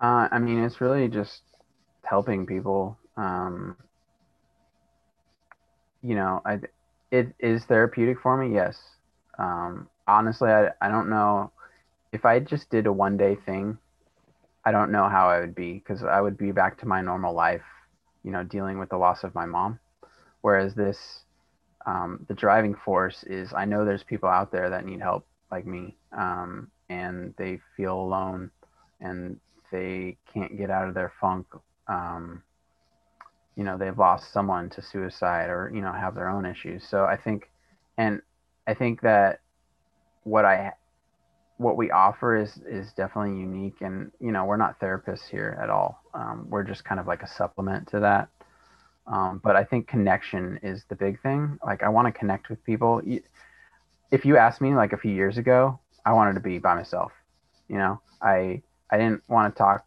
Uh, 0.00 0.28
I 0.30 0.38
mean, 0.38 0.62
it's 0.64 0.80
really 0.80 1.08
just 1.08 1.42
helping 2.04 2.46
people. 2.46 2.98
Um, 3.16 3.76
you 6.02 6.14
know, 6.14 6.40
I 6.44 6.60
it 7.10 7.34
is 7.38 7.64
therapeutic 7.64 8.18
for 8.20 8.36
me. 8.36 8.54
Yes. 8.54 8.78
Um, 9.38 9.88
honestly, 10.06 10.50
I 10.50 10.70
I 10.80 10.88
don't 10.88 11.08
know 11.10 11.52
if 12.12 12.24
I 12.24 12.40
just 12.40 12.70
did 12.70 12.86
a 12.86 12.92
one 12.92 13.16
day 13.16 13.36
thing. 13.46 13.78
I 14.64 14.72
don't 14.72 14.92
know 14.92 15.08
how 15.08 15.28
I 15.28 15.40
would 15.40 15.54
be 15.54 15.74
because 15.74 16.02
I 16.02 16.20
would 16.20 16.36
be 16.36 16.52
back 16.52 16.78
to 16.78 16.86
my 16.88 17.00
normal 17.00 17.34
life. 17.34 17.64
You 18.22 18.32
know, 18.32 18.44
dealing 18.44 18.78
with 18.78 18.90
the 18.90 18.98
loss 18.98 19.24
of 19.24 19.34
my 19.34 19.46
mom. 19.46 19.78
Whereas 20.42 20.74
this, 20.74 21.24
um, 21.86 22.24
the 22.28 22.34
driving 22.34 22.74
force 22.74 23.24
is 23.24 23.52
I 23.54 23.64
know 23.64 23.84
there's 23.84 24.04
people 24.04 24.28
out 24.28 24.52
there 24.52 24.70
that 24.70 24.84
need 24.86 25.00
help 25.00 25.26
like 25.50 25.66
me, 25.66 25.96
um, 26.12 26.70
and 26.88 27.34
they 27.36 27.60
feel 27.76 27.98
alone, 27.98 28.50
and 29.00 29.38
they 29.70 30.16
can't 30.32 30.56
get 30.56 30.70
out 30.70 30.88
of 30.88 30.94
their 30.94 31.12
funk. 31.20 31.46
Um, 31.88 32.42
you 33.56 33.64
know, 33.64 33.78
they've 33.78 33.98
lost 33.98 34.32
someone 34.32 34.68
to 34.70 34.82
suicide 34.82 35.48
or, 35.48 35.70
you 35.74 35.80
know, 35.80 35.92
have 35.92 36.14
their 36.14 36.28
own 36.28 36.44
issues. 36.44 36.86
So 36.86 37.04
I 37.04 37.16
think, 37.16 37.50
and 37.96 38.20
I 38.66 38.74
think 38.74 39.00
that 39.00 39.40
what 40.24 40.44
I, 40.44 40.72
what 41.56 41.76
we 41.78 41.90
offer 41.90 42.36
is, 42.36 42.58
is 42.68 42.92
definitely 42.92 43.40
unique. 43.40 43.80
And, 43.80 44.12
you 44.20 44.30
know, 44.30 44.44
we're 44.44 44.58
not 44.58 44.78
therapists 44.78 45.26
here 45.28 45.58
at 45.62 45.70
all. 45.70 46.02
Um, 46.12 46.46
we're 46.50 46.64
just 46.64 46.84
kind 46.84 47.00
of 47.00 47.06
like 47.06 47.22
a 47.22 47.26
supplement 47.28 47.88
to 47.88 48.00
that. 48.00 48.28
Um, 49.06 49.40
but 49.42 49.56
I 49.56 49.64
think 49.64 49.86
connection 49.86 50.58
is 50.62 50.84
the 50.88 50.96
big 50.96 51.22
thing. 51.22 51.58
Like 51.64 51.82
I 51.82 51.88
want 51.88 52.06
to 52.08 52.12
connect 52.12 52.50
with 52.50 52.62
people. 52.64 53.00
If 54.10 54.24
you 54.24 54.36
asked 54.36 54.60
me 54.60 54.74
like 54.74 54.92
a 54.92 54.96
few 54.98 55.12
years 55.12 55.38
ago, 55.38 55.80
I 56.04 56.12
wanted 56.12 56.34
to 56.34 56.40
be 56.40 56.58
by 56.58 56.74
myself. 56.74 57.12
You 57.68 57.78
know, 57.78 58.00
I 58.22 58.62
I 58.90 58.98
didn't 58.98 59.22
want 59.28 59.54
to 59.54 59.58
talk 59.58 59.84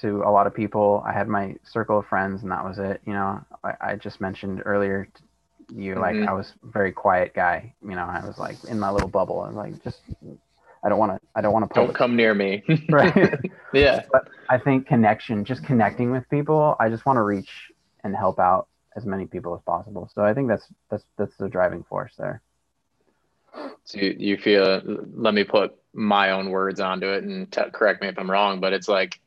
to 0.00 0.22
a 0.22 0.30
lot 0.30 0.46
of 0.46 0.54
people. 0.54 1.02
I 1.06 1.12
had 1.12 1.28
my 1.28 1.56
circle 1.64 1.98
of 1.98 2.06
friends, 2.06 2.42
and 2.42 2.50
that 2.52 2.64
was 2.64 2.78
it. 2.78 3.00
You 3.06 3.12
know, 3.12 3.40
I, 3.62 3.74
I 3.80 3.96
just 3.96 4.20
mentioned 4.20 4.62
earlier 4.64 5.06
to 5.14 5.22
you 5.74 5.94
like 5.96 6.16
Mhm. 6.16 6.28
I 6.28 6.32
was 6.32 6.52
a 6.62 6.66
very 6.66 6.92
quiet 6.92 7.34
guy. 7.34 7.74
You 7.82 7.94
know, 7.94 8.04
I 8.04 8.24
was 8.26 8.38
like 8.38 8.56
in 8.64 8.78
my 8.80 8.90
little 8.90 9.08
bubble, 9.08 9.44
and 9.44 9.56
like 9.56 9.82
just 9.84 10.00
I 10.84 10.88
don't 10.88 10.98
want 10.98 11.12
to 11.12 11.20
I 11.34 11.40
don't 11.40 11.52
want 11.52 11.68
to 11.72 11.74
don't 11.74 11.94
come 11.94 12.16
near 12.16 12.34
me 12.34 12.62
right. 12.90 13.14
yeah 13.72 14.02
but 14.12 14.22
I 14.48 14.58
think 14.58 14.86
connection, 14.86 15.44
just 15.44 15.62
connecting 15.64 16.10
with 16.10 16.28
people, 16.28 16.76
I 16.80 16.88
just 16.88 17.06
want 17.06 17.16
to 17.18 17.22
reach 17.22 17.50
and 18.02 18.16
help 18.16 18.38
out 18.40 18.68
as 18.96 19.06
many 19.06 19.26
people 19.26 19.54
as 19.54 19.62
possible. 19.62 20.10
So 20.14 20.22
I 20.24 20.34
think 20.34 20.48
that's 20.48 20.66
that's 20.90 21.04
that's 21.16 21.36
the 21.36 21.48
driving 21.48 21.84
force 21.84 22.14
there. 22.18 22.42
So 23.84 23.98
you, 23.98 24.14
you 24.18 24.36
feel 24.36 24.80
let 25.14 25.34
me 25.34 25.44
put 25.44 25.74
my 25.92 26.30
own 26.30 26.50
words 26.50 26.80
onto 26.80 27.08
it 27.08 27.24
and 27.24 27.50
t- 27.50 27.62
correct 27.72 28.00
me 28.02 28.08
if 28.08 28.18
i'm 28.18 28.30
wrong 28.30 28.60
but 28.60 28.72
it's 28.72 28.88
like 28.88 29.20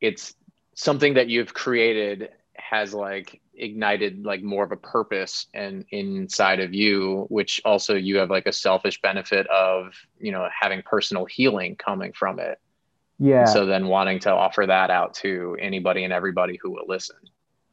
it's 0.00 0.34
something 0.74 1.14
that 1.14 1.28
you've 1.28 1.54
created 1.54 2.28
has 2.54 2.92
like 2.92 3.40
ignited 3.54 4.24
like 4.24 4.42
more 4.42 4.64
of 4.64 4.72
a 4.72 4.76
purpose 4.76 5.46
and 5.54 5.84
inside 5.90 6.60
of 6.60 6.74
you 6.74 7.24
which 7.30 7.60
also 7.64 7.94
you 7.94 8.18
have 8.18 8.30
like 8.30 8.46
a 8.46 8.52
selfish 8.52 9.00
benefit 9.00 9.46
of 9.46 9.94
you 10.18 10.32
know 10.32 10.48
having 10.58 10.82
personal 10.82 11.24
healing 11.24 11.74
coming 11.76 12.12
from 12.12 12.38
it 12.38 12.58
Yeah. 13.18 13.44
so 13.46 13.64
then 13.64 13.86
wanting 13.86 14.18
to 14.20 14.30
offer 14.30 14.66
that 14.66 14.90
out 14.90 15.14
to 15.14 15.56
anybody 15.58 16.04
and 16.04 16.12
everybody 16.12 16.58
who 16.62 16.70
will 16.70 16.86
listen 16.86 17.16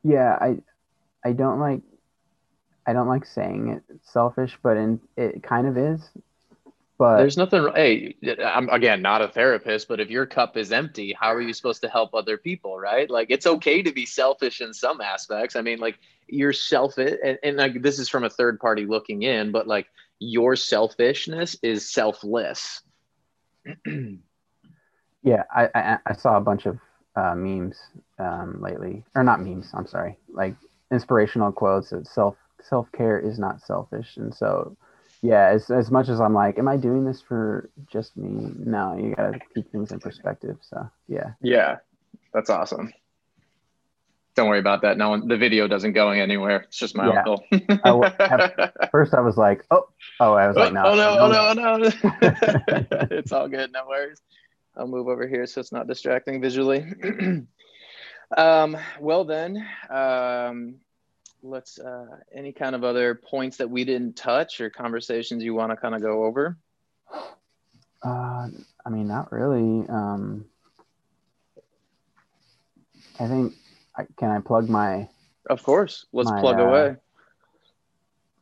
yeah, 0.03 0.37
I 0.39 0.57
I 1.23 1.31
don't 1.31 1.59
like 1.59 1.81
I 2.85 2.93
don't 2.93 3.07
like 3.07 3.25
saying 3.25 3.69
it 3.69 3.83
selfish, 4.03 4.57
but 4.61 4.77
in 4.77 4.99
it 5.17 5.43
kind 5.43 5.67
of 5.67 5.77
is. 5.77 6.01
But 6.97 7.17
there's 7.17 7.37
nothing 7.37 7.67
hey 7.75 8.15
i'm 8.45 8.69
again 8.69 9.01
not 9.01 9.23
a 9.23 9.27
therapist 9.27 9.87
but 9.87 9.99
if 9.99 10.11
your 10.11 10.27
cup 10.27 10.55
is 10.55 10.71
empty 10.71 11.13
how 11.19 11.33
are 11.33 11.41
you 11.41 11.51
supposed 11.51 11.81
to 11.81 11.89
help 11.89 12.13
other 12.13 12.37
people 12.37 12.79
right 12.79 13.09
like 13.09 13.27
it's 13.31 13.47
okay 13.47 13.81
to 13.81 13.91
be 13.91 14.05
selfish 14.05 14.61
in 14.61 14.73
some 14.73 15.01
aspects 15.01 15.55
i 15.55 15.61
mean 15.61 15.79
like 15.79 15.97
you're 16.27 16.53
selfish 16.53 17.17
and, 17.25 17.39
and 17.43 17.57
like 17.57 17.81
this 17.81 17.97
is 17.97 18.07
from 18.07 18.23
a 18.23 18.29
third 18.29 18.59
party 18.59 18.85
looking 18.85 19.23
in 19.23 19.51
but 19.51 19.67
like 19.67 19.87
your 20.19 20.55
selfishness 20.55 21.57
is 21.63 21.89
selfless 21.89 22.83
yeah, 25.23 25.43
I, 25.53 25.69
I 25.73 25.97
I 26.05 26.13
saw 26.13 26.37
a 26.37 26.41
bunch 26.41 26.65
of 26.65 26.79
uh, 27.15 27.35
memes 27.35 27.77
um, 28.19 28.61
lately, 28.61 29.03
or 29.15 29.23
not 29.23 29.41
memes. 29.41 29.71
I'm 29.73 29.87
sorry, 29.87 30.17
like 30.31 30.55
inspirational 30.91 31.51
quotes 31.51 31.89
that 31.91 32.07
self 32.07 32.35
self 32.63 32.91
care 32.91 33.19
is 33.19 33.39
not 33.39 33.61
selfish, 33.61 34.17
and 34.17 34.33
so 34.33 34.75
yeah, 35.21 35.49
as 35.49 35.69
as 35.69 35.91
much 35.91 36.09
as 36.09 36.19
I'm 36.19 36.33
like, 36.33 36.57
am 36.59 36.67
I 36.67 36.77
doing 36.77 37.05
this 37.05 37.21
for 37.21 37.69
just 37.91 38.17
me? 38.17 38.51
No, 38.57 38.97
you 38.97 39.15
gotta 39.15 39.39
keep 39.53 39.71
things 39.71 39.91
in 39.91 39.99
perspective. 39.99 40.57
So 40.61 40.89
yeah, 41.07 41.31
yeah 41.41 41.77
that's 42.33 42.49
awesome 42.49 42.91
don't 44.35 44.49
worry 44.49 44.59
about 44.59 44.81
that 44.81 44.97
no 44.97 45.09
one 45.09 45.27
the 45.27 45.37
video 45.37 45.67
doesn't 45.67 45.93
going 45.93 46.19
anywhere 46.19 46.61
it's 46.67 46.77
just 46.77 46.95
my 46.95 47.05
Yeah. 47.05 47.19
uncle 47.19 47.45
I 47.51 48.89
first 48.91 49.13
I 49.13 49.21
was 49.21 49.37
like, 49.37 49.65
oh, 49.71 49.87
oh, 50.19 50.33
I 50.33 50.47
was 50.47 50.57
like, 50.57 50.73
no, 50.73 50.83
oh 50.85 50.95
no, 50.95 51.17
oh 51.19 51.53
no, 51.53 51.73
oh 51.73 51.77
no. 51.77 51.91
it's 53.11 53.31
all 53.31 53.47
good, 53.47 53.71
no 53.71 53.85
worries. 53.87 54.21
I'll 54.75 54.87
move 54.87 55.07
over 55.07 55.27
here 55.27 55.45
so 55.45 55.59
it's 55.61 55.71
not 55.71 55.87
distracting 55.87 56.41
visually. 56.41 56.85
um, 58.37 58.77
well 58.99 59.23
then, 59.23 59.67
um, 59.89 60.75
let's 61.43 61.77
uh, 61.79 62.05
any 62.33 62.51
kind 62.51 62.73
of 62.75 62.83
other 62.83 63.15
points 63.15 63.57
that 63.57 63.69
we 63.69 63.83
didn't 63.83 64.15
touch 64.15 64.61
or 64.61 64.69
conversations 64.69 65.43
you 65.43 65.53
want 65.53 65.71
to 65.71 65.75
kind 65.75 65.93
of 65.93 66.01
go 66.01 66.23
over. 66.23 66.57
Uh, 68.01 68.47
I 68.85 68.89
mean, 68.89 69.07
not 69.07 69.31
really. 69.31 69.87
Um, 69.89 70.45
I 73.19 73.27
think, 73.27 73.53
I, 73.95 74.05
can 74.17 74.31
I 74.31 74.39
plug 74.39 74.69
my 74.69 75.07
Of 75.49 75.63
course, 75.63 76.05
let's 76.11 76.29
My, 76.31 76.39
plug 76.41 76.59
uh, 76.59 76.63
away. 76.63 76.95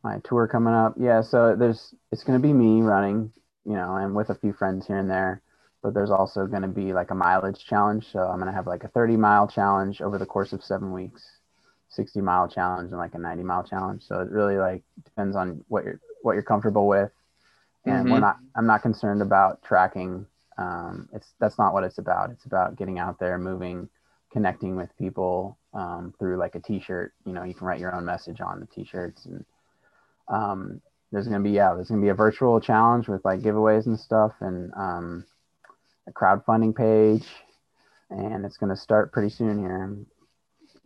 my 0.02 0.18
tour 0.24 0.48
coming 0.48 0.74
up. 0.74 0.94
Yeah, 0.98 1.20
so 1.20 1.54
there's 1.56 1.94
it's 2.10 2.24
going 2.24 2.40
to 2.40 2.42
be 2.42 2.52
me 2.52 2.80
running, 2.80 3.32
you 3.64 3.74
know, 3.74 3.96
and 3.96 4.14
with 4.14 4.30
a 4.30 4.34
few 4.34 4.52
friends 4.52 4.86
here 4.86 4.96
and 4.98 5.10
there. 5.10 5.42
But 5.82 5.94
there's 5.94 6.10
also 6.10 6.46
going 6.46 6.62
to 6.62 6.68
be 6.68 6.92
like 6.92 7.10
a 7.10 7.14
mileage 7.14 7.64
challenge. 7.64 8.06
So 8.12 8.20
I'm 8.20 8.38
going 8.38 8.46
to 8.46 8.52
have 8.52 8.68
like 8.68 8.84
a 8.84 8.88
30 8.88 9.16
mile 9.16 9.48
challenge 9.48 10.00
over 10.00 10.16
the 10.16 10.26
course 10.26 10.52
of 10.52 10.62
seven 10.64 10.92
weeks, 10.92 11.24
60 11.92 12.20
mile 12.20 12.48
challenge, 12.48 12.90
and 12.90 12.98
like 12.98 13.14
a 13.14 13.18
90 13.18 13.42
mile 13.42 13.64
challenge. 13.64 14.02
So 14.06 14.20
it 14.20 14.30
really 14.30 14.56
like 14.56 14.82
depends 15.04 15.36
on 15.36 15.64
what 15.68 15.84
you're 15.84 16.00
what 16.22 16.34
you're 16.34 16.42
comfortable 16.42 16.86
with. 16.86 17.10
And 17.84 18.04
mm-hmm. 18.04 18.12
we're 18.12 18.20
not. 18.20 18.38
I'm 18.54 18.66
not 18.66 18.82
concerned 18.82 19.22
about 19.22 19.62
tracking. 19.62 20.26
Um, 20.58 21.08
it's 21.12 21.34
that's 21.40 21.58
not 21.58 21.72
what 21.72 21.84
it's 21.84 21.98
about. 21.98 22.30
It's 22.30 22.44
about 22.44 22.76
getting 22.76 22.98
out 22.98 23.18
there, 23.18 23.38
moving, 23.38 23.88
connecting 24.30 24.76
with 24.76 24.96
people 24.98 25.58
um, 25.74 26.14
through 26.18 26.36
like 26.36 26.54
a 26.54 26.60
T-shirt. 26.60 27.12
You 27.24 27.32
know, 27.32 27.44
you 27.44 27.54
can 27.54 27.66
write 27.66 27.80
your 27.80 27.94
own 27.94 28.04
message 28.04 28.40
on 28.40 28.60
the 28.60 28.66
T-shirts 28.66 29.26
and 29.26 29.44
um, 30.28 30.80
there's 31.10 31.26
gonna 31.26 31.40
be 31.40 31.50
yeah, 31.50 31.74
there's 31.74 31.88
gonna 31.88 32.00
be 32.00 32.08
a 32.08 32.14
virtual 32.14 32.60
challenge 32.60 33.06
with 33.06 33.24
like 33.24 33.40
giveaways 33.40 33.86
and 33.86 34.00
stuff, 34.00 34.32
and 34.40 34.72
um, 34.74 35.24
a 36.08 36.12
crowdfunding 36.12 36.74
page, 36.74 37.28
and 38.10 38.44
it's 38.44 38.56
gonna 38.56 38.76
start 38.76 39.12
pretty 39.12 39.28
soon 39.28 39.58
here. 39.58 39.96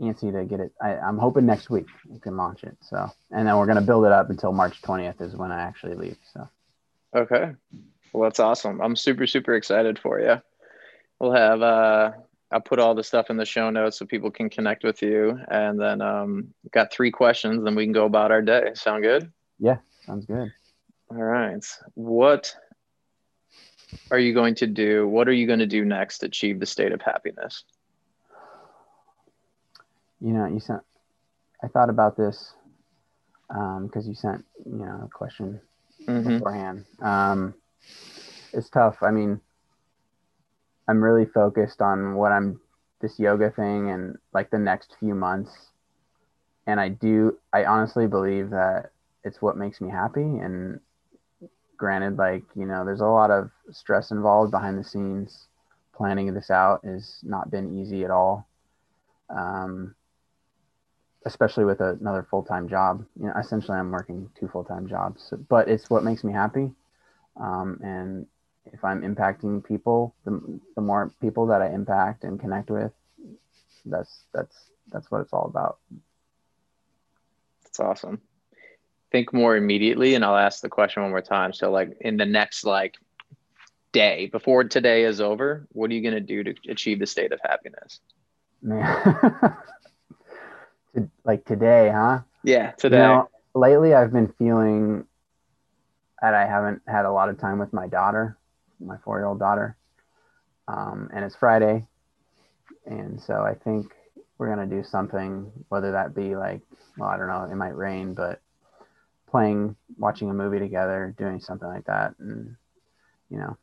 Antsy 0.01 0.33
to 0.33 0.45
get 0.45 0.61
it. 0.61 0.73
I, 0.81 0.97
I'm 0.97 1.19
hoping 1.19 1.47
next 1.47 1.71
week 1.71 1.87
we 2.09 2.19
can 2.19 2.37
launch 2.37 2.65
it. 2.65 2.77
So, 2.81 3.11
and 3.31 3.47
then 3.47 3.57
we're 3.57 3.67
gonna 3.67 3.81
build 3.81 4.05
it 4.05 4.13
up 4.13 4.31
until 4.31 4.53
March 4.53 4.83
20th 4.83 5.21
is 5.21 5.35
when 5.35 5.53
I 5.53 5.63
actually 5.63 5.95
leave. 5.95 6.19
So. 6.33 6.49
Okay. 7.15 7.53
Well, 8.13 8.25
that's 8.25 8.41
awesome. 8.41 8.81
I'm 8.81 8.97
super 8.97 9.27
super 9.27 9.55
excited 9.55 9.99
for 9.99 10.21
you. 10.21 10.41
We'll 11.19 11.33
have 11.33 11.63
uh 11.63 12.13
I'll 12.51 12.61
put 12.61 12.79
all 12.79 12.95
the 12.95 13.03
stuff 13.03 13.31
in 13.31 13.37
the 13.37 13.45
show 13.45 13.71
notes 13.71 13.99
so 13.99 14.07
people 14.07 14.31
can 14.31 14.49
connect 14.49 14.85
with 14.85 15.03
you. 15.03 15.39
And 15.49 15.81
then 15.81 16.01
um, 16.01 16.55
got 16.71 16.93
three 16.93 17.11
questions, 17.11 17.65
then 17.65 17.75
we 17.75 17.85
can 17.85 17.93
go 17.93 18.07
about 18.07 18.31
our 18.31 18.43
day. 18.43 18.71
Sound 18.75 19.03
good? 19.03 19.33
Yeah, 19.59 19.79
sounds 20.05 20.27
good. 20.27 20.53
All 21.11 21.17
right. 21.17 21.65
What 21.95 22.55
are 24.11 24.19
you 24.19 24.33
going 24.33 24.55
to 24.57 24.67
do? 24.67 25.09
What 25.09 25.29
are 25.29 25.33
you 25.33 25.47
going 25.47 25.59
to 25.59 25.67
do 25.67 25.85
next 25.85 26.19
to 26.19 26.27
achieve 26.27 26.61
the 26.61 26.67
state 26.67 26.93
of 26.93 27.03
happiness? 27.03 27.65
You 30.21 30.33
know, 30.33 30.47
you 30.47 30.61
sent. 30.61 30.83
I 31.63 31.69
thought 31.69 31.91
about 31.91 32.17
this 32.17 32.53
because 33.49 34.05
um, 34.05 34.09
you 34.09 34.15
sent 34.15 34.45
you 34.65 34.85
know 34.85 35.03
a 35.05 35.09
question 35.09 35.61
mm-hmm. 36.07 36.39
beforehand. 36.39 36.85
Um, 37.01 37.55
it's 38.53 38.71
tough. 38.71 38.97
I 39.03 39.11
mean, 39.11 39.41
I'm 40.89 41.03
really 41.03 41.27
focused 41.27 41.81
on 41.81 42.15
what 42.15 42.33
I'm 42.33 42.61
this 43.01 43.19
yoga 43.19 43.51
thing 43.51 43.91
and 43.91 44.17
like 44.33 44.51
the 44.51 44.59
next 44.59 44.97
few 44.99 45.15
months. 45.15 45.51
And 46.67 46.81
I 46.81 46.89
do, 46.89 47.39
I 47.53 47.65
honestly 47.65 48.07
believe 48.07 48.51
that 48.51 48.91
it's 49.25 49.41
what 49.41 49.57
makes 49.57 49.81
me 49.81 49.91
happy. 49.91 50.21
And 50.21 50.81
granted, 51.77 52.17
like, 52.17 52.45
you 52.55 52.67
know, 52.67 52.85
there's 52.85 53.01
a 53.01 53.07
lot 53.07 53.31
of 53.31 53.51
stress 53.71 54.11
involved 54.11 54.51
behind 54.51 54.79
the 54.79 54.85
scenes. 54.85 55.47
Planning 55.95 56.33
this 56.35 56.51
out 56.51 56.85
has 56.85 57.19
not 57.23 57.51
been 57.51 57.79
easy 57.79 58.05
at 58.05 58.11
all. 58.11 58.47
Um, 59.31 59.95
especially 61.27 61.65
with 61.65 61.81
a, 61.81 61.99
another 62.01 62.27
full-time 62.31 62.69
job. 62.69 63.05
You 63.21 63.27
know, 63.27 63.35
essentially 63.39 63.77
I'm 63.77 63.91
working 63.91 64.31
two 64.39 64.49
full-time 64.49 64.89
jobs, 64.89 65.33
but 65.49 65.69
it's 65.69 65.91
what 65.91 66.05
makes 66.05 66.25
me 66.25 66.33
happy. 66.33 66.71
Um, 67.37 67.81
and 67.83 68.27
if 68.73 68.85
I'm 68.85 69.03
impacting 69.03 69.63
people, 69.63 70.15
the, 70.25 70.61
the 70.77 70.81
more 70.81 71.13
people 71.21 71.47
that 71.49 71.61
I 71.61 71.71
impact 71.71 72.25
and 72.25 72.41
connect 72.41 72.71
with, 72.71 72.93
that's 73.85 74.25
that's 74.33 74.57
that's 74.91 75.11
what 75.11 75.21
it's 75.21 75.33
all 75.33 75.47
about. 75.47 75.79
That's 77.65 77.81
awesome. 77.81 78.21
Think 79.13 79.33
more 79.33 79.57
immediately, 79.57 80.15
and 80.15 80.25
I'll 80.25 80.37
ask 80.37 80.61
the 80.61 80.69
question 80.69 81.03
one 81.03 81.11
more 81.11 81.21
time. 81.21 81.53
So, 81.53 81.71
like 81.71 81.97
in 82.01 82.17
the 82.17 82.27
next 82.27 82.65
like 82.65 82.95
day 83.93 84.27
before 84.27 84.65
today 84.65 85.05
is 85.05 85.21
over, 85.21 85.67
what 85.71 85.91
are 85.91 85.95
you 85.95 86.03
gonna 86.03 86.21
do 86.21 86.43
to 86.45 86.55
achieve 86.69 86.99
the 86.99 87.07
state 87.07 87.33
of 87.33 87.41
happiness? 87.45 88.01
Man, 88.63 89.33
like 91.25 91.45
today, 91.45 91.91
huh? 91.95 92.21
Yeah, 92.43 92.73
today. 92.73 92.97
You 92.97 93.03
know, 93.03 93.29
lately, 93.55 93.95
I've 93.95 94.13
been 94.13 94.33
feeling 94.39 95.07
that 96.23 96.35
I 96.35 96.47
haven't 96.47 96.83
had 96.87 97.05
a 97.05 97.13
lot 97.13 97.29
of 97.29 97.39
time 97.39 97.59
with 97.59 97.73
my 97.73 97.87
daughter 97.87 98.37
my 98.81 98.97
four 99.05 99.19
year 99.19 99.27
old 99.27 99.39
daughter. 99.39 99.77
Um, 100.69 101.11
and 101.15 101.25
it's 101.25 101.37
Friday. 101.37 101.87
And 102.87 103.21
so 103.21 103.43
I 103.43 103.55
think 103.55 103.93
we're 104.39 104.55
going 104.55 104.69
to 104.69 104.77
do 104.77 104.85
something, 104.85 105.51
whether 105.69 105.93
that 105.93 106.15
be 106.15 106.37
like, 106.37 106.61
well, 106.97 107.09
I 107.09 107.17
don't 107.17 107.29
know, 107.29 107.49
it 107.51 107.57
might 107.57 107.77
rain, 107.77 108.15
but 108.15 108.41
playing, 109.31 109.77
watching 109.99 110.31
a 110.31 110.35
movie 110.35 110.59
together, 110.59 111.15
doing 111.19 111.41
something 111.41 111.69
like 111.69 111.85
that. 111.87 112.15
And, 112.19 112.57
you 113.31 113.39
know, 113.39 113.57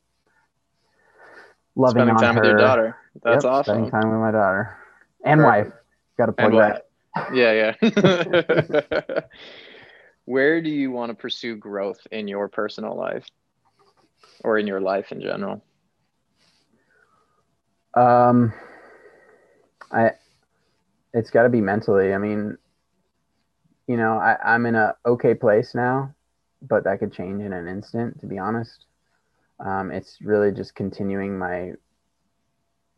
loving 1.76 2.04
spending 2.04 2.18
time 2.18 2.36
her. 2.36 2.42
with 2.42 2.50
your 2.50 2.60
daughter. 2.60 2.98
That's 3.24 3.46
yep, 3.46 3.54
awesome. 3.54 3.74
Spending 3.74 3.92
time 3.92 4.12
with 4.12 4.20
my 4.20 4.32
daughter 4.32 4.78
and 5.24 5.42
Perfect. 5.42 5.72
wife. 5.72 5.80
Got 6.18 6.26
to 6.28 6.32
plug 6.34 6.52
that. 6.54 6.88
Yeah, 7.34 7.74
yeah. 7.82 7.90
Where 10.26 10.62
do 10.62 10.70
you 10.70 10.92
want 10.92 11.10
to 11.10 11.16
pursue 11.16 11.56
growth 11.56 12.06
in 12.12 12.28
your 12.28 12.48
personal 12.48 12.96
life? 12.96 13.26
or 14.44 14.58
in 14.58 14.68
your 14.68 14.82
life 14.82 15.12
in 15.12 15.22
general? 15.22 15.64
Um, 17.96 18.54
I, 19.92 20.12
it's 21.14 21.30
got 21.30 21.44
to 21.44 21.50
be 21.50 21.62
mentally. 21.62 22.14
I 22.14 22.18
mean, 22.18 22.58
you 23.88 23.98
know, 23.98 24.14
I, 24.18 24.38
I'm 24.44 24.66
in 24.66 24.76
a 24.76 24.96
okay 25.06 25.34
place 25.34 25.76
now, 25.76 26.14
but 26.62 26.84
that 26.84 27.00
could 27.00 27.14
change 27.14 27.42
in 27.42 27.54
an 27.54 27.68
instant. 27.68 28.20
To 28.22 28.28
be 28.28 28.38
honest, 28.38 28.86
um, 29.60 29.92
it's 29.92 30.18
really 30.22 30.52
just 30.52 30.76
continuing 30.76 31.38
my 31.38 31.74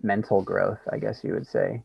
mental 0.01 0.41
growth, 0.41 0.79
I 0.91 0.97
guess 0.97 1.23
you 1.23 1.33
would 1.33 1.47
say. 1.47 1.83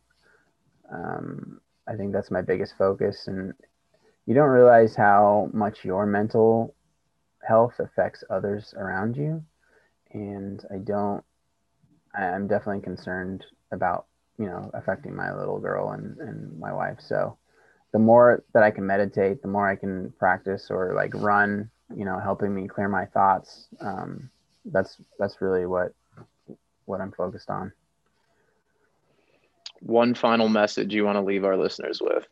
Um, 0.93 1.61
I 1.91 1.97
think 1.97 2.13
that's 2.13 2.31
my 2.31 2.43
biggest 2.43 2.75
focus, 2.79 3.27
and 3.27 3.53
you 4.27 4.35
don't 4.35 4.49
realize 4.49 4.95
how 4.95 5.51
much 5.53 5.85
your 5.85 6.07
mental 6.07 6.75
health 7.47 7.81
affects 7.81 8.23
others 8.31 8.75
around 8.77 9.17
you 9.17 9.43
and 10.13 10.65
I 10.73 10.79
don't. 10.79 11.23
I'm 12.15 12.49
definitely 12.49 12.83
concerned 12.83 13.45
about 13.73 14.07
you 14.39 14.47
know 14.47 14.71
affecting 14.75 15.15
my 15.15 15.33
little 15.35 15.59
girl 15.59 15.91
and 15.91 16.19
and 16.19 16.59
my 16.59 16.73
wife. 16.73 16.99
So 17.01 17.37
the 17.93 17.99
more 17.99 18.43
that 18.55 18.63
I 18.63 18.71
can 18.71 18.87
meditate, 18.87 19.43
the 19.43 19.49
more 19.49 19.69
I 19.69 19.77
can 19.77 20.13
practice 20.19 20.69
or 20.71 20.95
like 20.95 21.13
run, 21.15 21.71
you 21.95 22.05
know, 22.05 22.19
helping 22.19 22.55
me 22.55 22.69
clear 22.69 22.89
my 22.89 23.07
thoughts. 23.07 23.69
Um, 23.81 24.31
that's 24.65 25.01
that's 25.19 25.41
really 25.41 25.67
what 25.67 25.93
what 26.85 27.01
I'm 27.01 27.13
focused 27.13 27.51
on. 27.51 27.73
One 29.81 30.15
final 30.15 30.49
message 30.49 30.95
you 30.95 31.05
want 31.05 31.17
to 31.17 31.23
leave 31.23 31.45
our 31.45 31.57
listeners 31.57 32.01
with? 32.03 32.27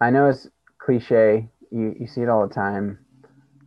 I 0.00 0.10
know 0.10 0.28
it's 0.28 0.48
cliche. 0.78 1.48
You 1.70 1.94
you 1.98 2.06
see 2.06 2.22
it 2.22 2.28
all 2.28 2.46
the 2.46 2.54
time 2.54 2.98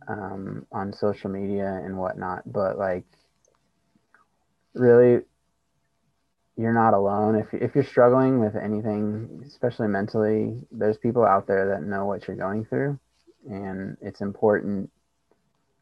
um, 0.08 0.66
on 0.72 0.92
social 0.92 1.30
media 1.30 1.80
and 1.84 1.96
whatnot. 1.96 2.42
But 2.50 2.78
like, 2.78 3.04
really, 4.74 5.22
you're 6.56 6.74
not 6.74 6.94
alone. 6.94 7.36
If 7.36 7.54
if 7.54 7.74
you're 7.74 7.84
struggling 7.84 8.40
with 8.40 8.56
anything, 8.56 9.42
especially 9.46 9.88
mentally, 9.88 10.66
there's 10.70 10.98
people 10.98 11.24
out 11.24 11.46
there 11.46 11.68
that 11.68 11.82
know 11.82 12.04
what 12.04 12.26
you're 12.26 12.36
going 12.36 12.64
through, 12.64 12.98
and 13.48 13.96
it's 14.00 14.20
important. 14.20 14.90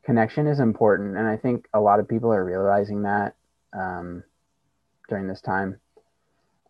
Connection 0.05 0.47
is 0.47 0.61
important, 0.61 1.16
and 1.16 1.26
I 1.26 1.36
think 1.36 1.68
a 1.74 1.80
lot 1.80 2.01
of 2.01 2.09
people 2.09 2.32
are 2.32 2.45
realizing 2.45 3.03
that 3.03 3.34
um, 3.72 4.22
during 5.09 5.26
this 5.26 5.40
time. 5.40 5.80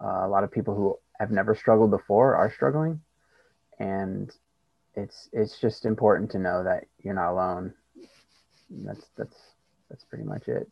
Uh, 0.03 0.23
a 0.25 0.29
lot 0.29 0.45
of 0.45 0.51
people 0.51 0.75
who 0.75 0.97
have 1.19 1.31
never 1.31 1.55
struggled 1.55 1.91
before 1.91 2.37
are 2.37 2.51
struggling, 2.53 3.01
and 3.79 4.31
it's 4.95 5.29
it's 5.33 5.61
just 5.61 5.85
important 5.85 6.31
to 6.31 6.39
know 6.39 6.63
that 6.63 6.85
you're 7.03 7.15
not 7.15 7.33
alone. 7.33 7.75
That's 8.71 9.07
that's 9.17 9.37
that's 9.91 10.05
pretty 10.05 10.25
much 10.25 10.49
it. 10.49 10.69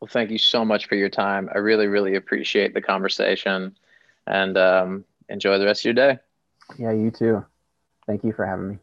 Well, 0.00 0.08
thank 0.10 0.30
you 0.30 0.38
so 0.38 0.64
much 0.64 0.86
for 0.86 0.94
your 0.94 1.08
time. 1.08 1.48
I 1.54 1.58
really 1.58 1.86
really 1.86 2.16
appreciate 2.16 2.74
the 2.74 2.82
conversation, 2.82 3.76
and 4.26 4.56
um, 4.56 5.04
enjoy 5.28 5.58
the 5.58 5.66
rest 5.66 5.82
of 5.82 5.84
your 5.84 5.94
day. 5.94 6.18
Yeah, 6.78 6.92
you 6.92 7.10
too. 7.10 7.44
Thank 8.06 8.24
you 8.24 8.32
for 8.32 8.46
having 8.46 8.68
me. 8.68 8.78